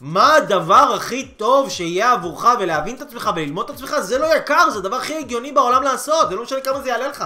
מה 0.00 0.34
הדבר 0.34 0.94
הכי 0.94 1.28
טוב 1.28 1.70
שיהיה 1.70 2.12
עבורך 2.12 2.46
ולהבין 2.60 2.94
את 2.94 3.02
עצמך 3.02 3.30
וללמוד 3.36 3.70
את 3.70 3.76
עצמך, 3.76 3.96
זה 4.00 4.18
לא 4.18 4.36
יקר, 4.36 4.70
זה 4.70 4.78
הדבר 4.78 4.96
הכי 4.96 5.18
הגיוני 5.18 5.52
בעולם 5.52 5.82
לעשות, 5.82 6.28
זה 6.28 6.36
לא 6.36 6.42
משנה 6.42 6.60
כמה 6.60 6.80
זה 6.80 6.88
יעלה 6.88 7.08
לך. 7.08 7.24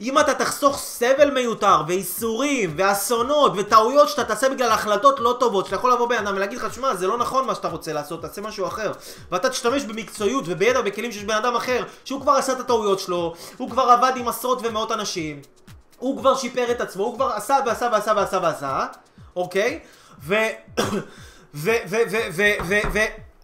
אם 0.00 0.18
אתה 0.18 0.34
תחסוך 0.34 0.78
סבל 0.78 1.30
מיותר, 1.30 1.82
וייסורים, 1.86 2.74
ואסונות, 2.76 3.52
וטעויות 3.56 4.08
שאתה 4.08 4.24
תעשה 4.24 4.48
בגלל 4.48 4.70
החלטות 4.70 5.20
לא 5.20 5.36
טובות, 5.40 5.64
שאתה 5.64 5.76
יכול 5.76 5.92
לבוא 5.92 6.08
בן 6.08 6.16
אדם 6.26 6.36
ולהגיד 6.36 6.58
לך, 6.58 6.74
שמע, 6.74 6.94
זה 6.94 7.06
לא 7.06 7.18
נכון 7.18 7.46
מה 7.46 7.54
שאתה 7.54 7.68
רוצה 7.68 7.92
לעשות, 7.92 8.22
תעשה 8.22 8.40
משהו 8.40 8.66
אחר. 8.66 8.92
ואתה 9.30 9.50
תשתמש 9.50 9.82
במקצועיות 9.82 10.44
ובידע 10.46 10.80
וכלים 10.84 11.12
שיש 11.12 11.24
בן 11.24 11.34
אדם 11.34 11.56
אחר, 11.56 11.84
שהוא 12.04 12.20
כבר 12.20 12.32
עשה 12.32 12.52
את 12.52 12.60
הטעויות 12.60 12.98
שלו, 13.00 13.34
הוא 13.56 13.70
כבר 13.70 13.82
עבד 13.82 14.12
עם 14.16 14.28
עשרות 14.28 14.58
ומאות 14.62 14.92
אנשים, 14.92 15.42
הוא 15.98 16.18
כבר 16.18 16.36
שיפר 16.36 16.70
את 16.70 16.80
עצמו, 16.80 17.04
הוא 17.04 17.14
כבר 17.14 17.30
עשה 17.34 17.58
ועשה 17.66 17.88
ועשה 17.92 18.12
ועשה 18.16 18.38
ועשה, 18.42 18.86
אוקיי? 19.36 19.80
ו... 20.22 20.34
ו... 21.54 21.70
ו... 21.88 21.96
ו... 22.10 22.16
ו... 22.32 22.42
ו... 22.64 22.74
ו... 22.92 22.98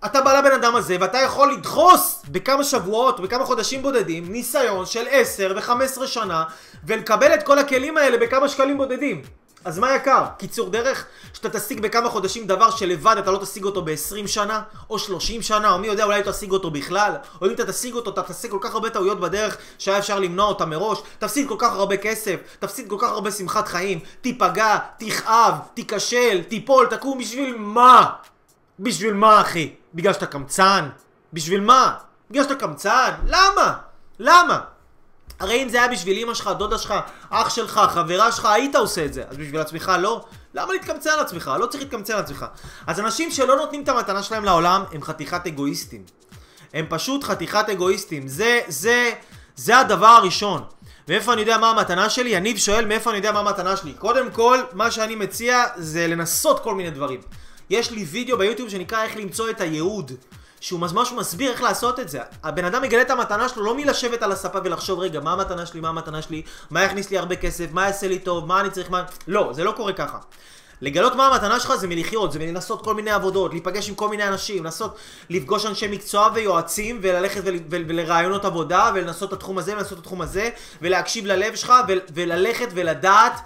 אתה 0.06 0.20
בא 0.20 0.38
לבן 0.38 0.52
אדם 0.52 0.76
הזה 0.76 0.96
ואתה 1.00 1.18
יכול 1.18 1.52
לדחוס 1.52 2.22
בכמה 2.28 2.64
שבועות, 2.64 3.20
בכמה 3.20 3.44
חודשים 3.44 3.82
בודדים, 3.82 4.32
ניסיון 4.32 4.86
של 4.86 5.04
10 5.10 5.56
ו-15 5.56 6.06
שנה 6.06 6.44
ולקבל 6.86 7.34
את 7.34 7.42
כל 7.42 7.58
הכלים 7.58 7.96
האלה 7.96 8.18
בכמה 8.18 8.48
שקלים 8.48 8.76
בודדים. 8.76 9.22
אז 9.64 9.78
מה 9.78 9.94
יקר? 9.94 10.24
קיצור 10.38 10.70
דרך? 10.70 11.06
שאתה 11.32 11.50
תשיג 11.50 11.80
בכמה 11.80 12.08
חודשים 12.08 12.46
דבר 12.46 12.70
שלבד 12.70 13.16
אתה 13.18 13.30
לא 13.30 13.38
תשיג 13.38 13.64
אותו 13.64 13.82
ב-20 13.82 14.26
שנה, 14.26 14.62
או 14.90 14.98
30 14.98 15.42
שנה, 15.42 15.72
או 15.72 15.78
מי 15.78 15.86
יודע 15.86 16.04
אולי 16.04 16.22
תשיג 16.24 16.50
אותו 16.50 16.70
בכלל, 16.70 17.12
או 17.40 17.46
אם 17.46 17.52
אתה 17.52 17.66
תשיג 17.66 17.94
אותו 17.94 18.10
אתה 18.10 18.22
תעשה 18.22 18.48
כל 18.48 18.58
כך 18.60 18.74
הרבה 18.74 18.90
טעויות 18.90 19.20
בדרך 19.20 19.56
שהיה 19.78 19.98
אפשר 19.98 20.18
למנוע 20.18 20.46
אותה 20.46 20.66
מראש, 20.66 20.98
תפסיד 21.18 21.48
כל 21.48 21.56
כך 21.58 21.72
הרבה 21.72 21.96
כסף, 21.96 22.36
תפסיד 22.58 22.88
כל 22.90 22.96
כך 23.00 23.08
הרבה 23.08 23.30
שמחת 23.30 23.68
חיים, 23.68 23.98
תיפגע, 24.20 24.78
תכאב, 24.98 25.54
תיכשל, 25.74 26.42
תיפול, 26.48 26.86
תקום 26.86 27.18
בשביל 27.18 27.56
מה? 27.58 28.10
בשביל 28.80 29.12
מה 29.12 29.40
אחי? 29.40 29.74
בגלל 29.94 30.12
שאתה 30.12 30.26
קמצן? 30.26 30.88
בשביל 31.32 31.60
מה? 31.60 31.94
בגלל 32.30 32.42
שאתה 32.42 32.54
קמצן? 32.54 33.10
למה? 33.26 33.74
למה? 34.18 34.73
הרי 35.40 35.62
אם 35.62 35.68
זה 35.68 35.78
היה 35.78 35.88
בשביל 35.88 36.18
אמא 36.18 36.34
שלך, 36.34 36.50
דודה 36.58 36.78
שלך, 36.78 36.94
אח 37.30 37.50
שלך, 37.50 37.80
חברה 37.94 38.32
שלך, 38.32 38.44
היית 38.44 38.76
עושה 38.76 39.04
את 39.04 39.14
זה. 39.14 39.24
אז 39.28 39.36
בשביל 39.36 39.60
עצמך 39.60 39.92
לא? 40.00 40.24
למה 40.54 40.72
להתקמצן 40.72 41.10
על 41.10 41.20
עצמך? 41.20 41.50
לא 41.60 41.66
צריך 41.66 41.82
להתקמצן 41.82 42.12
על 42.12 42.20
עצמך. 42.20 42.46
אז 42.86 43.00
אנשים 43.00 43.30
שלא 43.30 43.56
נותנים 43.56 43.82
את 43.82 43.88
המתנה 43.88 44.22
שלהם 44.22 44.44
לעולם, 44.44 44.84
הם 44.92 45.02
חתיכת 45.02 45.46
אגואיסטים. 45.46 46.04
הם 46.74 46.86
פשוט 46.88 47.24
חתיכת 47.24 47.68
אגואיסטים. 47.68 48.28
זה, 48.28 48.60
זה, 48.68 49.12
זה 49.56 49.78
הדבר 49.78 50.06
הראשון. 50.06 50.64
מאיפה 51.08 51.32
אני 51.32 51.40
יודע 51.40 51.58
מה 51.58 51.70
המתנה 51.70 52.10
שלי? 52.10 52.30
יניב 52.30 52.56
שואל 52.56 52.86
מאיפה 52.86 53.10
אני 53.10 53.16
יודע 53.16 53.32
מה 53.32 53.40
המתנה 53.40 53.76
שלי. 53.76 53.92
קודם 53.92 54.30
כל, 54.30 54.58
מה 54.72 54.90
שאני 54.90 55.14
מציע 55.14 55.64
זה 55.76 56.06
לנסות 56.06 56.60
כל 56.60 56.74
מיני 56.74 56.90
דברים. 56.90 57.20
יש 57.70 57.90
לי 57.90 58.04
וידאו 58.04 58.38
ביוטיוב 58.38 58.68
שנקרא 58.68 59.02
איך 59.02 59.16
למצוא 59.16 59.50
את 59.50 59.60
הייעוד. 59.60 60.12
שהוא 60.64 60.80
ממש 60.80 61.12
מסביר 61.12 61.52
איך 61.52 61.62
לעשות 61.62 62.00
את 62.00 62.08
זה. 62.08 62.20
הבן 62.42 62.64
אדם 62.64 62.82
מגלה 62.82 63.02
את 63.02 63.10
המתנה 63.10 63.48
שלו 63.48 63.64
לא 63.64 63.76
מלשבת 63.76 64.22
על 64.22 64.32
הספה 64.32 64.58
ולחשוב, 64.64 65.00
רגע, 65.00 65.20
מה 65.20 65.32
המתנה 65.32 65.66
שלי, 65.66 65.80
מה 65.80 65.88
המתנה 65.88 66.22
שלי, 66.22 66.42
מה 66.70 66.82
יכניס 66.82 67.10
לי 67.10 67.18
הרבה 67.18 67.36
כסף, 67.36 67.66
מה 67.72 67.86
יעשה 67.86 68.08
לי 68.08 68.18
טוב, 68.18 68.46
מה 68.46 68.60
אני 68.60 68.70
צריך, 68.70 68.90
מה... 68.90 69.04
לא, 69.28 69.50
זה 69.52 69.64
לא 69.64 69.72
קורה 69.72 69.92
ככה. 69.92 70.18
לגלות 70.80 71.14
מה 71.14 71.26
המתנה 71.26 71.60
שלך 71.60 71.74
זה 71.74 71.86
מלחיות, 71.86 72.32
זה 72.32 72.38
מלנסות 72.38 72.84
כל 72.84 72.94
מיני 72.94 73.10
עבודות, 73.10 73.50
להיפגש 73.50 73.88
עם 73.88 73.94
כל 73.94 74.08
מיני 74.08 74.28
אנשים, 74.28 74.64
לנסות 74.64 74.96
לפגוש 75.30 75.66
אנשי 75.66 75.86
מקצוע 75.86 76.28
ויועצים 76.34 76.98
וללכת 77.02 77.40
ול, 77.44 77.58
ול, 77.70 77.84
ולרעיונות 77.88 78.44
עבודה 78.44 78.90
ולנסות 78.94 79.28
את 79.28 79.32
התחום 79.32 79.58
הזה 79.58 79.72
ולנסות 79.72 79.92
את 79.92 79.98
התחום 79.98 80.20
הזה 80.20 80.50
ולהקשיב 80.82 81.26
ללב 81.26 81.54
שלך 81.54 81.72
ול, 81.88 82.00
וללכת 82.14 82.68
ולדעת 82.74 83.40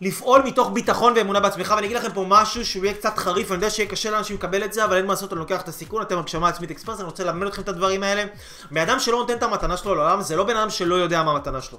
לפעול 0.00 0.42
מתוך 0.42 0.70
ביטחון 0.70 1.12
ואמונה 1.16 1.40
בעצמך, 1.40 1.72
ואני 1.76 1.86
אגיד 1.86 1.96
לכם 1.96 2.12
פה 2.12 2.24
משהו 2.28 2.66
שהוא 2.66 2.84
יהיה 2.84 2.94
קצת 2.94 3.18
חריף, 3.18 3.50
אני 3.50 3.56
יודע 3.56 3.70
שיהיה 3.70 3.88
קשה 3.88 4.10
לאנשים 4.10 4.36
לקבל 4.36 4.64
את 4.64 4.72
זה, 4.72 4.84
אבל 4.84 4.96
אין 4.96 5.06
מה 5.06 5.12
לעשות, 5.12 5.32
אני 5.32 5.40
לוקח 5.40 5.60
את 5.60 5.68
הסיכון, 5.68 6.02
אתם 6.02 6.18
הגשמה 6.18 6.48
עצמית 6.48 6.70
אקספרס, 6.70 6.98
אני 6.98 7.06
רוצה 7.06 7.24
ללמד 7.24 7.46
אתכם 7.46 7.62
את 7.62 7.68
הדברים 7.68 8.02
האלה. 8.02 8.24
בן 8.70 8.80
אדם 8.80 9.00
שלא 9.00 9.16
נותן 9.16 9.36
את 9.36 9.42
המתנה 9.42 9.76
שלו 9.76 9.94
לעולם, 9.94 10.22
זה 10.22 10.36
לא 10.36 10.44
בן 10.44 10.56
אדם 10.56 10.70
שלא 10.70 10.94
יודע 10.94 11.22
מה 11.22 11.30
המתנה 11.30 11.62
שלו. 11.62 11.78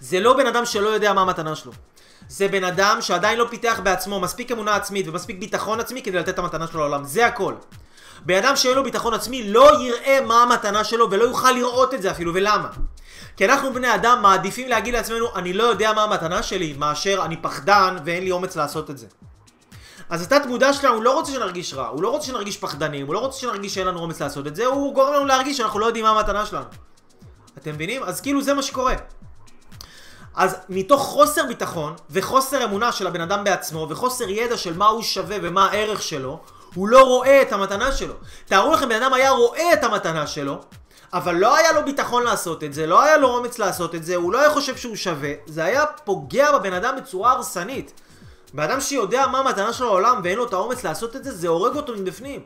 זה 0.00 0.20
לא 0.20 0.36
בן 0.36 0.46
אדם 0.46 0.64
שלא 0.64 0.88
יודע 0.88 1.12
מה 1.12 1.20
המתנה 1.20 1.54
שלו. 1.54 1.72
זה 2.28 2.48
בן 2.48 2.64
אדם 2.64 2.98
שעדיין 3.00 3.38
לא 3.38 3.46
פיתח 3.50 3.80
בעצמו 3.82 4.20
מספיק 4.20 4.52
אמונה 4.52 4.76
עצמית 4.76 5.08
ומספיק 5.08 5.38
ביטחון 5.38 5.80
עצמי 5.80 6.02
כדי 6.02 6.18
לתת 6.18 6.28
את 6.28 6.38
המתנה 6.38 6.66
שלו 6.66 6.80
לעולם, 6.80 7.04
זה 7.04 7.26
הכל. 7.26 7.54
בן 8.26 8.36
אדם 8.44 8.56
שאין 8.56 8.74
לו 8.74 8.84
ביטחון 8.84 9.14
עצמי 9.14 9.50
לא 9.50 9.80
יראה 9.80 10.20
מה 10.26 10.42
המתנה 10.42 10.84
שלו 10.84 11.10
ולא 11.10 11.24
יוכל 11.24 11.50
לראות 11.50 11.94
את 11.94 12.02
זה 12.02 12.10
אפילו, 12.10 12.34
ולמה? 12.34 12.68
כי 13.36 13.44
אנחנו 13.44 13.74
בני 13.74 13.94
אדם 13.94 14.22
מעדיפים 14.22 14.68
להגיד 14.68 14.94
לעצמנו, 14.94 15.26
אני 15.34 15.52
לא 15.52 15.64
יודע 15.64 15.92
מה 15.92 16.02
המתנה 16.02 16.42
שלי, 16.42 16.74
מאשר 16.78 17.22
אני 17.24 17.36
פחדן 17.36 17.96
ואין 18.04 18.24
לי 18.24 18.30
אומץ 18.30 18.56
לעשות 18.56 18.90
את 18.90 18.98
זה. 18.98 19.06
אז 20.10 20.22
התת 20.22 20.46
מודע 20.46 20.72
שלנו 20.72 21.02
לא 21.02 21.14
רוצה 21.14 21.32
שנרגיש 21.32 21.74
רע, 21.74 21.86
הוא 21.86 22.02
לא 22.02 22.08
רוצה 22.08 22.26
שנרגיש 22.26 22.56
פחדנים, 22.56 23.06
הוא 23.06 23.14
לא 23.14 23.18
רוצה 23.18 23.40
שנרגיש 23.40 23.74
שאין 23.74 23.86
לנו 23.86 24.00
אומץ 24.00 24.20
לעשות 24.20 24.46
את 24.46 24.56
זה, 24.56 24.66
הוא 24.66 24.94
גורם 24.94 25.14
לנו 25.14 25.26
להרגיש 25.26 25.56
שאנחנו 25.56 25.78
לא 25.78 25.86
יודעים 25.86 26.04
מה 26.04 26.10
המתנה 26.10 26.46
שלנו. 26.46 26.64
אתם 27.58 27.74
מבינים? 27.74 28.02
אז 28.02 28.20
כאילו 28.20 28.42
זה 28.42 28.54
מה 28.54 28.62
שקורה. 28.62 28.94
אז 30.34 30.56
מתוך 30.68 31.02
חוסר 31.02 31.46
ביטחון 31.46 31.94
וחוסר 32.10 32.64
אמונה 32.64 32.92
של 32.92 33.06
הבן 33.06 33.20
אדם 33.20 33.44
בעצמו 33.44 33.86
וחוסר 33.90 34.28
ידע 34.28 34.56
של 34.56 34.76
מה 34.76 34.86
הוא 34.86 35.02
שווה 35.02 35.36
ומה 35.42 35.66
הערך 35.66 36.02
שלו, 36.02 36.40
הוא 36.74 36.88
לא 36.88 37.04
רואה 37.04 37.42
את 37.42 37.52
המתנה 37.52 37.92
שלו. 37.92 38.14
תארו 38.46 38.72
לכם, 38.72 38.88
בן 38.88 39.02
אדם 39.02 39.14
היה 39.14 39.30
רואה 39.30 39.72
את 39.72 39.84
המתנה 39.84 40.26
שלו, 40.26 40.60
אבל 41.14 41.34
לא 41.34 41.56
היה 41.56 41.72
לו 41.72 41.84
ביטחון 41.84 42.22
לעשות 42.22 42.64
את 42.64 42.74
זה, 42.74 42.86
לא 42.86 43.02
היה 43.02 43.16
לו 43.16 43.28
אומץ 43.28 43.58
לעשות 43.58 43.94
את 43.94 44.04
זה, 44.04 44.16
הוא 44.16 44.32
לא 44.32 44.40
היה 44.40 44.50
חושב 44.50 44.76
שהוא 44.76 44.96
שווה, 44.96 45.30
זה 45.46 45.64
היה 45.64 45.86
פוגע 45.86 46.58
בבן 46.58 46.72
אדם 46.72 46.96
בצורה 46.96 47.32
הרסנית. 47.32 48.00
בן 48.54 48.62
אדם 48.62 48.80
שיודע 48.80 49.26
מה 49.26 49.38
המתנה 49.38 49.72
שלו 49.72 49.86
לעולם 49.86 50.20
ואין 50.24 50.38
לו 50.38 50.46
את 50.46 50.52
האומץ 50.52 50.84
לעשות 50.84 51.16
את 51.16 51.24
זה, 51.24 51.32
זה 51.32 51.48
הורג 51.48 51.76
אותו 51.76 51.92
מבפנים. 51.92 52.40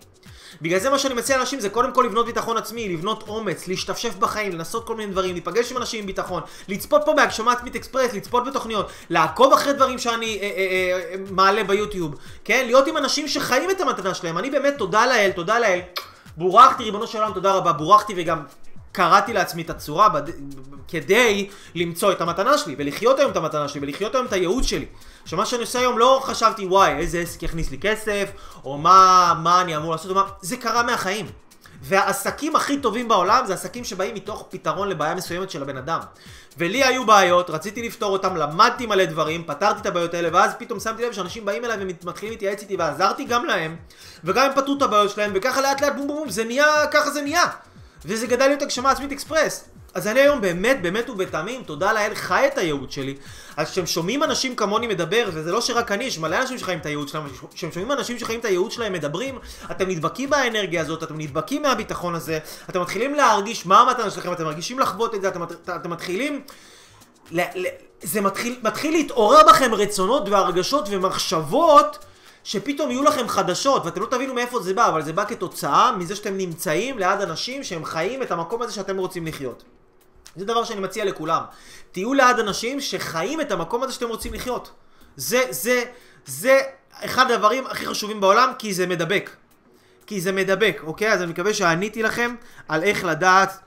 בגלל 0.63 0.79
זה 0.79 0.91
מה 0.91 0.99
שאני 0.99 1.15
מציע 1.15 1.37
לאנשים 1.37 1.61
זה 1.61 1.69
קודם 1.69 1.93
כל 1.93 2.03
לבנות 2.03 2.27
ביטחון 2.27 2.57
עצמי, 2.57 2.89
לבנות 2.89 3.25
אומץ, 3.29 3.69
להשתפשף 3.69 4.15
בחיים, 4.15 4.53
לנסות 4.53 4.87
כל 4.87 4.97
מיני 4.97 5.13
דברים, 5.13 5.33
להיפגש 5.33 5.73
עם 5.73 5.77
אנשים 5.77 6.01
עם 6.01 6.07
ביטחון, 6.07 6.43
לצפות 6.69 7.03
פה 7.05 7.13
בהגשמת 7.13 7.63
מיט 7.63 7.77
אקספרס, 7.77 8.13
לצפות 8.13 8.47
בתוכניות, 8.47 8.91
לעקוב 9.11 9.53
אחרי 9.53 9.73
דברים 9.73 9.99
שאני 9.99 10.39
אה, 10.43 10.43
אה, 10.43 11.01
אה, 11.11 11.17
מעלה 11.31 11.65
ביוטיוב, 11.65 12.15
כן? 12.45 12.63
להיות 12.67 12.87
עם 12.87 12.97
אנשים 12.97 13.29
שחיים 13.29 13.71
את 13.71 13.81
המתנה 13.81 14.15
שלהם. 14.15 14.39
אני 14.39 14.51
באמת, 14.51 14.75
תודה 14.79 15.07
לאל, 15.07 15.31
תודה 15.35 15.59
לאל. 15.59 15.81
בורכתי, 16.39 16.85
ריבונו 16.85 17.07
של 17.07 17.19
עולם, 17.19 17.33
תודה 17.33 17.53
רבה, 17.53 17.73
בורכתי 17.73 18.15
וגם 18.17 18.43
קראתי 18.93 19.33
לעצמי 19.33 19.63
את 19.63 19.71
הצורה 19.71 20.09
בד... 20.09 20.23
כדי 20.89 21.49
למצוא 21.75 22.13
את 22.13 22.21
המתנה 22.21 22.59
שלי, 22.59 22.75
ולחיות 22.79 23.19
היום 23.19 23.31
את 23.31 23.37
המתנה 23.37 23.69
שלי, 23.69 23.81
ולחיות 23.81 24.15
היום 24.15 24.27
את 24.27 24.33
הייעוד 24.33 24.65
שלי. 24.65 24.87
שמה 25.25 25.47
שאני 25.47 25.61
עושה 25.61 25.79
היום 25.79 25.99
לא 25.99 26.21
חשבתי 26.23 26.67
וואי 26.67 26.93
איזה 26.93 27.19
עסק 27.19 27.43
יכניס 27.43 27.71
לי 27.71 27.79
כסף 27.79 28.31
או 28.65 28.79
מה, 28.79 29.35
מה 29.43 29.61
אני 29.61 29.77
אמור 29.77 29.93
לעשות, 29.93 30.13
מה... 30.13 30.23
זה 30.41 30.57
קרה 30.57 30.83
מהחיים. 30.83 31.27
והעסקים 31.89 32.57
הכי 32.57 32.79
טובים 32.79 33.09
בעולם 33.09 33.47
זה 33.47 33.55
עסקים 33.55 33.85
שבאים 33.85 34.15
מתוך 34.15 34.47
פתרון 34.51 34.89
לבעיה 34.89 35.15
מסוימת 35.15 35.51
של 35.51 35.63
הבן 35.63 35.77
אדם. 35.77 36.01
ולי 36.59 36.85
היו 36.85 37.07
בעיות, 37.07 37.51
רציתי 37.51 37.83
לפתור 37.83 38.13
אותם, 38.13 38.37
למדתי 38.37 38.87
מלא 38.87 39.05
דברים, 39.05 39.45
פתרתי 39.45 39.81
את 39.81 39.87
הבעיות 39.87 40.15
האלה, 40.15 40.29
ואז 40.33 40.51
פתאום 40.59 40.81
שמתי 40.81 41.07
לב 41.07 41.13
שאנשים 41.13 41.45
באים 41.45 41.65
אליי 41.65 41.77
ומתחילים 41.81 42.33
להתייעץ 42.33 42.63
איתי 42.63 42.77
ועזרתי 42.77 43.25
גם 43.25 43.45
להם, 43.45 43.77
וגם 44.25 44.47
הם 44.47 44.53
פתרו 44.53 44.77
את 44.77 44.83
הבעיות 44.83 45.11
שלהם, 45.11 45.33
וככה 45.35 45.61
לאט 45.61 45.81
לאט 45.81 45.93
בום 45.97 46.07
בום 46.07 46.17
בום, 46.17 46.31
זה 46.31 46.45
נהיה, 46.45 46.87
ככה 46.91 47.11
זה 47.11 47.23
נהיה. 47.23 47.45
וזה 48.05 48.27
גדל 48.27 48.47
להיות 48.47 48.63
הגשמה 48.63 48.91
עצמית 48.91 49.13
אקספרס. 49.13 49.65
אז 49.95 50.07
אני 50.07 50.21
היום 50.21 50.41
באמת, 50.41 50.83
באמת 50.83 51.11
ובתמים, 51.11 51.63
תודה 51.63 51.93
לאל, 51.93 52.15
חי 52.15 52.47
את 52.47 52.59
הייעוד 52.59 52.93
שלי. 52.93 53.15
אז 53.57 53.71
כשהם 53.71 53.87
שומעים 53.87 54.23
אנשים 54.23 54.57
כמוני 54.57 54.87
מדבר, 54.87 55.31
וזה 55.33 55.53
לא 55.53 55.61
שרק 55.61 55.93
אני, 55.93 56.05
יש 56.05 56.19
מלא 56.19 56.41
אנשים 56.41 56.59
שחיים 56.59 56.79
את 56.79 56.87
הייעוד 56.87 57.09
שלהם, 57.09 57.27
כשהם 57.55 57.73
שומעים 57.73 57.93
אנשים 57.93 58.19
שחיים 58.19 58.41
את 58.41 58.45
הייעוד 58.45 58.71
שלהם 58.71 58.93
מדברים, 58.93 59.39
אתם 59.71 59.89
נדבקים 59.89 60.31
באנרגיה 60.31 60.81
הזאת, 60.81 61.03
אתם 61.03 61.19
נדבקים 61.19 61.63
מהביטחון 61.63 62.15
הזה, 62.15 62.39
אתם 62.71 62.81
מתחילים 62.81 63.15
להרגיש 63.15 63.67
מה 63.67 63.81
המתנה 63.81 64.11
שלכם, 64.11 64.33
אתם 64.33 64.45
מרגישים 64.45 64.79
לחוות 64.79 65.15
את 65.15 65.23
זה, 65.23 65.29
אתם, 65.29 65.43
אתם 65.77 65.91
מתחילים... 65.91 66.43
זה 68.03 68.21
מתחיל, 68.21 68.59
מתחיל 68.63 68.93
להתעורר 68.93 69.41
בכם 69.49 69.75
רצונות 69.75 70.29
והרגשות 70.29 70.89
ומחשבות 70.91 71.99
שפתאום 72.49 72.91
יהיו 72.91 73.05
לכם 73.05 73.29
חדשות, 73.29 73.85
ואתם 73.85 74.01
לא 74.01 74.07
תבינו 74.07 74.35
מאיפה 74.35 74.63
זה 74.63 74.75
בא, 74.75 74.89
אבל 74.89 75.03
זה 75.03 75.13
בא 75.13 75.25
כתוצאה 75.25 75.97
מזה 75.97 76.17
שאתם 76.17 76.37
נמצאים 76.37 76.99
ליד 76.99 77.21
אנשים 77.21 77.65
שהם 77.65 77.85
חיים 77.85 78.23
את 78.23 78.31
המקום 78.31 78.63
הזה 78.63 78.73
שאתם 78.73 78.97
רוצים 78.97 79.27
לחיות. 79.27 79.63
זה 80.37 80.45
דבר 80.45 80.65
שאני 80.65 80.81
מציע 80.81 81.05
לכולם. 81.05 81.43
תהיו 81.93 82.15
ליד 82.15 82.39
אנשים 82.39 82.81
שחיים 82.81 83.41
את 83.41 83.53
המקום 83.53 83.83
הזה 83.83 83.93
שאתם 83.93 84.09
רוצים 84.09 84.35
לחיות. 84.35 84.71
זה, 85.17 85.43
זה, 85.51 85.85
זה 86.27 86.61
אחד 86.93 87.31
הדברים 87.31 87.67
הכי 87.67 87.87
חשובים 87.87 88.21
בעולם, 88.21 88.53
כי 88.59 88.75
זה 88.75 88.87
מדבק. 88.87 89.31
כי 90.07 90.21
זה 90.21 90.33
מדבק, 90.33 90.81
אוקיי? 90.83 91.13
אז 91.13 91.23
אני 91.23 91.31
מקווה 91.31 91.55
שעניתי 91.55 92.03
לכם 92.03 92.35
על 92.69 92.83
איך 92.83 93.05
לדעת 93.05 93.59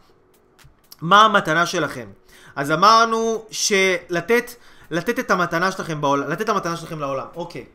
מה 1.02 1.26
המתנה 1.26 1.66
שלכם. 1.66 2.08
אז 2.56 2.72
אמרנו 2.72 3.46
שלתת 3.52 4.56
לתת 4.92 5.20
את 5.20 5.32
המתנה 5.32 5.72
שלכם 5.72 6.02
בעולם, 6.02 6.30
לתת 6.30 6.42
את 6.42 6.50
המתנה 6.50 6.78
שלכם 6.78 7.00
לעולם, 7.00 7.28
אוקיי. 7.36 7.66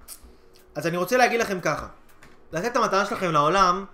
אז 0.76 0.86
אני 0.86 0.96
רוצה 0.96 1.16
להגיד 1.16 1.40
לכם 1.40 1.60
ככה, 1.60 1.86
לתת 2.52 2.66
את 2.66 2.76
המתנה 2.76 3.06
שלכם 3.06 3.32
לעולם, 3.32 3.84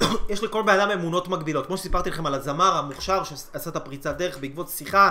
יש 0.30 0.42
לכל 0.42 0.62
בן 0.62 0.80
אדם 0.80 0.90
אמונות 0.90 1.28
מגבילות. 1.28 1.66
כמו 1.66 1.76
שסיפרתי 1.76 2.10
לכם 2.10 2.26
על 2.26 2.34
הזמר 2.34 2.76
המוכשר 2.76 3.24
שעשה 3.24 3.70
את 3.70 3.76
הפריצת 3.76 4.16
דרך 4.16 4.38
בעקבות 4.38 4.68
שיחה 4.68 5.10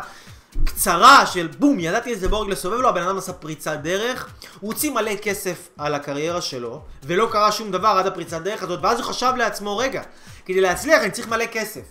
קצרה 0.66 1.26
של 1.26 1.48
בום, 1.60 1.80
ידעתי 1.80 2.10
איזה 2.10 2.28
בורג 2.28 2.50
לסובב 2.50 2.80
לו, 2.80 2.90
הבן 2.90 3.04
אדם 3.04 3.18
עשה 3.18 3.34
פריצת 3.34 3.78
דרך, 3.82 4.30
הוא 4.60 4.74
הוציא 4.74 4.92
מלא 4.92 5.16
כסף 5.16 5.70
על 5.78 5.96
הקריירה 5.96 6.42
שלו, 6.42 6.82
ולא 7.04 7.30
קרה 7.32 7.52
שום 7.52 7.72
דבר 7.72 7.88
עד 7.88 8.08
הפריצת 8.08 8.42
דרך 8.42 8.64
הזאת, 8.64 8.80
ואז 8.84 9.00
הוא 9.00 9.06
חשב 9.06 9.34
לעצמו, 9.38 9.78
רגע, 9.78 10.02
כדי 10.46 10.62
להצליח 10.62 11.02
אני 11.02 11.12
צריך 11.12 11.28
מלא 11.28 11.46
כסף. 11.46 11.82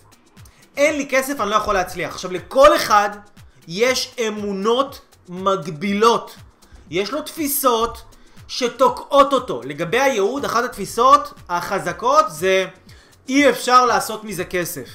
אין 0.77 0.95
לי 0.95 1.07
כסף, 1.09 1.41
אני 1.41 1.49
לא 1.49 1.55
יכול 1.55 1.73
להצליח. 1.73 2.13
עכשיו, 2.13 2.31
לכל 2.31 2.75
אחד 2.75 3.09
יש 3.67 4.15
אמונות 4.27 5.01
מגבילות. 5.29 6.35
יש 6.89 7.11
לו 7.11 7.21
תפיסות 7.21 8.08
שתוקעות 8.49 9.33
אותו. 9.33 9.61
לגבי 9.63 9.99
הייעוד, 9.99 10.45
אחת 10.45 10.63
התפיסות 10.63 11.33
החזקות 11.49 12.25
זה 12.29 12.65
אי 13.29 13.49
אפשר 13.49 13.85
לעשות 13.85 14.23
מזה 14.23 14.45
כסף. 14.45 14.89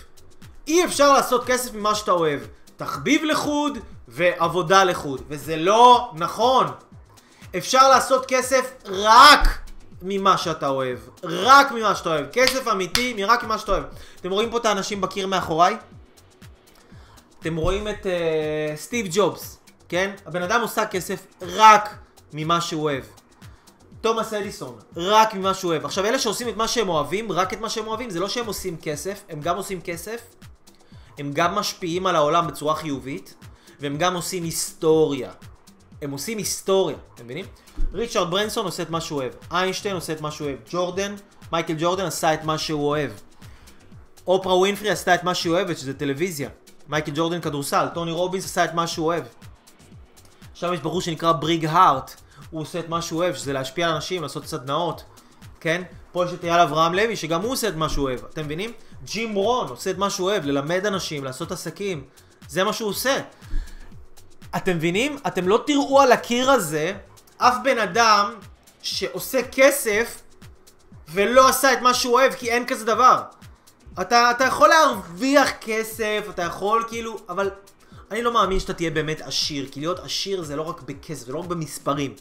אי 0.66 0.84
אפשר 0.84 1.12
לעשות 1.12 1.44
כסף 1.46 1.74
ממה 1.74 1.94
שאתה 1.94 2.10
אוהב. 2.10 2.40
תחביב 2.76 3.24
לחוד 3.24 3.78
ועבודה 4.08 4.84
לחוד. 4.84 5.22
וזה 5.28 5.56
לא 5.56 6.10
נכון. 6.14 6.66
אפשר 7.56 7.90
לעשות 7.90 8.26
כסף 8.26 8.72
רק 8.86 9.58
ממה 10.02 10.38
שאתה 10.38 10.68
אוהב. 10.68 10.98
רק 11.22 11.72
ממה 11.72 11.94
שאתה 11.94 12.08
אוהב. 12.08 12.26
כסף 12.32 12.68
אמיתי 12.68 13.14
מרק 13.14 13.44
ממה 13.44 13.58
שאתה 13.58 13.72
אוהב. 13.72 13.84
אתם 14.20 14.30
רואים 14.30 14.50
פה 14.50 14.58
את 14.58 14.66
האנשים 14.66 15.00
בקיר 15.00 15.26
מאחוריי? 15.26 15.76
אתם 17.40 17.56
רואים 17.56 17.88
את 17.88 18.06
uh, 18.06 18.76
סטיב 18.76 19.06
ג'ובס, 19.10 19.58
כן? 19.88 20.10
הבן 20.26 20.42
אדם 20.42 20.60
עושה 20.60 20.86
כסף 20.86 21.26
רק 21.42 21.94
ממה 22.32 22.60
שהוא 22.60 22.82
אוהב. 22.82 23.04
תומאס 24.04 24.32
אדיסון, 24.32 24.78
רק 24.96 25.34
ממה 25.34 25.54
שהוא 25.54 25.70
אוהב. 25.72 25.84
עכשיו, 25.84 26.04
אלה 26.04 26.18
שעושים 26.18 26.48
את 26.48 26.56
מה 26.56 26.68
שהם 26.68 26.88
אוהבים, 26.88 27.32
רק 27.32 27.52
את 27.52 27.60
מה 27.60 27.68
שהם 27.68 27.86
אוהבים, 27.86 28.10
זה 28.10 28.20
לא 28.20 28.28
שהם 28.28 28.46
עושים 28.46 28.76
כסף, 28.76 29.22
הם 29.28 29.40
גם 29.40 29.56
עושים 29.56 29.80
כסף, 29.80 30.20
הם 31.18 31.32
גם 31.32 31.54
משפיעים 31.54 32.06
על 32.06 32.16
העולם 32.16 32.46
בצורה 32.46 32.74
חיובית, 32.74 33.34
והם 33.80 33.96
גם 33.96 34.14
עושים 34.14 34.42
היסטוריה. 34.42 35.30
הם 36.02 36.10
עושים 36.10 36.38
היסטוריה, 36.38 36.96
אתם 37.14 37.24
מבינים? 37.24 37.44
ריצ'רד 37.92 38.30
ברנסון 38.30 38.64
עושה 38.64 38.82
את 38.82 38.90
מה 38.90 39.00
שהוא 39.00 39.20
אוהב, 39.20 39.32
איינשטיין 39.52 39.94
עושה 39.94 40.12
את 40.12 40.20
מה 40.20 40.30
שהוא 40.30 40.48
אוהב, 40.48 40.58
ג'ורדן, 40.70 41.14
מייקל 41.52 41.74
ג'ורדן 41.78 42.04
עשה 42.04 42.34
את 42.34 42.44
מה 42.44 42.58
שהוא 42.58 42.88
אוהב. 42.88 43.10
אופרה 44.26 44.56
ווינפרי 44.56 44.90
עשתה 44.90 45.14
את 45.14 45.24
מה 45.24 45.34
שהיא 45.34 45.52
אוהבת, 45.52 45.78
שזה 45.78 45.94
טלוויזיה. 45.94 46.48
מייקל 46.88 47.12
ג'ורדן 47.14 47.40
כדורסל, 47.40 47.86
טוני 47.94 48.12
רובינס 48.12 48.44
עשה 48.44 48.64
את 48.64 48.74
מה 48.74 48.86
שהוא 48.86 49.06
אוהב. 49.06 49.24
עכשיו 50.52 50.74
יש 50.74 50.80
בחור 50.80 51.00
שנקרא 51.00 51.32
בריג 51.32 51.66
הארט, 51.66 52.23
הוא 52.54 52.62
עושה 52.62 52.78
את 52.78 52.88
מה 52.88 53.02
שהוא 53.02 53.22
אוהב, 53.22 53.34
שזה 53.34 53.52
להשפיע 53.52 53.88
על 53.88 53.94
אנשים, 53.94 54.22
לעשות 54.22 54.46
סדנאות, 54.46 55.04
כן? 55.60 55.82
פה 56.12 56.24
יש 56.24 56.32
את 56.32 56.44
אייל 56.44 56.60
אברהם 56.60 56.94
לוי, 56.94 57.16
שגם 57.16 57.42
הוא 57.42 57.52
עושה 57.52 57.68
את 57.68 57.74
מה 57.74 57.88
שהוא 57.88 58.04
אוהב, 58.04 58.20
אתם 58.24 58.44
מבינים? 58.44 58.72
ג'ים 59.04 59.34
רון 59.34 59.68
עושה 59.68 59.90
את 59.90 59.98
מה 59.98 60.10
שהוא 60.10 60.30
אוהב, 60.30 60.44
ללמד 60.44 60.86
אנשים, 60.86 61.24
לעשות 61.24 61.52
עסקים, 61.52 62.04
זה 62.48 62.64
מה 62.64 62.72
שהוא 62.72 62.90
עושה. 62.90 63.20
אתם 64.56 64.76
מבינים? 64.76 65.18
אתם 65.26 65.48
לא 65.48 65.62
תראו 65.66 66.00
על 66.00 66.12
הקיר 66.12 66.50
הזה 66.50 66.92
אף 67.38 67.54
בן 67.64 67.78
אדם 67.78 68.34
שעושה 68.82 69.40
כסף 69.52 70.22
ולא 71.08 71.48
עשה 71.48 71.72
את 71.72 71.80
מה 71.80 71.94
שהוא 71.94 72.14
אוהב, 72.14 72.32
כי 72.32 72.50
אין 72.50 72.66
כזה 72.66 72.84
דבר. 72.84 73.22
אתה, 74.00 74.30
אתה 74.30 74.44
יכול 74.44 74.68
להרוויח 74.68 75.50
כסף, 75.60 76.26
אתה 76.30 76.42
יכול 76.42 76.84
כאילו, 76.88 77.18
אבל 77.28 77.50
אני 78.10 78.22
לא 78.22 78.32
מאמין 78.32 78.60
שאתה 78.60 78.72
תהיה 78.72 78.90
באמת 78.90 79.20
עשיר, 79.20 79.68
כי 79.70 79.80
להיות 79.80 79.98
עשיר 79.98 80.42
זה 80.42 80.56
לא 80.56 80.62
רק 80.62 80.82
בכסף, 80.82 81.26
זה 81.26 81.32
לא 81.32 81.38
רק 81.38 81.46
במספרים. 81.46 82.14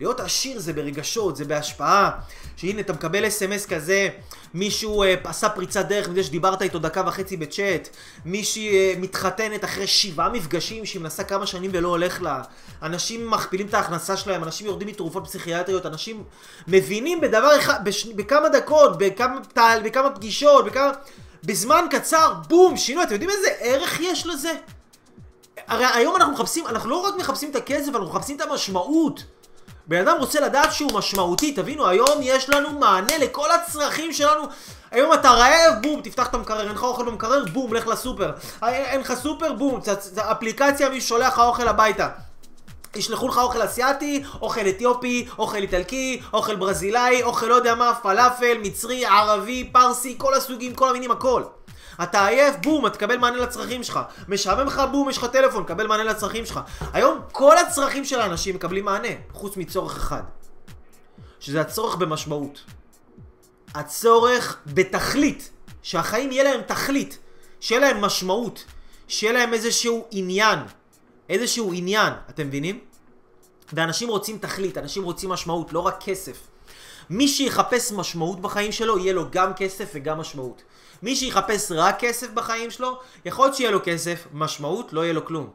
להיות 0.00 0.20
עשיר 0.20 0.60
זה 0.60 0.72
ברגשות, 0.72 1.36
זה 1.36 1.44
בהשפעה. 1.44 2.10
שהנה, 2.56 2.80
אתה 2.80 2.92
מקבל 2.92 3.28
אס.אם.אס 3.28 3.66
כזה, 3.66 4.08
מישהו 4.54 5.02
אה, 5.02 5.14
עשה 5.24 5.48
פריצת 5.48 5.86
דרך 5.86 6.08
מזה 6.08 6.24
שדיברת 6.24 6.62
איתו 6.62 6.78
דקה 6.78 7.02
וחצי 7.06 7.36
בצ'אט, 7.36 7.88
מישהי 8.24 8.68
אה, 8.68 8.94
מתחתנת 8.98 9.64
אחרי 9.64 9.86
שבעה 9.86 10.28
מפגשים 10.28 10.86
שהיא 10.86 11.02
מנסה 11.02 11.24
כמה 11.24 11.46
שנים 11.46 11.70
ולא 11.74 11.88
הולך 11.88 12.22
לה, 12.22 12.42
אנשים 12.82 13.30
מכפילים 13.30 13.66
את 13.66 13.74
ההכנסה 13.74 14.16
שלהם, 14.16 14.44
אנשים 14.44 14.66
יורדים 14.66 14.88
מתרופות 14.88 15.24
פסיכיאטריות, 15.24 15.86
אנשים 15.86 16.24
מבינים 16.68 17.20
בדבר 17.20 17.58
אחד, 17.58 17.84
בש... 17.84 18.06
בכמה 18.06 18.48
דקות, 18.48 18.98
בכמה, 18.98 19.40
בכמה 19.84 20.10
פגישות, 20.10 20.64
בכמה... 20.64 20.90
בזמן 21.44 21.84
קצר, 21.90 22.34
בום, 22.48 22.76
שינוי, 22.76 23.04
אתם 23.04 23.12
יודעים 23.12 23.30
איזה 23.30 23.48
ערך 23.60 24.00
יש 24.00 24.26
לזה? 24.26 24.52
הרי 25.68 25.84
היום 25.94 26.16
אנחנו 26.16 26.32
מחפשים, 26.32 26.66
אנחנו 26.66 26.90
לא 26.90 26.96
רק 26.96 27.14
מחפשים 27.16 27.50
את 27.50 27.56
הכסף, 27.56 27.88
אנחנו 27.88 28.06
מחפשים 28.06 28.36
את 28.36 28.40
המשמעות. 28.40 29.24
בן 29.86 30.08
אדם 30.08 30.16
רוצה 30.18 30.40
לדעת 30.40 30.72
שהוא 30.72 30.92
משמעותי, 30.92 31.52
תבינו, 31.52 31.88
היום 31.88 32.18
יש 32.22 32.50
לנו 32.50 32.78
מענה 32.78 33.18
לכל 33.18 33.50
הצרכים 33.50 34.12
שלנו. 34.12 34.42
היום 34.90 35.14
אתה 35.14 35.30
רעב, 35.30 35.74
בום, 35.82 36.00
תפתח 36.00 36.26
את 36.26 36.34
המקרר, 36.34 36.60
אין 36.60 36.72
לך 36.72 36.82
אוכל 36.82 37.04
במקרר, 37.04 37.44
בום, 37.52 37.74
לך 37.74 37.86
לסופר. 37.86 38.32
אין 38.62 39.00
לך 39.00 39.14
סופר, 39.14 39.52
בום, 39.52 39.80
אפליקציה 40.18 40.88
מי 40.88 41.00
שולח 41.00 41.32
לך 41.32 41.38
אוכל 41.38 41.68
הביתה. 41.68 42.08
ישלחו 42.96 43.28
לך 43.28 43.38
אוכל 43.38 43.64
אסיאתי, 43.64 44.22
אוכל 44.42 44.68
אתיופי, 44.68 45.28
אוכל 45.38 45.56
איטלקי, 45.56 46.20
אוכל 46.32 46.56
ברזילאי, 46.56 47.22
אוכל 47.22 47.46
לא 47.46 47.54
יודע 47.54 47.74
מה, 47.74 47.94
פלאפל, 48.02 48.58
מצרי, 48.62 49.06
ערבי, 49.06 49.70
פרסי, 49.72 50.14
כל 50.18 50.34
הסוגים, 50.34 50.74
כל 50.74 50.88
המינים, 50.88 51.10
הכל. 51.10 51.42
אתה 52.02 52.26
עייף, 52.26 52.56
בום, 52.62 52.86
אתה 52.86 52.94
תקבל 52.94 53.16
מענה 53.16 53.36
לצרכים 53.36 53.82
שלך. 53.82 54.00
משעמם 54.28 54.66
לך, 54.66 54.82
בום, 54.92 55.10
יש 55.10 55.18
לך 55.18 55.24
טלפון, 55.24 55.64
קבל 55.64 55.86
מענה 55.86 56.04
לצרכים 56.04 56.46
שלך. 56.46 56.60
היום 56.92 57.20
כל 57.32 57.58
הצרכים 57.58 58.04
של 58.04 58.20
האנשים 58.20 58.54
מקבלים 58.54 58.84
מענה, 58.84 59.08
חוץ 59.32 59.56
מצורך 59.56 59.96
אחד. 59.96 60.22
שזה 61.40 61.60
הצורך 61.60 61.96
במשמעות. 61.96 62.60
הצורך 63.74 64.56
בתכלית. 64.66 65.50
שהחיים 65.82 66.32
יהיה 66.32 66.44
להם 66.44 66.60
תכלית. 66.66 67.18
שיהיה 67.60 67.80
להם 67.80 68.00
משמעות. 68.00 68.64
שיהיה 69.08 69.32
להם 69.32 69.54
איזשהו 69.54 70.06
עניין. 70.10 70.58
איזשהו 71.28 71.72
עניין, 71.74 72.12
אתם 72.30 72.46
מבינים? 72.46 72.78
ואנשים 73.72 74.08
רוצים 74.08 74.38
תכלית, 74.38 74.78
אנשים 74.78 75.02
רוצים 75.02 75.30
משמעות, 75.30 75.72
לא 75.72 75.80
רק 75.80 75.96
כסף. 76.04 76.46
מי 77.10 77.28
שיחפש 77.28 77.92
משמעות 77.92 78.40
בחיים 78.40 78.72
שלו, 78.72 78.98
יהיה 78.98 79.12
לו 79.12 79.24
גם 79.30 79.54
כסף 79.54 79.90
וגם 79.94 80.18
משמעות. 80.18 80.62
מי 81.02 81.16
שיחפש 81.16 81.72
רק 81.74 81.96
כסף 81.98 82.30
בחיים 82.34 82.70
שלו, 82.70 82.98
יכול 83.24 83.46
להיות 83.46 83.56
שיהיה 83.56 83.70
לו 83.70 83.80
כסף, 83.84 84.26
משמעות, 84.32 84.92
לא 84.92 85.00
יהיה 85.00 85.12
לו 85.12 85.24
כלום. 85.24 85.50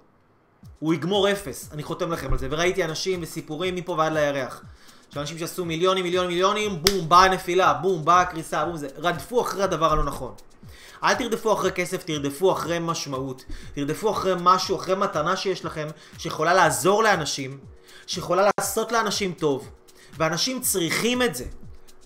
הוא 0.79 0.93
יגמור 0.93 1.31
אפס, 1.31 1.69
אני 1.71 1.83
חותם 1.83 2.11
לכם 2.11 2.31
על 2.31 2.37
זה. 2.37 2.47
וראיתי 2.51 2.83
אנשים 2.83 3.19
וסיפורים 3.23 3.75
מפה 3.75 3.91
ועד 3.91 4.13
לירח. 4.13 4.61
שאנשים 5.13 5.37
שעשו 5.37 5.65
מיליונים, 5.65 6.03
מיליונים, 6.03 6.29
מיליונים, 6.29 6.83
בום, 6.83 7.09
באה 7.09 7.23
הנפילה, 7.23 7.73
בום, 7.73 8.05
באה 8.05 8.21
הקריסה, 8.21 8.65
בום, 8.65 8.77
זה. 8.77 8.87
רדפו 8.97 9.41
אחרי 9.41 9.63
הדבר 9.63 9.91
הלא 9.91 10.03
נכון. 10.03 10.33
אל 11.03 11.13
תרדפו 11.13 11.53
אחרי 11.53 11.71
כסף, 11.71 12.03
תרדפו 12.03 12.51
אחרי 12.51 12.77
משמעות. 12.81 13.45
תרדפו 13.75 14.11
אחרי 14.11 14.33
משהו, 14.41 14.75
אחרי 14.75 14.95
מתנה 14.95 15.35
שיש 15.35 15.65
לכם, 15.65 15.87
שיכולה 16.17 16.53
לעזור 16.53 17.03
לאנשים, 17.03 17.57
שיכולה 18.07 18.49
לעשות 18.59 18.91
לאנשים 18.91 19.33
טוב. 19.33 19.69
ואנשים 20.17 20.61
צריכים 20.61 21.21
את 21.21 21.35
זה. 21.35 21.45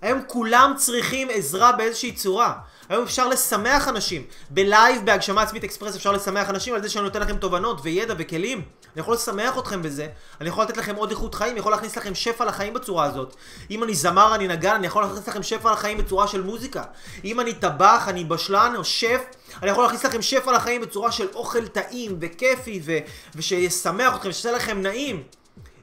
היום 0.02 0.22
כולם 0.28 0.74
צריכים 0.78 1.28
עזרה 1.32 1.72
באיזושהי 1.72 2.12
צורה. 2.12 2.54
היום 2.90 3.04
אפשר 3.04 3.28
לשמח 3.28 3.88
אנשים. 3.88 4.24
בלייב 4.50 5.06
בהגשמה 5.06 5.42
עצמית 5.42 5.64
אקספרס 5.64 5.96
אפשר 5.96 6.12
לשמח 6.12 6.50
אנשים 6.50 6.74
על 6.76 6.82
זה 6.82 6.90
שאני 6.90 7.04
נותן 7.04 7.22
לכם 7.22 7.38
תובנות 7.38 7.80
וידע 7.84 8.14
וכלים. 8.18 8.58
אני 8.94 9.02
יכול 9.02 9.14
לשמח 9.14 9.58
אתכם 9.58 9.82
בזה, 9.82 10.08
אני 10.42 10.50
יכול 10.50 10.64
לתת 10.64 10.78
לכם 10.78 10.96
עוד 10.96 11.10
איכות 11.10 11.36
חיים, 11.36 11.52
אני 11.52 11.60
יכול 11.60 11.72
להכניס 11.72 11.98
לכם 11.98 12.16
שפע 12.16 12.46
לחיים 12.46 12.74
בצורה 12.74 13.06
הזאת. 13.06 13.36
אם 13.72 13.84
אני 13.84 13.96
זמר, 13.96 14.36
אני 14.36 14.48
נגן, 14.48 14.76
אני 14.76 14.88
יכול 14.88 15.04
להכניס 15.04 15.28
לכם 15.28 15.44
שפע 15.44 15.72
לחיים 15.72 15.98
בצורה 15.98 16.28
של 16.28 16.42
מוזיקה. 16.42 16.84
אם 17.26 17.40
אני 17.40 17.54
טבח, 17.54 18.06
אני 18.08 18.26
בשלן 18.26 18.74
או 18.76 18.84
שף, 18.84 19.22
אני 19.62 19.72
יכול 19.72 19.84
להכניס 19.84 20.06
לכם 20.06 20.22
שפע 20.22 20.52
לחיים 20.52 20.82
בצורה 20.82 21.12
של 21.12 21.28
אוכל 21.34 21.68
טעים 21.68 22.18
וכיפי 22.22 22.82
ו- 22.86 22.98
ושישמח 23.36 24.16
אתכם, 24.16 24.32
שיעשה 24.32 24.52
לכם 24.52 24.82
נעים. 24.82 25.24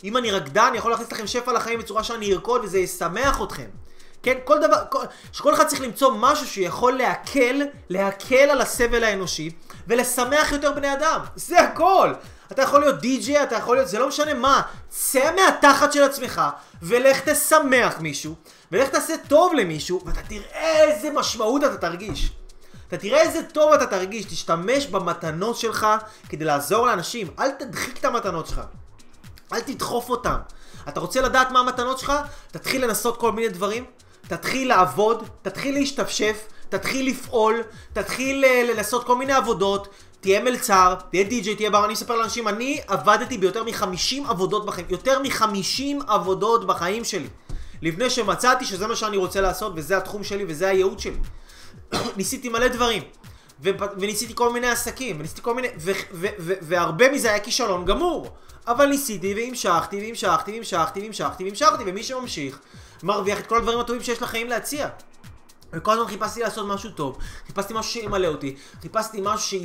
אם 0.04 0.16
אני 0.16 0.30
רקדן, 0.30 0.64
אני 0.68 0.78
יכול 0.78 0.90
להכניס 0.90 1.12
לכם 1.12 1.26
שפע 1.26 1.52
לחיים 1.52 1.78
בצורה 1.78 2.04
שאני 2.04 2.32
ארקוד 2.32 2.64
וזה 2.64 2.78
ישמח 2.78 3.42
אתכם. 3.42 3.85
כן, 4.22 4.38
כל 4.44 4.58
דבר, 4.58 4.82
כל, 4.90 5.04
שכל 5.32 5.54
אחד 5.54 5.66
צריך 5.66 5.80
למצוא 5.80 6.12
משהו 6.18 6.46
שיכול 6.46 6.92
להקל, 6.92 7.62
להקל 7.88 8.50
על 8.50 8.60
הסבל 8.60 9.04
האנושי 9.04 9.50
ולשמח 9.86 10.52
יותר 10.52 10.72
בני 10.72 10.92
אדם. 10.92 11.20
זה 11.36 11.60
הכל. 11.60 12.12
אתה 12.52 12.62
יכול 12.62 12.80
להיות 12.80 13.00
די-ג'יי, 13.00 13.42
אתה 13.42 13.54
יכול 13.54 13.76
להיות, 13.76 13.88
זה 13.88 13.98
לא 13.98 14.08
משנה 14.08 14.34
מה. 14.34 14.62
צא 14.88 15.30
מהתחת 15.36 15.92
של 15.92 16.02
עצמך 16.02 16.42
ולך 16.82 17.28
תשמח 17.28 18.00
מישהו 18.00 18.34
ולך 18.72 18.88
תעשה 18.88 19.14
טוב 19.28 19.54
למישהו 19.54 20.02
ואתה 20.06 20.20
תראה 20.22 20.82
איזה 20.82 21.10
משמעות 21.10 21.64
אתה 21.64 21.76
תרגיש. 21.76 22.32
אתה 22.88 22.96
תראה 22.96 23.20
איזה 23.20 23.42
טוב 23.42 23.72
אתה 23.72 23.86
תרגיש, 23.86 24.24
תשתמש 24.24 24.86
במתנות 24.86 25.56
שלך 25.56 25.86
כדי 26.28 26.44
לעזור 26.44 26.86
לאנשים. 26.86 27.30
אל 27.38 27.50
תדחיק 27.50 27.98
את 27.98 28.04
המתנות 28.04 28.46
שלך. 28.46 28.60
אל 29.52 29.60
תדחוף 29.60 30.10
אותם. 30.10 30.36
אתה 30.88 31.00
רוצה 31.00 31.20
לדעת 31.20 31.50
מה 31.50 31.60
המתנות 31.60 31.98
שלך? 31.98 32.12
תתחיל 32.50 32.84
לנסות 32.84 33.20
כל 33.20 33.32
מיני 33.32 33.48
דברים, 33.48 33.84
תתחיל 34.28 34.68
לעבוד, 34.68 35.28
תתחיל 35.42 35.74
להשתפשף, 35.74 36.46
תתחיל 36.68 37.08
לפעול, 37.08 37.62
תתחיל 37.92 38.44
uh, 38.44 38.76
לעשות 38.76 39.04
כל 39.04 39.16
מיני 39.16 39.32
עבודות, 39.32 39.88
תהיה 40.20 40.40
מלצר, 40.40 40.94
תהיה 41.10 41.24
די-ג'יי, 41.24 41.54
תהיה 41.56 41.70
בר, 41.70 41.84
אני 41.84 41.94
אספר 41.94 42.16
לאנשים, 42.16 42.48
אני 42.48 42.80
עבדתי 42.86 43.38
ביותר 43.38 43.64
מ-50 43.64 44.28
עבודות 44.28 44.66
בחיים, 44.66 44.86
יותר 44.90 45.18
מ-50 45.22 46.04
עבודות 46.06 46.66
בחיים 46.66 47.04
שלי. 47.04 47.28
לפני 47.82 48.10
שמצאתי 48.10 48.64
שזה 48.64 48.86
מה 48.86 48.96
שאני 48.96 49.16
רוצה 49.16 49.40
לעשות, 49.40 49.72
וזה 49.76 49.96
התחום 49.96 50.24
שלי, 50.24 50.44
וזה 50.48 50.68
הייעוד 50.68 50.98
שלי. 50.98 51.18
ניסיתי 52.16 52.48
מלא 52.48 52.68
דברים. 52.68 53.02
ו- 53.64 53.70
וניסיתי 53.98 54.32
כל 54.34 54.52
מיני 54.52 54.66
עסקים, 54.66 55.16
וניסיתי 55.18 55.42
כל 55.42 55.54
מיני... 55.54 55.68
והרבה 56.40 57.12
מזה 57.12 57.28
היה 57.28 57.40
כישלון 57.40 57.84
גמור. 57.84 58.30
אבל 58.66 58.86
ניסיתי, 58.86 59.34
והמשכתי, 59.34 60.00
והמשכתי, 60.00 60.52
והמשכתי, 60.52 61.00
והמשכתי, 61.00 61.44
והמשכתי, 61.44 61.82
ומי 61.86 62.02
שממשיך, 62.02 62.58
מרוויח 63.02 63.40
את 63.40 63.46
כל 63.46 63.56
הדברים 63.58 63.78
הטובים 63.78 64.02
שיש 64.02 64.22
לחיים 64.22 64.48
להציע. 64.48 64.88
וכל 65.72 65.92
הזמן 65.92 66.06
חיפשתי 66.06 66.40
לעשות 66.40 66.66
משהו 66.66 66.90
טוב, 66.90 67.18
חיפשתי 67.46 67.74
משהו 67.74 67.92
שימלא 67.92 68.26
אותי, 68.26 68.56
חיפשתי 68.82 69.20
משהו 69.22 69.60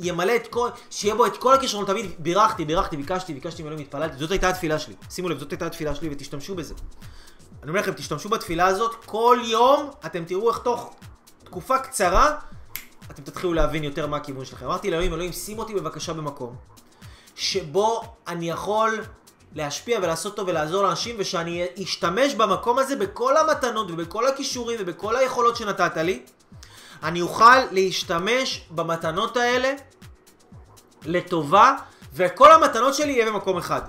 שימלא 0.00 0.36
את 0.36 0.46
כל, 0.46 0.68
שיהיה 0.90 1.14
בו 1.14 1.26
את 1.26 1.36
כל 1.36 1.54
הכישרון, 1.54 1.86
תמיד 1.86 2.10
בירכתי, 2.18 2.64
בירכתי, 2.64 2.96
ביקשתי, 2.96 3.34
ביקשתי 3.34 3.62
מאלוהים, 3.62 3.84
התפללתי, 3.84 4.16
זאת 4.16 4.30
הייתה 4.30 4.48
התפילה 4.48 4.78
שלי. 4.78 4.94
שימו 5.10 5.28
לב, 5.28 5.38
זאת 5.38 5.50
הייתה 5.50 5.66
התפילה 5.66 5.94
שלי 5.94 6.08
ותשתמשו 6.12 6.54
בזה. 6.54 6.74
אני 7.62 7.70
אומר 7.70 7.80
לכם, 7.80 7.92
תשתמשו 7.92 8.28
בתפילה 8.28 8.66
הזאת, 8.66 8.94
כל 9.04 9.38
יום 9.44 9.90
אתם 10.06 10.24
תראו 10.24 10.50
איך 10.50 10.58
תוך 10.58 10.94
תקופה 11.44 11.78
קצרה 11.78 12.36
אתם 13.10 13.22
תתחילו 13.22 13.54
להבין 13.54 13.84
יותר 13.84 14.06
מה 14.06 14.16
הכיוון 14.16 14.44
שלכם. 14.44 14.66
אמרתי 14.66 14.90
לאלוהים, 14.90 15.14
אלוהים, 15.14 15.32
שים 15.32 15.58
אותי 15.58 15.74
בבקשה 15.74 16.12
במקום 16.12 16.56
שבו 17.34 18.02
אני 18.28 18.50
יכול 18.50 19.04
להשפיע 19.54 19.98
ולעשות 20.02 20.36
טוב 20.36 20.48
ולעזור 20.48 20.82
לאנשים, 20.82 21.16
ושאני 21.18 21.66
אשתמש 21.82 22.34
במקום 22.34 22.78
הזה 22.78 22.96
בכל 22.96 23.36
המתנות 23.36 23.90
ובכל 23.90 24.26
הכישורים 24.26 24.78
ובכל 24.80 25.16
היכולות 25.16 25.56
שנתת 25.56 25.96
לי, 25.96 26.22
אני 27.02 27.20
אוכל 27.20 27.58
להשתמש 27.70 28.66
במתנות 28.70 29.36
האלה 29.36 29.72
לטובה, 31.04 31.76
וכל 32.14 32.52
המתנות 32.52 32.94
שלי 32.94 33.12
יהיה 33.12 33.26
במקום 33.26 33.58
אחד. 33.58 33.82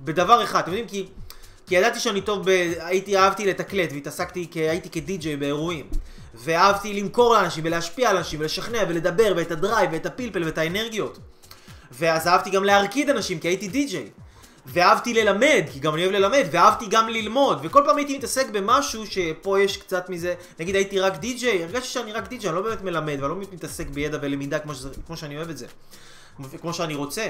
בדבר 0.00 0.44
אחד, 0.44 0.58
אתם 0.60 0.70
יודעים? 0.70 0.88
כי, 0.88 1.06
כי 1.66 1.74
ידעתי 1.74 2.00
שאני 2.00 2.20
טוב, 2.20 2.42
ב... 2.44 2.72
הייתי, 2.78 3.18
אהבתי 3.18 3.46
לתקלט, 3.46 3.92
והתעסקתי, 3.92 4.46
כ... 4.50 4.56
הייתי 4.56 4.90
כדי-ג'יי 4.90 5.36
באירועים. 5.36 5.86
ואהבתי 6.34 7.00
למכור 7.00 7.34
לאנשים 7.34 7.64
ולהשפיע 7.64 8.10
על 8.10 8.16
אנשים 8.16 8.40
ולשכנע 8.40 8.78
ולדבר 8.88 9.32
ואת 9.36 9.50
הדרייב 9.50 9.90
ואת 9.92 10.06
הפלפל 10.06 10.44
ואת 10.44 10.58
האנרגיות. 10.58 11.18
ואז 11.92 12.26
אהבתי 12.26 12.50
גם 12.50 12.64
להרקיד 12.64 13.10
אנשים 13.10 13.38
כי 13.38 13.48
הייתי 13.48 13.68
די-ג'יי. 13.68 14.10
ואהבתי 14.72 15.14
ללמד, 15.14 15.64
כי 15.72 15.80
גם 15.80 15.94
אני 15.94 16.02
אוהב 16.02 16.12
ללמד, 16.12 16.44
ואהבתי 16.50 16.86
גם 16.86 17.08
ללמוד, 17.08 17.58
וכל 17.62 17.82
פעם 17.86 17.96
הייתי 17.96 18.18
מתעסק 18.18 18.50
במשהו 18.50 19.06
שפה 19.06 19.60
יש 19.60 19.76
קצת 19.76 20.10
מזה, 20.10 20.34
נגיד 20.60 20.74
הייתי 20.74 21.00
רק 21.00 21.16
די-ג'יי, 21.16 21.62
הרגשתי 21.62 21.88
שאני 21.88 22.12
רק 22.12 22.28
די-ג'יי, 22.28 22.48
אני 22.48 22.56
לא 22.56 22.62
באמת 22.62 22.82
מלמד, 22.82 23.16
ואני 23.20 23.30
לא 23.30 23.36
מתעסק 23.52 23.86
בידע 23.86 24.18
ולמידה 24.22 24.58
כמו, 24.58 24.74
שזה, 24.74 24.88
כמו 25.06 25.16
שאני 25.16 25.36
אוהב 25.36 25.50
את 25.50 25.58
זה, 25.58 25.66
כמו 26.60 26.74
שאני 26.74 26.94
רוצה. 26.94 27.28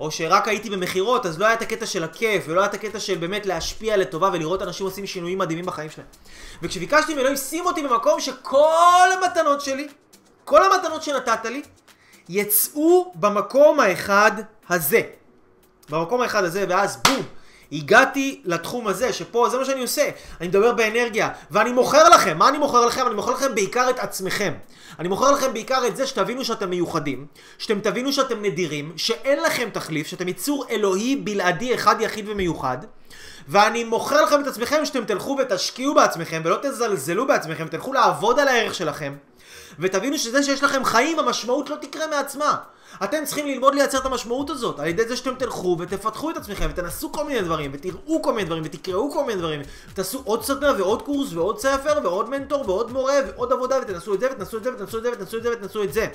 או 0.00 0.10
שרק 0.10 0.48
הייתי 0.48 0.70
במכירות, 0.70 1.26
אז 1.26 1.38
לא 1.38 1.46
היה 1.46 1.54
את 1.54 1.62
הקטע 1.62 1.86
של 1.86 2.04
הכיף, 2.04 2.44
ולא 2.46 2.60
היה 2.60 2.68
את 2.68 2.74
הקטע 2.74 3.00
של 3.00 3.18
באמת 3.18 3.46
להשפיע 3.46 3.96
לטובה 3.96 4.30
ולראות 4.32 4.62
אנשים 4.62 4.86
עושים 4.86 5.06
שינויים 5.06 5.38
מדהימים 5.38 5.66
בחיים 5.66 5.90
שלהם. 5.90 6.06
וכשביקשתי 6.62 7.14
מאלוהים, 7.14 7.36
שים 7.36 7.66
אותי 7.66 7.82
במקום 7.82 8.20
שכל 8.20 9.08
המתנות 9.12 9.60
שלי, 9.60 9.88
כל 10.44 10.72
המתנות 10.72 11.02
שנתת 11.02 11.44
לי, 11.44 11.62
יצאו 12.28 13.12
במקום 13.14 13.80
האחד 13.80 14.32
הזה. 14.68 15.00
במקום 15.90 16.20
האחד 16.20 16.44
הזה, 16.44 16.64
ואז 16.68 16.96
בום, 17.04 17.22
הגעתי 17.72 18.40
לתחום 18.44 18.88
הזה, 18.88 19.12
שפה 19.12 19.48
זה 19.48 19.58
מה 19.58 19.64
שאני 19.64 19.82
עושה. 19.82 20.08
אני 20.40 20.48
מדבר 20.48 20.72
באנרגיה, 20.72 21.28
ואני 21.50 21.72
מוכר 21.72 22.08
לכם. 22.08 22.38
מה 22.38 22.48
אני 22.48 22.58
מוכר 22.58 22.86
לכם? 22.86 23.06
אני 23.06 23.14
מוכר 23.14 23.30
לכם 23.30 23.54
בעיקר 23.54 23.90
את 23.90 23.98
עצמכם. 23.98 24.52
אני 24.98 25.08
מוכר 25.08 25.30
לכם 25.30 25.52
בעיקר 25.52 25.86
את 25.86 25.96
זה 25.96 26.06
שתבינו 26.06 26.44
שאתם 26.44 26.70
מיוחדים, 26.70 27.26
שאתם 27.58 27.80
תבינו 27.80 28.12
שאתם 28.12 28.42
נדירים, 28.42 28.92
שאין 28.96 29.42
לכם 29.42 29.68
תחליף, 29.72 30.06
שאתם 30.06 30.28
יצור 30.28 30.64
אלוהי 30.70 31.16
בלעדי 31.16 31.74
אחד 31.74 32.00
יחיד 32.00 32.28
ומיוחד. 32.28 32.78
ואני 33.48 33.84
מוכר 33.84 34.22
לכם 34.22 34.40
את 34.42 34.46
עצמכם 34.46 34.84
שאתם 34.84 35.04
תלכו 35.04 35.36
ותשקיעו 35.40 35.94
בעצמכם 35.94 36.42
ולא 36.44 36.56
תזלזלו 36.62 37.26
בעצמכם, 37.26 37.68
תלכו 37.68 37.92
לעבוד 37.92 38.38
על 38.38 38.48
הערך 38.48 38.74
שלכם. 38.74 39.14
ותבינו 39.80 40.18
שזה 40.18 40.42
שיש 40.42 40.62
לכם 40.62 40.84
חיים, 40.84 41.18
המשמעות 41.18 41.70
לא 41.70 41.76
תקרה 41.80 42.06
מעצמה. 42.06 42.56
אתם 43.04 43.24
צריכים 43.24 43.46
ללמוד 43.46 43.74
לייצר 43.74 43.98
את 43.98 44.06
המשמעות 44.06 44.50
הזאת, 44.50 44.80
על 44.80 44.86
ידי 44.86 45.08
זה 45.08 45.16
שאתם 45.16 45.34
תלכו 45.34 45.76
ותפתחו 45.80 46.30
את 46.30 46.36
עצמכם, 46.36 46.66
ותנסו 46.70 47.12
כל 47.12 47.24
מיני 47.24 47.42
דברים, 47.42 47.70
ותראו 47.74 48.22
כל 48.22 48.32
מיני 48.32 48.44
דברים, 48.44 48.62
ותקראו 48.66 49.10
כל 49.12 49.24
מיני 49.24 49.38
דברים, 49.38 49.60
ותעשו 49.92 50.22
עוד 50.24 50.44
סדנה 50.44 50.72
ועוד 50.78 51.02
קורס 51.02 51.32
ועוד 51.32 51.58
ספר 51.58 52.00
ועוד 52.02 52.30
מנטור 52.30 52.70
ועוד 52.70 52.92
מורה 52.92 53.14
ועוד 53.26 53.52
עבודה, 53.52 53.76
ותנסו 53.82 54.14
את 54.14 54.20
זה 54.20 54.28
ותנסו 54.32 54.58
את 54.58 54.62
זה 54.62 54.72
ותנסו 54.72 54.98
את 54.98 55.02
זה 55.02 55.12
ותנסו 55.12 55.36
את 55.36 55.42
זה 55.42 55.52
ותנסו 55.52 55.82
את 55.82 55.92
זה. 55.92 56.06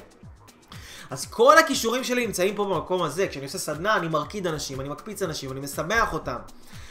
אז 1.10 1.26
כל 1.26 1.58
הכישורים 1.58 2.04
שלי 2.04 2.26
נמצאים 2.28 2.56
פה 2.56 2.66
במקום 2.66 3.04
הזה, 3.04 3.28
כשאני 3.28 3.46
עושה 3.46 3.58
סדנה 3.58 3.96
אני 3.96 4.08
מרקיד 4.08 4.48
אנשים, 4.48 4.82
אני 4.82 4.90
מקפיץ 4.90 5.22
אנשים, 5.22 5.52
אני 5.52 5.60
משמח 5.60 6.14
אותם. 6.14 6.38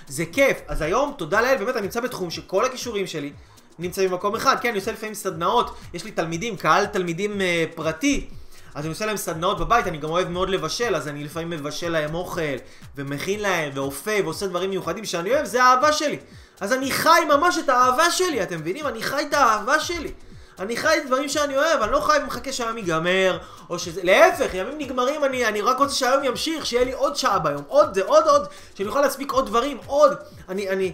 זה 0.09 0.25
כיף. 0.33 0.59
אז 0.69 0.83
היום, 0.83 1.15
תודה 1.19 1.41
לאל, 1.41 1.57
באמת, 1.57 1.77
אני 1.77 1.83
נמצא 1.83 2.01
בתחום 2.01 2.31
שכל 2.31 2.65
הכישורים 2.65 3.07
שלי 3.07 3.33
נמצאים 3.79 4.11
במקום 4.11 4.37
אחד. 4.37 4.57
כן, 4.61 4.69
אני 4.69 4.79
עושה 4.79 4.93
לפעמים 4.93 5.15
סדנאות, 5.15 5.77
יש 5.95 6.05
לי 6.05 6.11
תלמידים, 6.11 6.57
קהל 6.57 6.87
תלמידים 6.87 7.41
אה, 7.41 7.65
פרטי. 7.75 8.29
אז 8.75 8.85
אני 8.85 8.89
עושה 8.93 9.07
להם 9.07 9.17
סדנאות 9.17 9.59
בבית, 9.59 9.87
אני 9.87 9.99
גם 9.99 10.11
אוהב 10.11 10.29
מאוד 10.29 10.51
לבשל, 10.51 10.95
אז 10.95 11.09
אני 11.09 11.25
לפעמים 11.25 11.51
מבשל 11.51 11.89
להם 11.89 12.15
אוכל, 12.15 12.57
ומכין 12.97 13.41
להם, 13.41 13.71
ואופה, 13.75 14.11
ועושה 14.25 14.47
דברים 14.47 14.71
מיוחדים 14.71 15.05
שאני 15.05 15.31
אוהב, 15.31 15.45
זה 15.45 15.65
האהבה 15.65 15.93
שלי. 15.93 16.19
אז 16.61 16.73
אני 16.73 16.91
חי 16.91 17.21
ממש 17.29 17.59
את 17.59 17.69
האהבה 17.69 18.11
שלי, 18.11 18.43
אתם 18.43 18.59
מבינים? 18.59 18.87
אני 18.87 19.03
חי 19.03 19.23
את 19.29 19.35
האהבה 19.35 19.81
שלי. 19.81 20.13
אני 20.59 20.77
חי 20.77 20.99
את 20.99 21.07
דברים 21.07 21.29
שאני 21.29 21.57
אוהב, 21.57 21.83
אני 21.83 21.93
לא 21.93 22.01
חי 22.01 22.17
ומחכה 22.23 22.53
שהיום 22.53 22.79
ייגמר, 22.79 23.39
או 23.71 23.79
שזה... 23.79 24.01
להפך, 24.05 24.55
ימים 24.55 24.79
נגמרים, 24.79 25.25
אני, 25.25 25.47
אני 25.47 25.61
רק 25.61 25.79
רוצה 25.79 25.95
שהיום 25.95 26.25
ימשיך, 26.25 26.67
שיהיה 26.67 26.85
לי 26.85 26.93
עוד 26.93 27.17
שעה 27.17 27.39
ביום, 27.39 27.63
עוד, 27.69 27.99
עוד, 27.99 28.25
עוד, 28.25 28.47
שאני 28.75 28.89
אוכל 28.89 29.01
להספיק 29.01 29.33
עוד 29.33 29.47
דברים, 29.47 29.79
עוד. 29.87 30.15
אני, 30.49 30.69
אני... 30.69 30.93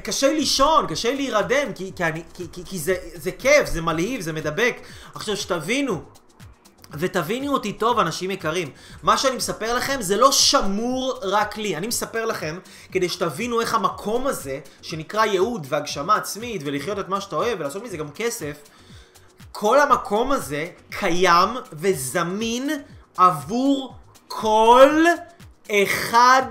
קשה 0.00 0.28
לי 0.28 0.38
לישון, 0.38 0.86
קשה 0.86 1.10
לי 1.10 1.16
להירדם, 1.16 1.72
כי, 1.74 1.92
כי, 1.96 2.04
אני, 2.04 2.22
כי, 2.34 2.46
כי, 2.52 2.62
כי 2.64 2.78
זה, 2.78 2.94
זה 3.14 3.30
כיף, 3.32 3.68
זה 3.68 3.82
מלהיב, 3.82 4.20
זה 4.20 4.32
מדבק. 4.32 4.76
עכשיו 5.14 5.36
שתבינו, 5.36 6.02
ותבינו 6.92 7.52
אותי 7.52 7.72
טוב, 7.72 7.98
אנשים 7.98 8.30
יקרים. 8.30 8.70
מה 9.02 9.18
שאני 9.18 9.36
מספר 9.36 9.74
לכם 9.74 10.02
זה 10.02 10.16
לא 10.16 10.32
שמור 10.32 11.18
רק 11.22 11.58
לי. 11.58 11.76
אני 11.76 11.86
מספר 11.86 12.24
לכם 12.26 12.58
כדי 12.92 13.08
שתבינו 13.08 13.60
איך 13.60 13.74
המקום 13.74 14.26
הזה, 14.26 14.60
שנקרא 14.82 15.24
ייעוד 15.24 15.66
והגשמה 15.68 16.16
עצמית, 16.16 16.62
ולחיות 16.64 16.98
את 16.98 17.08
מה 17.08 17.20
שאתה 17.20 17.36
אוהב, 17.36 17.60
ולעשות 17.60 17.82
מזה 17.82 17.96
גם 17.96 18.10
כסף, 18.10 18.56
כל 19.52 19.80
המקום 19.80 20.32
הזה 20.32 20.66
קיים 20.90 21.48
וזמין 21.72 22.70
עבור 23.16 23.94
כל 24.28 25.04
אחד 25.70 26.42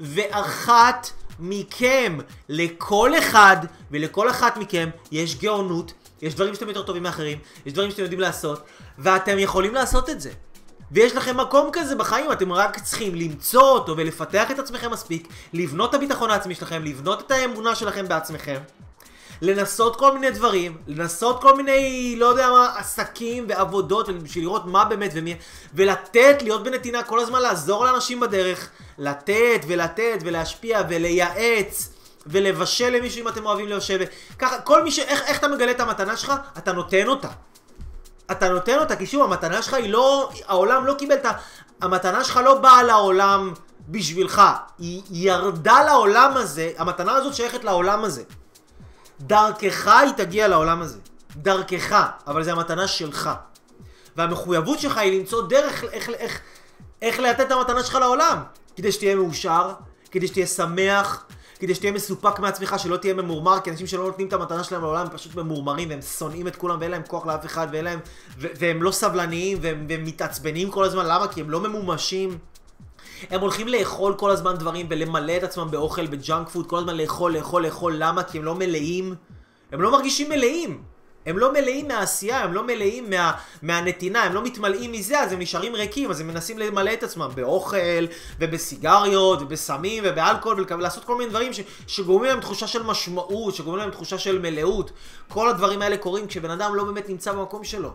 ואחת 0.00 1.10
מכם. 1.42 2.18
לכל 2.48 3.18
אחד 3.18 3.56
ולכל 3.90 4.30
אחת 4.30 4.56
מכם 4.56 4.88
יש 5.12 5.36
גאונות, 5.36 5.92
יש 6.22 6.34
דברים 6.34 6.54
שאתם 6.54 6.68
יותר 6.68 6.82
טובים 6.82 7.02
מאחרים, 7.02 7.38
יש 7.66 7.72
דברים 7.72 7.90
שאתם 7.90 8.02
יודעים 8.02 8.20
לעשות, 8.20 8.62
ואתם 8.98 9.38
יכולים 9.38 9.74
לעשות 9.74 10.10
את 10.10 10.20
זה. 10.20 10.30
ויש 10.92 11.16
לכם 11.16 11.36
מקום 11.36 11.70
כזה 11.72 11.96
בחיים, 11.96 12.32
אתם 12.32 12.52
רק 12.52 12.80
צריכים 12.80 13.14
למצוא 13.14 13.62
אותו 13.62 13.96
ולפתח 13.96 14.50
את 14.50 14.58
עצמכם 14.58 14.90
מספיק, 14.90 15.28
לבנות 15.52 15.90
את 15.90 15.94
הביטחון 15.94 16.30
העצמי 16.30 16.54
שלכם, 16.54 16.84
לבנות 16.84 17.20
את 17.20 17.30
האמונה 17.30 17.74
שלכם 17.74 18.08
בעצמכם, 18.08 18.60
לנסות 19.42 19.96
כל 19.96 20.12
מיני 20.12 20.30
דברים, 20.30 20.76
לנסות 20.86 21.42
כל 21.42 21.56
מיני, 21.56 22.14
לא 22.18 22.26
יודע 22.26 22.50
מה, 22.50 22.74
עסקים 22.76 23.46
ועבודות, 23.48 24.08
בשביל 24.08 24.44
לראות 24.44 24.66
מה 24.66 24.84
באמת 24.84 25.10
ומי, 25.14 25.36
ולתת, 25.74 26.42
להיות 26.42 26.62
בנתינה, 26.62 27.02
כל 27.02 27.20
הזמן 27.20 27.42
לעזור 27.42 27.84
לאנשים 27.84 28.20
בדרך, 28.20 28.68
לתת 28.98 29.60
ולתת 29.66 30.18
ולהשפיע 30.22 30.82
ולייעץ. 30.88 31.88
ולבשל 32.26 32.90
למישהו 32.90 33.22
אם 33.22 33.28
אתם 33.28 33.46
אוהבים 33.46 33.68
לבשל, 33.68 34.02
ככה, 34.38 34.60
כל 34.60 34.84
מי 34.84 34.90
ש... 34.90 34.98
איך, 34.98 35.22
איך 35.22 35.38
אתה 35.38 35.48
מגלה 35.48 35.70
את 35.70 35.80
המתנה 35.80 36.16
שלך? 36.16 36.32
אתה 36.58 36.72
נותן 36.72 37.08
אותה. 37.08 37.28
אתה 38.30 38.48
נותן 38.48 38.78
אותה, 38.78 38.96
כי 38.96 39.06
שוב, 39.06 39.22
המתנה 39.22 39.62
שלך 39.62 39.74
היא 39.74 39.90
לא... 39.90 40.30
העולם 40.46 40.86
לא 40.86 40.94
קיבל 40.94 41.14
את 41.14 41.26
ה... 41.26 41.32
המתנה 41.80 42.24
שלך 42.24 42.36
לא 42.36 42.54
באה 42.54 42.82
לעולם 42.82 43.52
בשבילך. 43.88 44.42
היא 44.78 45.02
ירדה 45.10 45.84
לעולם 45.84 46.36
הזה, 46.36 46.70
המתנה 46.78 47.12
הזאת 47.12 47.34
שייכת 47.34 47.64
לעולם 47.64 48.04
הזה. 48.04 48.22
דרכך 49.26 49.86
היא 49.86 50.12
תגיע 50.16 50.48
לעולם 50.48 50.82
הזה. 50.82 50.98
דרכך, 51.36 52.06
אבל 52.26 52.44
זו 52.44 52.50
המתנה 52.50 52.88
שלך. 52.88 53.30
והמחויבות 54.16 54.78
שלך 54.78 54.96
היא 54.96 55.18
למצוא 55.18 55.48
דרך 55.48 55.84
איך, 55.84 56.08
איך, 56.08 56.40
איך 57.02 57.20
לתת 57.20 57.40
את 57.40 57.50
המתנה 57.52 57.82
שלך 57.82 57.94
לעולם. 57.94 58.42
כדי 58.76 58.92
שתהיה 58.92 59.16
מאושר, 59.16 59.72
כדי 60.10 60.28
שתהיה 60.28 60.46
שמח, 60.46 61.26
כדי 61.58 61.74
שתהיה 61.74 61.92
מסופק 61.92 62.38
מעצמך, 62.38 62.76
שלא 62.78 62.96
תהיה 62.96 63.14
ממורמר, 63.14 63.60
כי 63.60 63.70
אנשים 63.70 63.86
שלא 63.86 64.04
נותנים 64.04 64.28
את 64.28 64.32
המתנה 64.32 64.64
שלהם 64.64 64.82
לעולם 64.82 65.06
הם 65.06 65.12
פשוט 65.12 65.34
ממורמרים, 65.34 65.88
והם 65.88 66.02
שונאים 66.02 66.46
את 66.46 66.56
כולם, 66.56 66.80
ואין 66.80 66.90
להם 66.90 67.02
כוח 67.08 67.26
לאף 67.26 67.46
אחד, 67.46 67.66
ואין 67.72 67.84
להם... 67.84 68.00
והם 68.38 68.82
לא 68.82 68.90
סבלניים, 68.90 69.58
והם, 69.60 69.86
והם 69.88 70.04
מתעצבנים 70.04 70.70
כל 70.70 70.84
הזמן, 70.84 71.06
למה? 71.06 71.28
כי 71.28 71.40
הם 71.40 71.50
לא 71.50 71.60
ממומשים. 71.60 72.38
הם 73.30 73.40
הולכים 73.40 73.68
לאכול 73.68 74.14
כל 74.14 74.30
הזמן 74.30 74.56
דברים 74.56 74.86
ולמלא 74.90 75.36
את 75.36 75.42
עצמם 75.42 75.68
באוכל, 75.70 76.06
ב 76.06 76.14
junk 76.14 76.48
food, 76.48 76.66
כל 76.66 76.78
הזמן 76.78 76.96
לאכול, 76.96 77.36
לאכול, 77.36 77.66
לאכול, 77.66 77.94
למה? 77.96 78.22
כי 78.22 78.38
הם 78.38 78.44
לא 78.44 78.54
מלאים. 78.54 79.14
הם 79.72 79.80
לא 79.80 79.92
מרגישים 79.92 80.28
מלאים. 80.28 80.82
הם 81.26 81.38
לא 81.38 81.52
מלאים 81.52 81.88
מהעשייה, 81.88 82.44
הם 82.44 82.52
לא 82.52 82.66
מלאים 82.66 83.10
מה, 83.10 83.32
מהנתינה, 83.62 84.22
הם 84.22 84.34
לא 84.34 84.42
מתמלאים 84.42 84.92
מזה, 84.92 85.20
אז 85.20 85.32
הם 85.32 85.38
נשארים 85.38 85.74
ריקים, 85.74 86.10
אז 86.10 86.20
הם 86.20 86.28
מנסים 86.28 86.58
למלא 86.58 86.92
את 86.92 87.02
עצמם 87.02 87.30
באוכל, 87.34 88.06
ובסיגריות, 88.38 89.42
ובסמים, 89.42 90.02
ובאלכוהול, 90.06 90.64
ולעשות 90.70 91.04
כל 91.04 91.18
מיני 91.18 91.30
דברים 91.30 91.52
ש, 91.52 91.60
שגורמים 91.86 92.30
להם 92.30 92.40
תחושה 92.40 92.66
של 92.66 92.82
משמעות, 92.82 93.54
שגורמים 93.54 93.80
להם 93.82 93.90
תחושה 93.90 94.18
של 94.18 94.38
מלאות. 94.38 94.90
כל 95.28 95.48
הדברים 95.48 95.82
האלה 95.82 95.96
קורים 95.96 96.26
כשבן 96.26 96.50
אדם 96.50 96.74
לא 96.74 96.84
באמת 96.84 97.08
נמצא 97.08 97.32
במקום 97.32 97.64
שלו. 97.64 97.90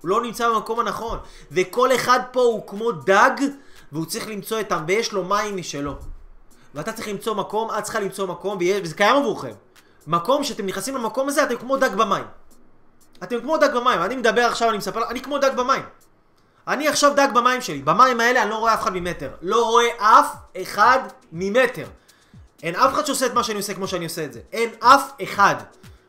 הוא 0.00 0.08
לא 0.08 0.22
נמצא 0.22 0.48
במקום 0.48 0.80
הנכון. 0.80 1.18
וכל 1.52 1.94
אחד 1.94 2.20
פה 2.32 2.40
הוא 2.40 2.66
כמו 2.66 2.92
דג, 2.92 3.30
והוא 3.92 4.06
צריך 4.06 4.28
למצוא 4.28 4.60
את... 4.60 4.72
ויש 4.86 5.12
לו 5.12 5.24
מים 5.24 5.56
משלו. 5.56 5.94
ואתה 6.74 6.92
צריך 6.92 7.08
למצוא 7.08 7.34
מקום, 7.34 7.70
את 7.78 7.82
צריכה 7.82 8.00
למצוא 8.00 8.26
מקום, 8.26 8.58
וזה 8.82 8.94
קיים 8.94 9.16
עבורכם. 9.16 9.52
מקום 10.06 10.44
שאתם 10.44 10.66
נכנסים 10.66 10.96
למקום 10.96 11.28
הזה, 11.28 11.44
אתם 11.44 11.56
כמו 11.56 11.76
דג 11.76 11.94
במים. 11.94 12.24
אתם 13.22 13.40
כמו 13.40 13.56
דג 13.56 13.74
במים, 13.74 14.02
אני 14.02 14.16
מדבר 14.16 14.42
עכשיו, 14.42 14.68
אני 14.68 14.78
מספר, 14.78 15.08
אני 15.10 15.20
כמו 15.20 15.38
דג 15.38 15.50
במים. 15.56 15.82
אני 16.68 16.88
עכשיו 16.88 17.12
דג 17.16 17.28
במים 17.34 17.60
שלי, 17.60 17.82
במים 17.82 18.20
האלה 18.20 18.42
אני 18.42 18.50
לא 18.50 18.56
רואה 18.56 18.74
אף 18.74 18.82
אחד 18.82 18.92
ממטר. 18.94 19.30
לא 19.42 19.64
רואה 19.64 19.86
אף 19.98 20.34
אחד 20.62 20.98
ממטר. 21.32 21.86
אין 22.62 22.74
אף 22.74 22.94
אחד 22.94 23.06
שעושה 23.06 23.26
את 23.26 23.34
מה 23.34 23.44
שאני 23.44 23.58
עושה 23.58 23.74
כמו 23.74 23.88
שאני 23.88 24.04
עושה 24.04 24.24
את 24.24 24.32
זה. 24.32 24.40
אין 24.52 24.70
אף 24.80 25.12
אחד, 25.22 25.54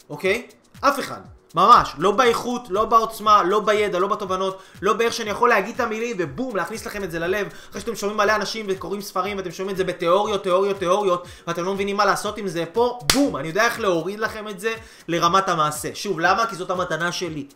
אוקיי? 0.09 0.47
אף 0.81 0.99
אחד. 0.99 1.21
ממש. 1.55 1.93
לא 1.97 2.11
באיכות, 2.11 2.61
לא 2.69 2.85
בעוצמה, 2.85 3.43
לא 3.43 3.59
בידע, 3.59 3.99
לא 3.99 4.07
בתובנות, 4.07 4.59
לא 4.81 4.93
באיך 4.93 5.13
שאני 5.13 5.29
יכול 5.29 5.49
להגיד 5.49 5.75
את 5.75 5.79
המילים 5.79 6.15
ובום, 6.19 6.55
להכניס 6.55 6.85
לכם 6.85 7.03
את 7.03 7.11
זה 7.11 7.19
ללב. 7.19 7.47
אחרי 7.69 7.81
שאתם 7.81 7.95
שומעים 7.95 8.17
מלא 8.17 8.35
אנשים 8.35 8.65
וקוראים 8.69 9.01
ספרים 9.01 9.37
ואתם 9.37 9.51
שומעים 9.51 9.73
את 9.73 9.77
זה 9.77 9.83
בתיאוריות, 9.83 10.43
תיאוריות, 10.43 10.77
תיאוריות, 10.77 11.27
ואתם 11.47 11.63
לא 11.63 11.73
מבינים 11.73 11.97
מה 11.97 12.05
לעשות 12.05 12.37
עם 12.37 12.47
זה 12.47 12.63
פה, 12.73 12.99
בום, 13.13 13.37
אני 13.37 13.47
יודע 13.47 13.65
איך 13.65 13.79
להוריד 13.79 14.19
לכם 14.19 14.47
את 14.47 14.59
זה 14.59 14.73
לרמת 15.07 15.49
המעשה. 15.49 15.89
שוב, 15.93 16.19
למה? 16.19 16.45
כי 16.45 16.55
זאת 16.55 16.69
המתנה 16.69 17.11
שלי. 17.11 17.47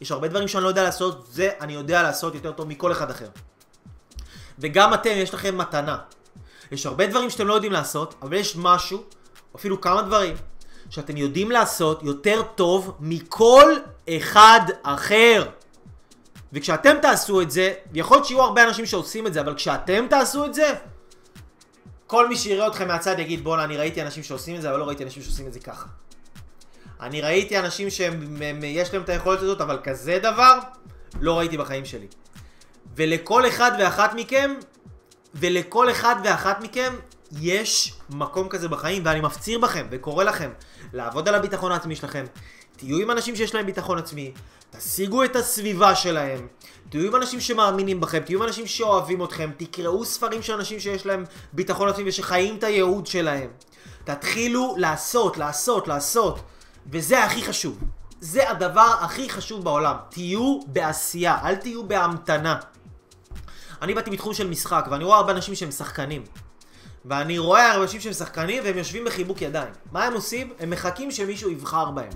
יש 0.00 0.12
הרבה 0.12 0.28
דברים 0.28 0.48
שאני 0.48 0.64
לא 0.64 0.68
יודע 0.68 0.82
לעשות, 0.82 1.26
זה 1.30 1.50
אני 1.60 1.72
יודע 1.72 2.02
לעשות 2.02 2.34
יותר 2.34 2.52
טוב 2.52 2.68
מכל 2.68 2.92
אחד 2.92 3.10
אחר. 3.10 3.28
וגם 4.58 4.94
אתם, 4.94 5.10
יש 5.14 5.34
לכם 5.34 5.58
מתנה. 5.58 5.98
יש 6.72 6.86
הרבה 6.86 7.06
דברים 7.06 7.30
שאתם 7.30 7.46
לא 7.46 7.54
יודעים 7.54 7.72
לעשות, 7.72 8.14
אבל 8.22 8.32
יש 8.32 8.56
משהו, 8.56 9.02
אפילו 9.56 9.80
כמה 9.80 10.02
דברים, 10.02 10.36
שאתם 10.90 11.16
יודעים 11.16 11.50
לעשות 11.50 12.02
יותר 12.02 12.42
טוב 12.42 12.96
מכל 13.00 13.74
אחד 14.10 14.60
אחר. 14.82 15.46
וכשאתם 16.52 16.96
תעשו 17.02 17.40
את 17.40 17.50
זה, 17.50 17.74
יכול 17.94 18.16
להיות 18.16 18.26
שיהיו 18.26 18.42
הרבה 18.42 18.64
אנשים 18.64 18.86
שעושים 18.86 19.26
את 19.26 19.34
זה, 19.34 19.40
אבל 19.40 19.54
כשאתם 19.54 20.06
תעשו 20.10 20.44
את 20.44 20.54
זה, 20.54 20.74
כל 22.06 22.28
מי 22.28 22.36
שיראה 22.36 22.66
אתכם 22.66 22.88
מהצד 22.88 23.18
יגיד 23.18 23.44
בואנה 23.44 23.64
אני 23.64 23.76
ראיתי 23.76 24.02
אנשים 24.02 24.22
שעושים 24.22 24.56
את 24.56 24.62
זה, 24.62 24.70
אבל 24.70 24.78
לא 24.78 24.84
ראיתי 24.84 25.04
אנשים 25.04 25.22
שעושים 25.22 25.46
את 25.46 25.52
זה 25.52 25.60
ככה. 25.60 25.86
אני 27.00 27.20
ראיתי 27.20 27.58
אנשים 27.58 27.90
שיש 27.90 28.94
להם 28.94 29.02
את 29.02 29.08
היכולת 29.08 29.40
הזאת, 29.40 29.60
אבל 29.60 29.78
כזה 29.82 30.18
דבר, 30.22 30.58
לא 31.20 31.38
ראיתי 31.38 31.56
בחיים 31.56 31.84
שלי. 31.84 32.06
ולכל 32.96 33.48
אחד 33.48 33.72
ואחת 33.78 34.14
מכם, 34.14 34.54
ולכל 35.34 35.90
אחד 35.90 36.16
ואחת 36.24 36.60
מכם, 36.60 36.94
יש 37.40 37.92
מקום 38.10 38.48
כזה 38.48 38.68
בחיים, 38.68 39.02
ואני 39.04 39.20
מפציר 39.20 39.58
בכם 39.58 39.86
וקורא 39.90 40.24
לכם 40.24 40.50
לעבוד 40.92 41.28
על 41.28 41.34
הביטחון 41.34 41.72
העצמי 41.72 41.96
שלכם. 41.96 42.24
תהיו 42.76 42.98
עם 42.98 43.10
אנשים 43.10 43.36
שיש 43.36 43.54
להם 43.54 43.66
ביטחון 43.66 43.98
עצמי, 43.98 44.32
תשיגו 44.70 45.24
את 45.24 45.36
הסביבה 45.36 45.94
שלהם, 45.94 46.46
תהיו 46.88 47.06
עם 47.06 47.16
אנשים 47.16 47.40
שמאמינים 47.40 48.00
בכם, 48.00 48.18
תהיו 48.18 48.38
עם 48.38 48.46
אנשים 48.48 48.66
שאוהבים 48.66 49.24
אתכם, 49.24 49.50
תקראו 49.56 50.04
ספרים 50.04 50.42
של 50.42 50.52
אנשים 50.52 50.80
שיש 50.80 51.06
להם 51.06 51.24
ביטחון 51.52 51.88
עצמי 51.88 52.04
ושחיים 52.08 52.56
את 52.56 52.64
הייעוד 52.64 53.06
שלהם. 53.06 53.50
תתחילו 54.04 54.74
לעשות, 54.78 55.36
לעשות, 55.36 55.88
לעשות, 55.88 56.40
וזה 56.86 57.24
הכי 57.24 57.42
חשוב. 57.42 57.78
זה 58.20 58.50
הדבר 58.50 58.94
הכי 59.00 59.30
חשוב 59.30 59.64
בעולם. 59.64 59.96
תהיו 60.08 60.60
בעשייה, 60.66 61.38
אל 61.44 61.56
תהיו 61.56 61.88
בהמתנה. 61.88 62.56
אני 63.82 63.94
באתי 63.94 64.10
בתחום 64.10 64.34
של 64.34 64.48
משחק, 64.48 64.86
ואני 64.90 65.04
רואה 65.04 65.16
הרבה 65.16 65.32
אנשים 65.32 65.54
שהם 65.54 65.70
שחקנים. 65.70 66.22
ואני 67.04 67.38
רואה 67.38 67.74
אנשים 67.74 68.00
שהם 68.00 68.12
שחקנים 68.12 68.62
והם 68.64 68.78
יושבים 68.78 69.04
בחיבוק 69.04 69.42
ידיים. 69.42 69.72
מה 69.92 70.04
הם 70.04 70.12
עושים? 70.12 70.52
הם 70.58 70.70
מחכים 70.70 71.10
שמישהו 71.10 71.50
יבחר 71.50 71.90
בהם. 71.90 72.12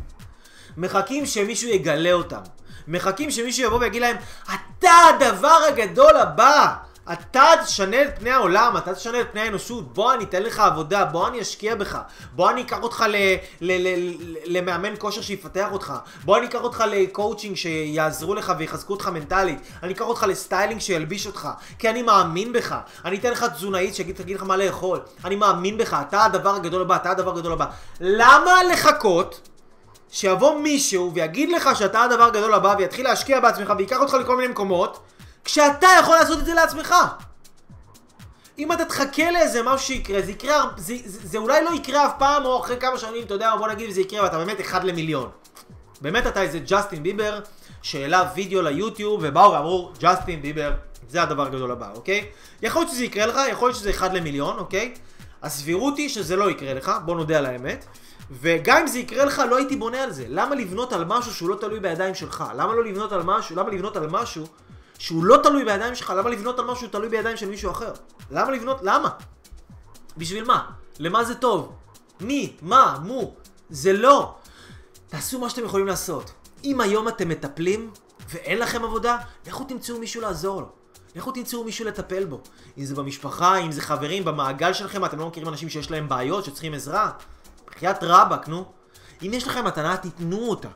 מחכים 0.76 1.26
שמישהו 1.26 1.68
יגלה 1.68 2.12
אותם. 2.12 2.40
מחכים 2.88 3.30
שמישהו 3.30 3.64
יבוא 3.64 3.78
ויגיד 3.78 4.02
להם, 4.02 4.16
אתה 4.44 4.90
הדבר 5.14 5.58
הגדול 5.68 6.16
הבא! 6.16 6.74
אתה 7.12 7.44
תשנה 7.64 8.02
את 8.02 8.18
פני 8.18 8.30
העולם, 8.30 8.76
אתה 8.76 8.94
תשנה 8.94 9.20
את 9.20 9.26
פני 9.32 9.40
האנושות, 9.40 9.94
בוא 9.94 10.14
אני 10.14 10.24
אתן 10.24 10.42
לך 10.42 10.58
עבודה, 10.58 11.04
בוא 11.04 11.28
אני 11.28 11.40
אשקיע 11.40 11.74
בך, 11.74 11.98
בוא 12.32 12.50
אני 12.50 12.62
אקח 12.62 12.82
אותך 12.82 13.04
ל, 13.08 13.16
ל, 13.60 13.88
ל, 13.88 14.16
למאמן 14.44 14.94
כושר 14.98 15.22
שיפתח 15.22 15.66
אותך, 15.72 15.92
בוא 16.24 16.38
אני 16.38 16.46
אקח 16.46 16.60
אותך 16.60 16.84
לקואוצ'ינג 16.90 17.56
שיעזרו 17.56 18.34
לך 18.34 18.52
ויחזקו 18.58 18.92
אותך 18.92 19.08
מנטלית, 19.08 19.58
אני 19.82 19.92
אקח 19.92 20.04
אותך 20.04 20.26
ל 20.28 20.35
styling 20.35 20.80
שילביש 20.80 21.26
אותך, 21.26 21.48
כי 21.78 21.90
אני 21.90 22.02
מאמין 22.02 22.52
בך, 22.52 22.76
אני 23.04 23.16
אתן 23.16 23.30
לך 23.30 23.44
תזונאית 23.44 23.94
שתגיד 23.94 24.36
לך 24.36 24.42
מה 24.42 24.56
לאכול, 24.56 25.00
אני 25.24 25.36
מאמין 25.36 25.78
בך, 25.78 25.96
אתה 26.08 26.24
הדבר 26.24 26.54
הגדול 26.54 26.82
הבא, 26.82 26.96
אתה 26.96 27.10
הדבר 27.10 27.30
הגדול 27.30 27.52
הבא. 27.52 27.66
למה 28.00 28.62
לחכות? 28.72 29.48
שיבוא 30.10 30.58
מישהו 30.58 31.12
ויגיד 31.14 31.50
לך 31.50 31.70
שאתה 31.74 32.02
הדבר 32.02 32.24
הגדול 32.24 32.54
הבא 32.54 32.74
ויתחיל 32.78 33.04
להשקיע 33.04 33.40
בעצמך 33.40 33.72
וייקח 33.78 33.96
אותך 34.00 34.14
לכל 34.14 34.36
מיני 34.36 34.48
מקומות 34.48 35.00
כשאתה 35.44 35.86
יכול 36.00 36.16
לעשות 36.16 36.38
את 36.38 36.44
זה 36.44 36.54
לעצמך. 36.54 36.94
אם 38.58 38.72
אתה 38.72 38.84
תחכה 38.84 39.30
לאיזה 39.30 39.62
משהו 39.62 39.86
שיקרה, 39.86 40.22
זה 40.22 40.30
יקרה, 40.30 40.64
זה, 40.76 40.94
זה, 41.04 41.28
זה 41.28 41.38
אולי 41.38 41.64
לא 41.64 41.70
יקרה 41.74 42.06
אף 42.06 42.12
פעם, 42.18 42.44
או 42.44 42.60
אחרי 42.60 42.80
כמה 42.80 42.98
שנים, 42.98 43.22
אתה 43.22 43.34
יודע, 43.34 43.56
בוא 43.56 43.68
נגיד 43.68 43.90
זה 43.90 44.00
יקרה, 44.00 44.22
ואתה 44.22 44.38
באמת 44.38 44.60
אחד 44.60 44.84
למיליון. 44.84 45.30
באמת 46.00 46.26
אתה 46.26 46.42
איזה 46.42 46.58
ג'סטין 46.58 47.02
ביבר, 47.02 47.40
שהעלה 47.82 48.30
וידאו 48.34 48.62
ליוטיוב, 48.62 49.20
ובאו 49.22 49.52
ואמרו, 49.52 49.92
ג'סטין 50.00 50.42
ביבר, 50.42 50.72
זה 51.08 51.22
הדבר 51.22 51.46
הגדול 51.46 51.70
הבא, 51.70 51.90
אוקיי? 51.94 52.26
יכול 52.62 52.82
להיות 52.82 52.92
שזה 52.92 53.04
יקרה 53.04 53.26
לך, 53.26 53.38
יכול 53.50 53.68
להיות 53.68 53.78
שזה 53.78 53.90
אחד 53.90 54.14
למיליון, 54.14 54.58
אוקיי? 54.58 54.94
הסבירות 55.42 55.96
היא 55.96 56.08
שזה 56.08 56.36
לא 56.36 56.50
יקרה 56.50 56.74
לך, 56.74 56.92
בוא 57.04 57.16
נודה 57.16 57.38
על 57.38 57.46
האמת. 57.46 57.84
וגם 58.30 58.80
אם 58.80 58.86
זה 58.86 58.98
יקרה 58.98 59.24
לך, 59.24 59.42
לא 59.50 59.56
הייתי 59.56 59.76
בונה 59.76 60.02
על 60.02 60.12
זה. 60.12 60.24
למה 60.28 60.54
לבנות 60.54 60.92
על 60.92 61.04
משהו 61.04 61.34
שהוא 61.34 61.48
לא 61.48 61.56
תלוי 61.56 61.80
בידיים 61.80 62.14
שלך? 62.14 62.44
למה 62.56 62.74
לא 62.74 62.84
לבנות 62.84 63.12
על 63.12 63.22
משהו? 63.22 63.56
למה 63.56 63.70
לבנות 63.70 63.96
על 63.96 64.06
משהו 64.06 64.46
שהוא 64.98 65.24
לא 65.24 65.36
תלוי 65.42 65.64
בידיים 65.64 65.94
שלך, 65.94 66.10
למה 66.10 66.30
לבנות 66.30 66.58
על 66.58 66.64
משהו 66.64 66.86
שתלוי 66.86 67.08
בידיים 67.08 67.36
של 67.36 67.48
מישהו 67.48 67.70
אחר? 67.70 67.92
למה 68.30 68.50
לבנות? 68.50 68.78
למה? 68.82 69.08
בשביל 70.16 70.44
מה? 70.44 70.70
למה 70.98 71.24
זה 71.24 71.34
טוב? 71.34 71.72
מי? 72.20 72.56
מה? 72.62 72.98
מו? 73.02 73.34
זה 73.70 73.92
לא. 73.92 74.34
תעשו 75.08 75.38
מה 75.38 75.50
שאתם 75.50 75.64
יכולים 75.64 75.86
לעשות. 75.86 76.32
אם 76.64 76.80
היום 76.80 77.08
אתם 77.08 77.28
מטפלים 77.28 77.90
ואין 78.28 78.58
לכם 78.58 78.84
עבודה, 78.84 79.18
לכו 79.46 79.64
תמצאו 79.64 79.98
מישהו 79.98 80.20
לעזור 80.20 80.60
לו. 80.60 80.68
לכו 81.16 81.32
תמצאו 81.32 81.64
מישהו 81.64 81.84
לטפל 81.84 82.24
בו. 82.24 82.40
אם 82.78 82.84
זה 82.84 82.94
במשפחה, 82.94 83.56
אם 83.56 83.72
זה 83.72 83.80
חברים, 83.80 84.24
במעגל 84.24 84.72
שלכם, 84.72 85.04
אתם 85.04 85.18
לא 85.18 85.26
מכירים 85.26 85.48
אנשים 85.48 85.68
שיש 85.68 85.90
להם 85.90 86.08
בעיות, 86.08 86.44
שצריכים 86.44 86.74
עזרה? 86.74 87.10
בחייאת 87.66 87.98
רבאק, 88.02 88.48
נו. 88.48 88.64
אם 89.22 89.30
יש 89.34 89.46
לכם 89.46 89.64
מתנה, 89.64 89.96
תיתנו 89.96 90.48
אותה. 90.48 90.68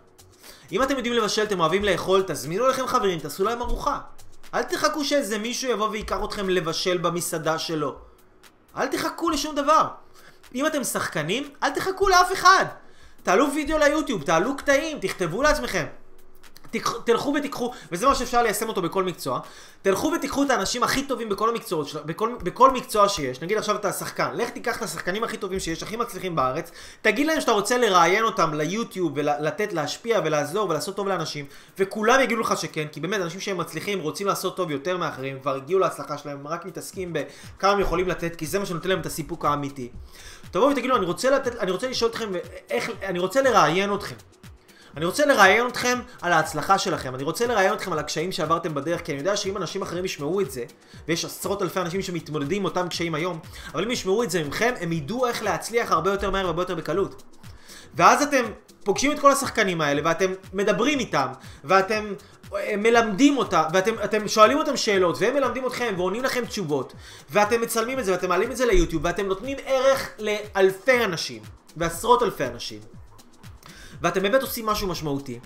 אם 0.73 0.83
אתם 0.83 0.97
יודעים 0.97 1.15
לבשל, 1.15 1.43
אתם 1.43 1.61
אוהבים 1.61 1.85
לאכול, 1.85 2.25
תזמינו 2.27 2.67
לכם 2.67 2.87
חברים, 2.87 3.19
תעשו 3.19 3.45
להם 3.45 3.63
ארוחה. 3.63 3.99
אל 4.55 4.63
תחכו 4.63 5.05
שאיזה 5.05 5.39
מישהו 5.39 5.71
יבוא 5.71 5.89
ויקח 5.89 6.17
אתכם 6.25 6.49
לבשל 6.49 6.99
במסעדה 6.99 7.59
שלו. 7.59 7.97
אל 8.77 8.87
תחכו 8.87 9.31
לשום 9.31 9.55
דבר. 9.55 9.89
אם 10.55 10.67
אתם 10.67 10.85
שחקנים, 10.85 11.51
אל 11.63 11.71
תחכו 11.71 12.09
לאף 12.09 12.33
אחד. 12.33 12.65
תעלו 13.23 13.55
וידאו 13.55 13.79
ליוטיוב, 13.79 14.23
תעלו 14.23 14.57
קטעים, 14.57 14.99
תכתבו 15.01 15.43
לעצמכם. 15.43 15.87
תלכו 17.05 17.35
ותיקחו, 17.39 17.73
וזה 17.93 18.07
מה 18.07 18.15
שאפשר 18.15 18.43
ליישם 18.43 18.69
אותו 18.69 18.83
בכל 18.83 19.05
מקצוע, 19.05 19.41
תלכו 19.83 20.13
ותיקחו 20.17 20.43
את 20.43 20.51
האנשים 20.51 20.83
הכי 20.83 21.03
טובים 21.03 21.29
בכל 21.29 21.49
המקצועות, 21.49 21.95
בכל, 22.07 22.31
בכל 22.43 22.71
מקצוע 22.71 23.09
שיש, 23.09 23.43
נגיד 23.43 23.59
עכשיו 23.59 23.77
אתה 23.77 23.93
שחקן, 23.93 24.31
לך 24.35 24.51
תיקח 24.51 24.77
את 24.77 24.83
השחקנים 24.83 25.25
הכי 25.25 25.37
טובים 25.37 25.61
שיש, 25.61 25.83
הכי 25.83 25.97
מצליחים 25.97 26.37
בארץ, 26.37 26.71
תגיד 27.03 27.27
להם 27.27 27.41
שאתה 27.41 27.53
רוצה 27.53 27.79
לראיין 27.79 28.25
אותם 28.25 28.55
ליוטיוב 28.55 29.13
ולתת, 29.15 29.73
להשפיע 29.73 30.21
ולעזור 30.25 30.69
ולעשות 30.69 30.97
טוב 30.97 31.09
לאנשים, 31.09 31.45
וכולם 31.79 32.21
יגידו 32.21 32.41
לך 32.41 32.57
שכן, 32.57 32.87
כי 32.93 33.01
באמת 33.01 33.21
אנשים 33.21 33.41
שהם 33.41 33.59
מצליחים 33.59 34.01
רוצים 34.01 34.27
לעשות 34.27 34.57
טוב 34.57 34.71
יותר 34.71 34.97
מאחרים, 34.97 35.41
כבר 35.41 35.55
הגיעו 35.55 35.81
להצלחה 35.81 36.19
שלהם, 36.19 36.49
רק 36.49 36.65
מתעסקים 36.67 37.13
בכמה 37.13 37.71
הם 37.71 37.81
יכולים 37.81 38.09
לתת, 38.09 38.37
כי 38.37 38.47
זה 38.47 38.59
מה 38.59 38.67
שנותן 38.67 38.89
להם 38.89 39.01
את 39.01 39.07
הסיפוק 39.07 39.45
האמיתי. 39.45 39.89
תבואו 40.51 40.71
ותגידו, 40.71 40.97
אני 40.97 41.07
רוצה, 41.07 41.31
לתת, 41.31 41.57
אני 41.57 41.71
רוצה 41.71 41.89
לשאול 41.89 42.11
אתכם, 42.11 42.31
איך, 42.71 42.91
אני 43.03 43.19
רוצה 43.19 43.43
לראיין 43.43 43.95
אתכם. 43.95 44.17
אני 44.99 45.05
רוצה 45.05 45.27
לראיין 45.27 45.67
אתכם 45.67 45.99
על 46.23 46.33
ההצלחה 46.33 46.79
שלכם, 46.79 47.15
אני 47.15 47.23
רוצה 47.23 47.47
לראיין 47.47 47.73
אתכם 47.73 47.93
על 47.93 47.99
הקשיים 47.99 48.33
שעברתם 48.33 48.75
בדרך, 48.75 49.03
כי 49.05 49.13
אני 49.13 49.19
יודע 49.19 49.37
שאם 49.37 49.57
אנשים 49.57 49.83
אחרים 49.83 50.05
ישמעו 50.05 50.41
את 50.41 50.51
זה, 50.51 50.65
ויש 51.09 51.25
עשרות 51.25 51.63
אלפי 51.63 51.81
אנשים 51.81 52.03
שמתמודדים 52.03 52.63
עם 52.63 52.65
אותם 52.65 52.89
קשיים 52.89 53.15
היום, 53.15 53.39
אבל 53.75 53.85
אם 53.85 53.91
ישמעו 53.91 54.23
את 54.23 54.31
זה 54.31 54.45
ממכם, 54.45 54.75
הם 54.81 54.93
ידעו 54.93 55.27
איך 55.27 55.43
להצליח 55.43 55.93
הרבה 55.93 56.11
יותר 56.11 56.31
מהר 56.31 56.45
והרבה 56.45 56.63
יותר 56.63 56.75
בקלות. 56.75 57.23
ואז 57.95 58.23
אתם 58.23 58.45
פוגשים 58.85 59.13
את 59.13 59.19
כל 59.19 59.33
השחקנים 59.33 59.81
האלה, 59.81 60.03
ואתם 60.05 60.33
מדברים 60.53 60.99
איתם, 60.99 61.27
ואתם 61.65 62.15
אה, 62.55 62.75
מלמדים 62.77 63.39
אותה, 63.39 63.65
ואתם 63.73 64.29
שואלים 64.29 64.59
אותם 64.59 64.77
שאלות, 64.77 65.17
והם 65.21 65.35
מלמדים 65.35 65.67
אתכם, 65.67 65.95
ועונים 65.97 66.25
לכם 66.25 66.45
תשובות, 66.45 66.93
ואתם 67.31 67.61
מצלמים 67.61 67.99
את 67.99 68.05
זה, 68.05 68.13
ואתם 68.13 68.29
מעלים 68.29 68.51
את 68.51 68.57
זה 68.57 68.67
ליוטיוב, 68.67 69.05
ואתם 69.05 69.27
נותנים 69.27 69.57
ערך 69.67 70.11
לאלפי 70.19 71.05
אנשים, 71.05 71.43
ועשרות 71.77 72.23
אלפי 72.23 72.47
אנשים. 72.47 72.98
ואתם 74.03 74.23
באמת 74.23 74.43
עושים 74.43 74.67
משהו 74.67 74.89
משמעותי, 74.89 75.39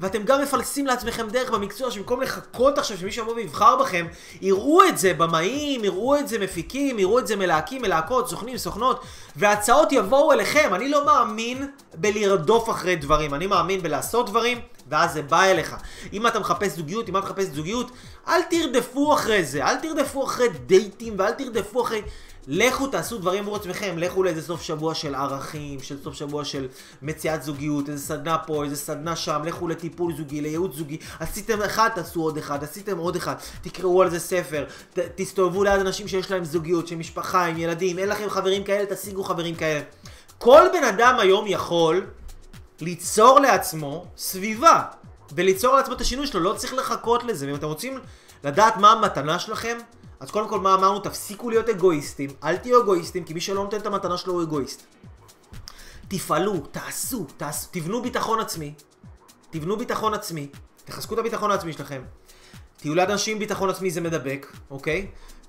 ואתם 0.00 0.22
גם 0.22 0.42
מפלסים 0.42 0.86
לעצמכם 0.86 1.28
דרך 1.28 1.50
במקצוע 1.50 1.90
שבמקום 1.90 2.22
לחכות 2.22 2.78
עכשיו 2.78 2.96
שמישהו 2.96 3.22
יבוא 3.22 3.34
ויבחר 3.34 3.76
בכם, 3.76 4.06
יראו 4.40 4.84
את 4.84 4.98
זה 4.98 5.14
במאים, 5.14 5.84
יראו 5.84 6.16
את 6.16 6.28
זה 6.28 6.38
מפיקים, 6.38 6.98
יראו 6.98 7.18
את 7.18 7.26
זה 7.26 7.36
מלהקים, 7.36 7.82
מלהקות, 7.82 8.28
סוכנים, 8.28 8.58
סוכנות, 8.58 9.02
והצעות 9.36 9.92
יבואו 9.92 10.32
אליכם. 10.32 10.70
אני 10.74 10.88
לא 10.88 11.06
מאמין 11.06 11.68
בלרדוף 11.94 12.70
אחרי 12.70 12.96
דברים, 12.96 13.34
אני 13.34 13.46
מאמין 13.46 13.82
בלעשות 13.82 14.26
דברים, 14.26 14.60
ואז 14.88 15.12
זה 15.12 15.22
בא 15.22 15.42
אליך. 15.42 15.76
אם 16.12 16.26
אתה 16.26 16.38
מחפש 16.38 16.72
זוגיות, 16.72 17.08
אם 17.08 17.16
אתה 17.16 17.26
מחפש 17.26 17.44
זוגיות, 17.44 17.90
אל 18.28 18.42
תרדפו 18.42 19.14
אחרי 19.14 19.44
זה, 19.44 19.64
אל 19.64 19.76
תרדפו 19.76 20.24
אחרי 20.24 20.48
דייטים, 20.48 21.14
ואל 21.18 21.32
תרדפו 21.32 21.82
אחרי... 21.82 22.02
לכו 22.50 22.86
תעשו 22.86 23.18
דברים 23.18 23.42
עבור 23.42 23.56
עצמכם, 23.56 23.98
לכו 23.98 24.22
לאיזה 24.22 24.42
סוף 24.42 24.62
שבוע 24.62 24.94
של 24.94 25.14
ערכים, 25.14 25.80
של 25.80 26.02
סוף 26.02 26.14
שבוע 26.14 26.44
של 26.44 26.68
מציאת 27.02 27.42
זוגיות, 27.42 27.88
איזה 27.88 28.06
סדנה 28.06 28.38
פה, 28.38 28.64
איזה 28.64 28.76
סדנה 28.76 29.16
שם, 29.16 29.42
לכו 29.44 29.68
לטיפול 29.68 30.16
זוגי, 30.16 30.40
לייעוץ 30.40 30.76
זוגי, 30.76 30.98
עשיתם 31.20 31.62
אחד, 31.62 31.88
תעשו 31.94 32.22
עוד 32.22 32.36
אחד, 32.38 32.64
עשיתם 32.64 32.98
עוד 32.98 33.16
אחד, 33.16 33.34
תקראו 33.62 34.02
על 34.02 34.10
זה 34.10 34.20
ספר, 34.20 34.64
ת, 34.94 34.98
תסתובבו 35.14 35.64
ליד 35.64 35.80
אנשים 35.80 36.08
שיש 36.08 36.30
להם 36.30 36.44
זוגיות, 36.44 36.88
של 36.88 36.96
משפחה, 36.96 37.44
עם 37.44 37.58
ילדים, 37.58 37.98
אין 37.98 38.08
לכם 38.08 38.30
חברים 38.30 38.64
כאלה, 38.64 38.86
תשיגו 38.94 39.24
חברים 39.24 39.54
כאלה. 39.54 39.80
כל 40.38 40.62
בן 40.72 40.84
אדם 40.84 41.16
היום 41.18 41.46
יכול 41.46 42.06
ליצור 42.80 43.40
לעצמו 43.40 44.06
סביבה, 44.16 44.82
וליצור 45.32 45.76
לעצמו 45.76 45.94
את 45.94 46.00
השינוי 46.00 46.26
שלו, 46.26 46.40
לא 46.40 46.52
צריך 46.52 46.74
לחכות 46.74 47.24
לזה, 47.24 47.46
ואם 47.46 47.54
אתם 47.54 47.66
רוצים 47.66 47.98
לדעת 48.44 48.76
מה 48.76 48.92
המתנה 48.92 49.38
שלכם, 49.38 49.78
אז 50.20 50.30
קודם 50.30 50.48
כל 50.48 50.60
מה 50.60 50.74
אמרנו? 50.74 51.00
תפסיקו 51.00 51.50
להיות 51.50 51.68
אגואיסטים, 51.68 52.30
אל 52.44 52.56
תהיו 52.56 52.82
אגואיסטים, 52.82 53.24
כי 53.24 53.34
מי 53.34 53.40
שלא 53.40 53.64
נותן 53.64 53.76
את 53.76 53.86
המתנה 53.86 54.16
שלו 54.18 54.32
הוא 54.32 54.42
אגואיסט. 54.42 54.82
תפעלו, 56.08 56.60
תעשו, 56.70 57.26
תעשו, 57.36 57.68
תבנו 57.70 58.02
ביטחון 58.02 58.40
עצמי, 58.40 58.74
תבנו 59.50 59.76
ביטחון 59.76 60.14
עצמי, 60.14 60.48
תחזקו 60.84 61.14
את 61.14 61.18
הביטחון 61.18 61.50
העצמי 61.50 61.72
שלכם. 61.72 62.02
תהיו 62.76 62.94
לאנשים 62.94 63.38
ביטחון 63.38 63.70
עצמי 63.70 63.90
זה 63.90 64.00
מדבק, 64.00 64.52
אוקיי? 64.70 65.06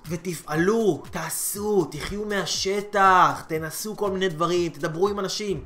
ותפעלו, 0.09 1.03
תעשו, 1.11 1.85
תחיו 1.91 2.25
מהשטח, 2.25 3.43
תנסו 3.47 3.97
כל 3.97 4.11
מיני 4.11 4.29
דברים, 4.29 4.71
תדברו 4.71 5.09
עם 5.09 5.19
אנשים, 5.19 5.65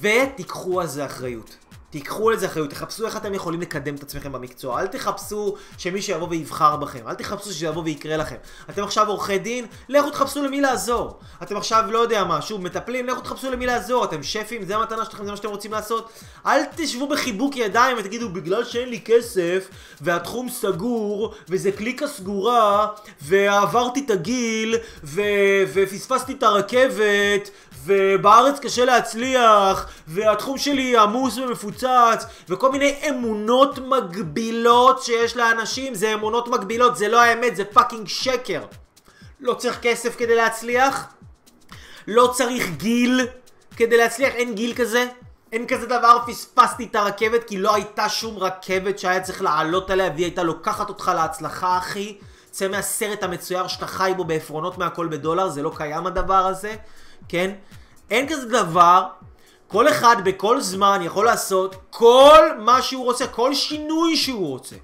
ותיקחו 0.00 0.80
על 0.80 0.86
זה 0.86 1.06
אחריות. 1.06 1.56
תיקחו 1.96 2.30
על 2.30 2.36
זה 2.36 2.46
אחריות, 2.46 2.70
תחפשו 2.70 3.06
איך 3.06 3.16
אתם 3.16 3.34
יכולים 3.34 3.60
לקדם 3.60 3.94
את 3.94 4.02
עצמכם 4.02 4.32
במקצוע, 4.32 4.80
אל 4.80 4.86
תחפשו 4.86 5.56
שמישהו 5.78 6.14
יבוא 6.14 6.28
ויבחר 6.28 6.76
בכם, 6.76 7.08
אל 7.08 7.14
תחפשו 7.14 7.52
שזה 7.52 7.66
יבוא 7.66 7.82
ויקרה 7.82 8.16
לכם. 8.16 8.36
אתם 8.70 8.82
עכשיו 8.82 9.08
עורכי 9.08 9.38
דין, 9.38 9.66
לכו 9.88 10.10
תחפשו 10.10 10.42
למי 10.42 10.60
לעזור. 10.60 11.18
אתם 11.42 11.56
עכשיו 11.56 11.84
לא 11.90 11.98
יודע 11.98 12.24
מה, 12.24 12.42
שוב, 12.42 12.62
מטפלים, 12.62 13.06
לכו 13.06 13.20
תחפשו 13.20 13.50
למי 13.50 13.66
לעזור. 13.66 14.04
אתם 14.04 14.22
שפים, 14.22 14.64
זה 14.64 14.76
המתנה 14.76 15.04
שלכם, 15.04 15.24
זה 15.24 15.30
מה 15.30 15.36
שאתם 15.36 15.48
רוצים 15.48 15.72
לעשות. 15.72 16.10
אל 16.46 16.60
תשבו 16.76 17.08
בחיבוק 17.08 17.56
ידיים 17.56 17.96
ותגידו, 17.98 18.28
בגלל 18.28 18.64
שאין 18.64 18.88
לי 18.88 19.00
כסף, 19.04 19.68
והתחום 20.00 20.48
סגור, 20.48 21.34
וזה 21.48 21.72
קליקה 21.72 22.06
סגורה, 22.06 22.86
ועברתי 23.22 24.02
את 24.04 24.10
הגיל, 24.10 24.76
ו... 25.04 25.20
ופספסתי 25.74 26.32
את 26.32 26.42
הרכבת, 26.42 27.50
ובארץ 27.86 28.58
קשה 28.60 28.84
להצליח, 28.84 29.88
והתחום 30.06 30.58
שלי 30.58 30.96
עמוס 30.96 31.38
ומפוצץ, 31.38 32.26
וכל 32.48 32.72
מיני 32.72 33.00
אמונות 33.08 33.78
מגבילות 33.78 35.02
שיש 35.02 35.36
לאנשים, 35.36 35.94
זה 35.94 36.14
אמונות 36.14 36.48
מגבילות, 36.48 36.96
זה 36.96 37.08
לא 37.08 37.22
האמת, 37.22 37.56
זה 37.56 37.64
fucking 37.64 38.08
שקר. 38.08 38.62
לא 39.40 39.54
צריך 39.54 39.78
כסף 39.82 40.18
כדי 40.18 40.34
להצליח, 40.34 41.06
לא 42.06 42.30
צריך 42.34 42.70
גיל 42.76 43.26
כדי 43.76 43.96
להצליח, 43.96 44.34
אין 44.34 44.54
גיל 44.54 44.74
כזה. 44.74 45.06
אין 45.52 45.66
כזה 45.66 45.86
דבר, 45.86 46.18
פספסתי 46.26 46.84
את 46.84 46.96
הרכבת 46.96 47.44
כי 47.44 47.58
לא 47.58 47.74
הייתה 47.74 48.08
שום 48.08 48.38
רכבת 48.38 48.98
שהיה 48.98 49.20
צריך 49.20 49.42
לעלות 49.42 49.90
עליה 49.90 50.10
והיא 50.14 50.24
הייתה 50.24 50.42
לוקחת 50.42 50.88
אותך 50.88 51.12
להצלחה, 51.14 51.78
אחי. 51.78 52.18
צא 52.50 52.68
מהסרט 52.68 53.22
המצויר 53.22 53.66
שאתה 53.66 53.86
חי 53.86 54.12
בו 54.16 54.24
בעפרונות 54.24 54.78
מהכל 54.78 55.06
בדולר, 55.06 55.48
זה 55.48 55.62
לא 55.62 55.72
קיים 55.76 56.06
הדבר 56.06 56.46
הזה. 56.46 56.76
כן? 57.28 57.50
אין 58.10 58.28
כזה 58.28 58.48
דבר, 58.48 59.06
כל 59.68 59.88
אחד 59.88 60.16
בכל 60.24 60.60
זמן 60.60 61.00
יכול 61.02 61.24
לעשות 61.24 61.76
כל 61.90 62.40
מה 62.58 62.82
שהוא 62.82 63.04
רוצה, 63.04 63.26
כל 63.26 63.54
שינוי 63.54 64.16
שהוא 64.16 64.48
רוצה. 64.48 64.76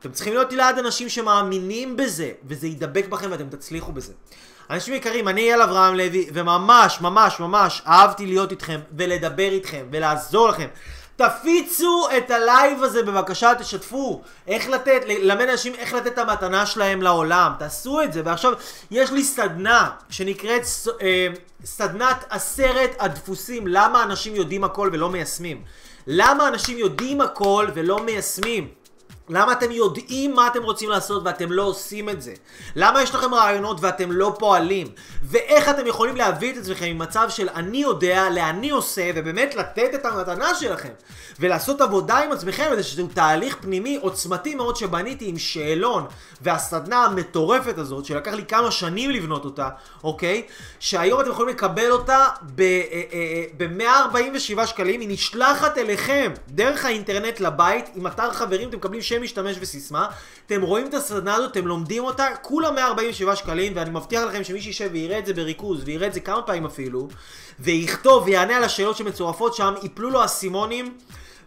אתם 0.00 0.12
צריכים 0.12 0.34
להיות 0.34 0.52
ליד 0.52 0.78
אנשים 0.78 1.08
שמאמינים 1.08 1.96
בזה, 1.96 2.32
וזה 2.44 2.66
ידבק 2.66 3.08
בכם 3.08 3.30
ואתם 3.30 3.48
תצליחו 3.48 3.92
בזה. 3.92 4.12
אנשים 4.70 4.94
יקרים, 4.94 5.28
אני 5.28 5.40
אייל 5.40 5.62
אברהם 5.62 5.94
לוי, 5.94 6.30
וממש, 6.34 7.00
ממש, 7.00 7.40
ממש 7.40 7.82
אהבתי 7.86 8.26
להיות 8.26 8.50
איתכם, 8.50 8.80
ולדבר 8.96 9.48
איתכם, 9.48 9.86
ולעזור 9.90 10.48
לכם. 10.48 10.66
תפיצו 11.16 12.08
את 12.16 12.30
הלייב 12.30 12.82
הזה 12.82 13.02
בבקשה, 13.02 13.54
תשתפו. 13.54 14.22
איך 14.46 14.68
לתת, 14.68 15.00
ללמד 15.06 15.48
אנשים 15.48 15.74
איך 15.74 15.94
לתת 15.94 16.06
את 16.06 16.18
המתנה 16.18 16.66
שלהם 16.66 17.02
לעולם. 17.02 17.52
תעשו 17.58 18.02
את 18.02 18.12
זה. 18.12 18.22
ועכשיו, 18.24 18.52
יש 18.90 19.10
לי 19.10 19.24
סדנה 19.24 19.90
שנקראת 20.10 20.62
אה, 21.02 21.28
סדנת 21.64 22.24
עשרת 22.30 22.96
הדפוסים. 22.98 23.66
למה 23.66 24.02
אנשים 24.02 24.34
יודעים 24.34 24.64
הכל 24.64 24.90
ולא 24.92 25.10
מיישמים? 25.10 25.62
למה 26.06 26.48
אנשים 26.48 26.78
יודעים 26.78 27.20
הכל 27.20 27.68
ולא 27.74 28.04
מיישמים? 28.04 28.68
למה 29.28 29.52
אתם 29.52 29.70
יודעים 29.70 30.34
מה 30.34 30.46
אתם 30.46 30.62
רוצים 30.62 30.90
לעשות 30.90 31.22
ואתם 31.24 31.52
לא 31.52 31.62
עושים 31.62 32.08
את 32.08 32.22
זה? 32.22 32.34
למה 32.76 33.02
יש 33.02 33.14
לכם 33.14 33.34
רעיונות 33.34 33.76
ואתם 33.80 34.12
לא 34.12 34.36
פועלים? 34.38 34.86
ואיך 35.22 35.68
אתם 35.68 35.86
יכולים 35.86 36.16
להביא 36.16 36.52
את 36.52 36.56
עצמכם 36.56 36.86
ממצב 36.86 37.26
של 37.30 37.48
אני 37.48 37.78
יודע 37.78 38.30
לאני 38.30 38.70
עושה 38.70 39.10
ובאמת 39.14 39.54
לתת 39.54 39.90
את 39.94 40.06
המתנה 40.06 40.54
שלכם 40.54 40.88
ולעשות 41.40 41.80
עבודה 41.80 42.18
עם 42.18 42.32
עצמכם 42.32 42.82
שזהו 42.82 43.08
תהליך 43.14 43.56
פנימי 43.60 43.98
עוצמתי 44.02 44.54
מאוד 44.54 44.76
שבניתי 44.76 45.28
עם 45.28 45.38
שאלון 45.38 46.06
והסדנה 46.40 47.04
המטורפת 47.04 47.78
הזאת 47.78 48.04
שלקח 48.04 48.32
לי 48.32 48.44
כמה 48.44 48.70
שנים 48.70 49.10
לבנות 49.10 49.44
אותה, 49.44 49.68
אוקיי? 50.04 50.42
שהיום 50.80 51.20
אתם 51.20 51.30
יכולים 51.30 51.54
לקבל 51.54 51.90
אותה 51.90 52.26
ב-147 52.56 54.14
אה, 54.14 54.58
אה, 54.58 54.66
שקלים, 54.66 55.00
היא 55.00 55.08
נשלחת 55.08 55.78
אליכם 55.78 56.32
דרך 56.48 56.84
האינטרנט 56.84 57.40
לבית 57.40 57.90
עם 57.94 58.06
אתר 58.06 58.32
חברים, 58.32 58.68
אתם 58.68 58.76
מקבלים 58.76 59.02
משתמש 59.18 59.56
וסיסמה, 59.60 60.06
אתם 60.46 60.62
רואים 60.62 60.86
את 60.86 60.94
הסדנה 60.94 61.34
הזאת, 61.34 61.50
אתם 61.50 61.66
לומדים 61.66 62.04
אותה, 62.04 62.26
כולה 62.42 62.70
147 62.70 63.36
שקלים, 63.36 63.72
ואני 63.76 63.90
מבטיח 63.90 64.22
לכם 64.22 64.44
שמי 64.44 64.60
שישב 64.60 64.88
ויראה 64.92 65.18
את 65.18 65.26
זה 65.26 65.34
בריכוז, 65.34 65.82
ויראה 65.84 66.06
את 66.06 66.14
זה 66.14 66.20
כמה 66.20 66.42
פעמים 66.42 66.66
אפילו, 66.66 67.08
ויכתוב 67.60 68.24
ויענה 68.26 68.56
על 68.56 68.64
השאלות 68.64 68.96
שמצורפות 68.96 69.54
שם, 69.54 69.74
יפלו 69.82 70.10
לו 70.10 70.24
אסימונים. 70.24 70.94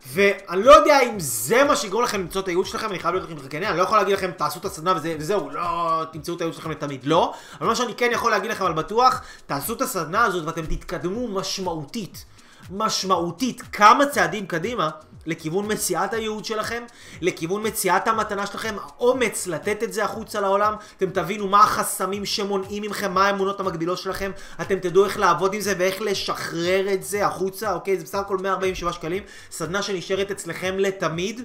ואני 0.07 0.63
לא 0.63 0.71
יודע 0.71 0.99
אם 1.01 1.19
זה 1.19 1.63
מה 1.63 1.75
שיגרום 1.75 2.03
לכם 2.03 2.19
למצוא 2.19 2.41
את 2.41 2.47
הייעוץ 2.47 2.67
שלכם, 2.67 2.89
אני 2.89 2.99
חייב 2.99 3.15
להיות 3.15 3.29
לכם 3.29 3.39
חכני, 3.39 3.67
אני 3.67 3.77
לא 3.77 3.83
יכול 3.83 3.97
להגיד 3.97 4.13
לכם 4.13 4.31
תעשו 4.31 4.59
את 4.59 4.65
הסדנה 4.65 4.93
וזה, 4.95 5.15
וזהו, 5.19 5.49
לא 5.49 6.03
תמצאו 6.11 6.35
את 6.35 6.41
הייעוץ 6.41 6.55
שלכם 6.55 6.71
לתמיד, 6.71 7.05
לא. 7.05 7.33
אבל 7.59 7.67
מה 7.67 7.75
שאני 7.75 7.95
כן 7.95 8.09
יכול 8.11 8.31
להגיד 8.31 8.51
לכם 8.51 8.65
על 8.65 8.73
בטוח, 8.73 9.21
תעשו 9.45 9.73
את 9.73 9.81
הסדנה 9.81 10.23
הזאת 10.23 10.45
ואתם 10.45 10.65
תתקדמו 10.65 11.27
משמעותית, 11.27 12.25
משמעותית, 12.71 13.61
כמה 13.71 14.05
צעדים 14.05 14.47
קדימה, 14.47 14.89
לכיוון 15.29 15.71
מציאת 15.71 16.13
הייעוד 16.13 16.45
שלכם, 16.45 16.83
לכיוון 17.21 17.67
מציאת 17.67 18.07
המתנה 18.07 18.45
שלכם, 18.45 18.75
האומץ 18.81 19.47
לתת 19.47 19.83
את 19.83 19.93
זה 19.93 20.03
החוצה 20.03 20.41
לעולם, 20.41 20.73
אתם 20.97 21.09
תבינו 21.09 21.47
מה 21.47 21.63
החסמים 21.63 22.25
שמונעים 22.25 22.83
מכם, 22.83 23.13
מה 23.13 23.27
האמונות 23.27 23.59
המקבילות 23.59 23.97
שלכם, 23.97 24.31
אתם 24.61 24.79
תדעו 24.79 25.05
איך 25.05 25.19
לעבוד 25.19 25.53
עם 25.53 25.61
זה 25.61 25.73
ואיך 25.77 26.01
לשחרר 26.01 26.93
את 26.93 27.03
זה 27.03 27.25
החוצה, 27.25 27.73
אוקיי? 27.73 27.97
זה 27.97 28.03
בסך 28.03 28.17
הכל 28.19 28.37
147 28.37 28.93
שקלים, 28.93 29.23
סדנה 29.51 29.81
שנשארת 29.81 30.31
אצלכם 30.31 30.75
לתמיד. 30.79 31.41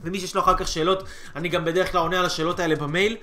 ומי 0.00 0.20
שיש 0.20 0.34
לו 0.34 0.40
אחר 0.40 0.56
כך 0.56 0.68
שאלות, 0.68 1.02
אני 1.36 1.48
גם 1.48 1.64
בדרך 1.64 1.92
כלל 1.92 2.00
עונה 2.00 2.18
על 2.18 2.26
השאלות 2.26 2.60
האלה 2.60 2.76
במייל. 2.76 3.16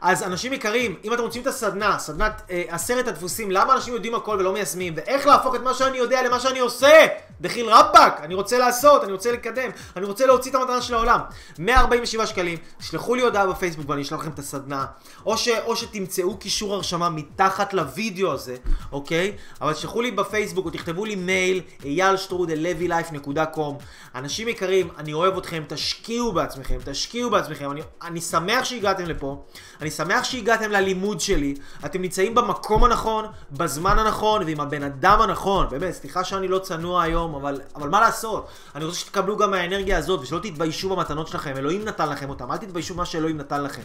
אז 0.00 0.22
אנשים 0.22 0.52
יקרים, 0.52 0.96
אם 1.04 1.12
אתם 1.12 1.22
רוצים 1.22 1.42
את 1.42 1.46
הסדנה, 1.46 1.98
סדנת 1.98 2.42
אה, 2.50 2.62
עשרת 2.68 3.08
הדפוסים, 3.08 3.50
למה 3.50 3.74
אנשים 3.74 3.94
יודעים 3.94 4.14
הכל 4.14 4.36
ולא 4.40 4.52
מיישמים, 4.52 4.92
ואיך 4.96 5.26
להפוך 5.26 5.54
את 5.54 5.60
מה 5.60 5.74
שאני 5.74 5.98
יודע 5.98 6.22
למה 6.22 6.40
שאני 6.40 6.58
עושה, 6.58 7.06
דחיל 7.40 7.68
רבאק, 7.68 8.20
אני 8.22 8.34
רוצה 8.34 8.58
לעשות, 8.58 9.04
אני 9.04 9.12
רוצה 9.12 9.32
לקדם, 9.32 9.70
אני 9.96 10.04
רוצה 10.04 10.26
להוציא 10.26 10.50
את 10.50 10.56
המטרה 10.56 10.82
של 10.82 10.94
העולם. 10.94 11.20
147 11.58 12.26
שקלים, 12.26 12.58
תשלחו 12.78 13.14
לי 13.14 13.22
הודעה 13.22 13.46
בפייסבוק 13.46 13.90
ואני 13.90 14.02
אשלח 14.02 14.20
לכם 14.20 14.30
את 14.30 14.38
הסדנה, 14.38 14.86
או, 15.26 15.36
ש, 15.36 15.48
או 15.48 15.76
שתמצאו 15.76 16.36
קישור 16.36 16.74
הרשמה 16.74 17.10
מתחת 17.10 17.74
לוידאו 17.74 18.32
הזה, 18.32 18.56
אוקיי? 18.92 19.32
אבל 19.60 19.72
תשלחו 19.72 20.02
לי 20.02 20.10
בפייסבוק 20.10 20.66
או 20.66 20.70
תכתבו 20.70 21.04
לי 21.04 21.14
מייל, 21.14 21.60
אייל 21.84 22.16
שטרודל 22.16 22.58
לוילייף.קום. 22.58 23.78
אנשים 24.14 24.48
יקרים, 24.48 24.88
אני 24.98 25.12
אוהב 25.12 25.38
אתכם, 25.38 25.62
תשקיעו 25.68 26.32
בעצמכם, 26.32 26.78
תשקיעו 26.84 27.30
בעצמכם, 27.30 27.70
אני, 27.70 27.80
אני 28.02 28.20
שמח 28.20 28.64
שהגעתם 28.64 29.04
לפה. 29.04 29.44
אני 29.80 29.90
שמח 29.90 30.24
שהגעתם 30.24 30.70
ללימוד 30.70 31.20
שלי, 31.20 31.54
אתם 31.84 32.02
נמצאים 32.02 32.34
במקום 32.34 32.84
הנכון, 32.84 33.24
בזמן 33.52 33.98
הנכון 33.98 34.42
ועם 34.42 34.60
הבן 34.60 34.82
אדם 34.82 35.20
הנכון. 35.20 35.66
באמת, 35.70 35.94
סליחה 35.94 36.24
שאני 36.24 36.48
לא 36.48 36.58
צנוע 36.58 37.02
היום, 37.02 37.34
אבל, 37.34 37.60
אבל 37.74 37.88
מה 37.88 38.00
לעשות? 38.00 38.48
אני 38.74 38.84
רוצה 38.84 38.98
שתקבלו 38.98 39.36
גם 39.36 39.50
מהאנרגיה 39.50 39.98
הזאת 39.98 40.20
ושלא 40.20 40.38
תתביישו 40.38 40.88
במתנות 40.88 41.28
שלכם, 41.28 41.56
אלוהים 41.56 41.84
נתן 41.84 42.08
לכם 42.08 42.28
אותם, 42.28 42.52
אל 42.52 42.56
תתביישו 42.56 42.94
במה 42.94 43.06
שאלוהים 43.06 43.36
נתן 43.36 43.62
לכם. 43.62 43.82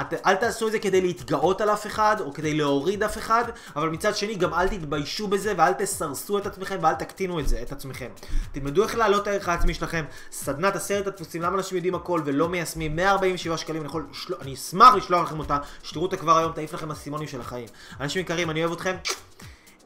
את, 0.00 0.14
אל 0.26 0.34
תעשו 0.34 0.66
את 0.66 0.72
זה 0.72 0.78
כדי 0.78 1.00
להתגאות 1.00 1.60
על 1.60 1.70
אף 1.70 1.86
אחד 1.86 2.16
או 2.20 2.32
כדי 2.32 2.54
להוריד 2.54 3.02
אף 3.02 3.18
אחד, 3.18 3.44
אבל 3.76 3.88
מצד 3.88 4.16
שני 4.16 4.34
גם 4.34 4.54
אל 4.54 4.68
תתביישו 4.68 5.28
בזה 5.28 5.52
ואל 5.56 5.72
תסרסו 5.72 6.38
את 6.38 6.46
עצמכם 6.46 6.78
ואל 6.82 6.94
תקטינו 6.94 7.40
את 7.40 7.48
זה, 7.48 7.62
את 7.62 7.72
עצמכם. 7.72 8.08
תלמדו 8.52 8.82
איך 8.82 8.96
להעלות 8.96 9.22
את 9.22 9.26
הערך 9.26 9.48
העצמי 9.48 9.74
שלכם. 9.74 10.04
סדנת 10.32 10.76
עשרת 10.76 11.06
הדפוסים, 11.06 11.42
למה 11.42 11.56
אנשים 11.56 11.76
יודעים 11.76 11.94
הכל 11.94 12.22
ולא 12.24 12.48
מיישמים 12.48 12.96
147 12.96 13.56
שקלים, 13.56 13.82
אני, 13.82 13.88
יכול, 13.88 14.06
אני 14.40 14.54
אשמח 14.54 14.94
לשלוח 14.94 15.27
לכם 15.28 15.38
אותה, 15.38 15.58
שתראו 15.82 16.04
אותה 16.04 16.16
כבר 16.16 16.38
היום, 16.38 16.52
תעיף 16.52 16.74
לכם 16.74 16.90
אסימונים 16.90 17.28
של 17.28 17.40
החיים. 17.40 17.66
אנשים 18.00 18.22
יקרים, 18.22 18.50
אני 18.50 18.64
אוהב 18.64 18.72
אתכם. 18.72 18.96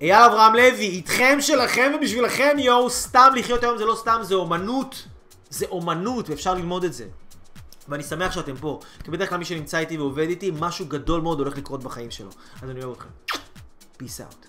אייל 0.01 0.23
אברהם 0.23 0.55
לוי, 0.55 0.87
איתכם 0.87 1.39
שלכם 1.41 1.93
ובשבילכם 1.97 2.57
יואו, 2.59 2.91
סתם 2.91 3.33
לחיות 3.37 3.63
היום 3.63 3.79
זה 3.79 3.85
לא 3.85 3.95
סתם, 3.95 4.19
זה 4.23 4.35
אומנות. 4.35 5.09
זה 5.51 5.67
אומנות, 5.71 6.31
ואפשר 6.31 6.55
ללמוד 6.55 6.85
את 6.85 6.93
זה. 6.93 7.05
ואני 7.89 8.03
שמח 8.03 8.33
שאתם 8.33 8.57
פה, 8.57 8.81
כי 9.05 9.11
בדרך 9.11 9.29
כלל 9.29 9.39
מי 9.39 9.45
שנמצא 9.45 9.79
איתי 9.79 9.99
ועובד 9.99 10.29
איתי, 10.29 10.53
משהו 10.61 10.87
גדול 10.87 11.21
מאוד 11.21 11.39
הולך 11.39 11.57
לקרות 11.57 11.85
בחיים 11.85 12.11
שלו. 12.11 12.31
אז 12.63 12.71
אני 12.71 12.85
אוהב 12.85 12.97
אתכם. 12.97 13.09
Peace 14.03 14.21
out. 14.21 14.47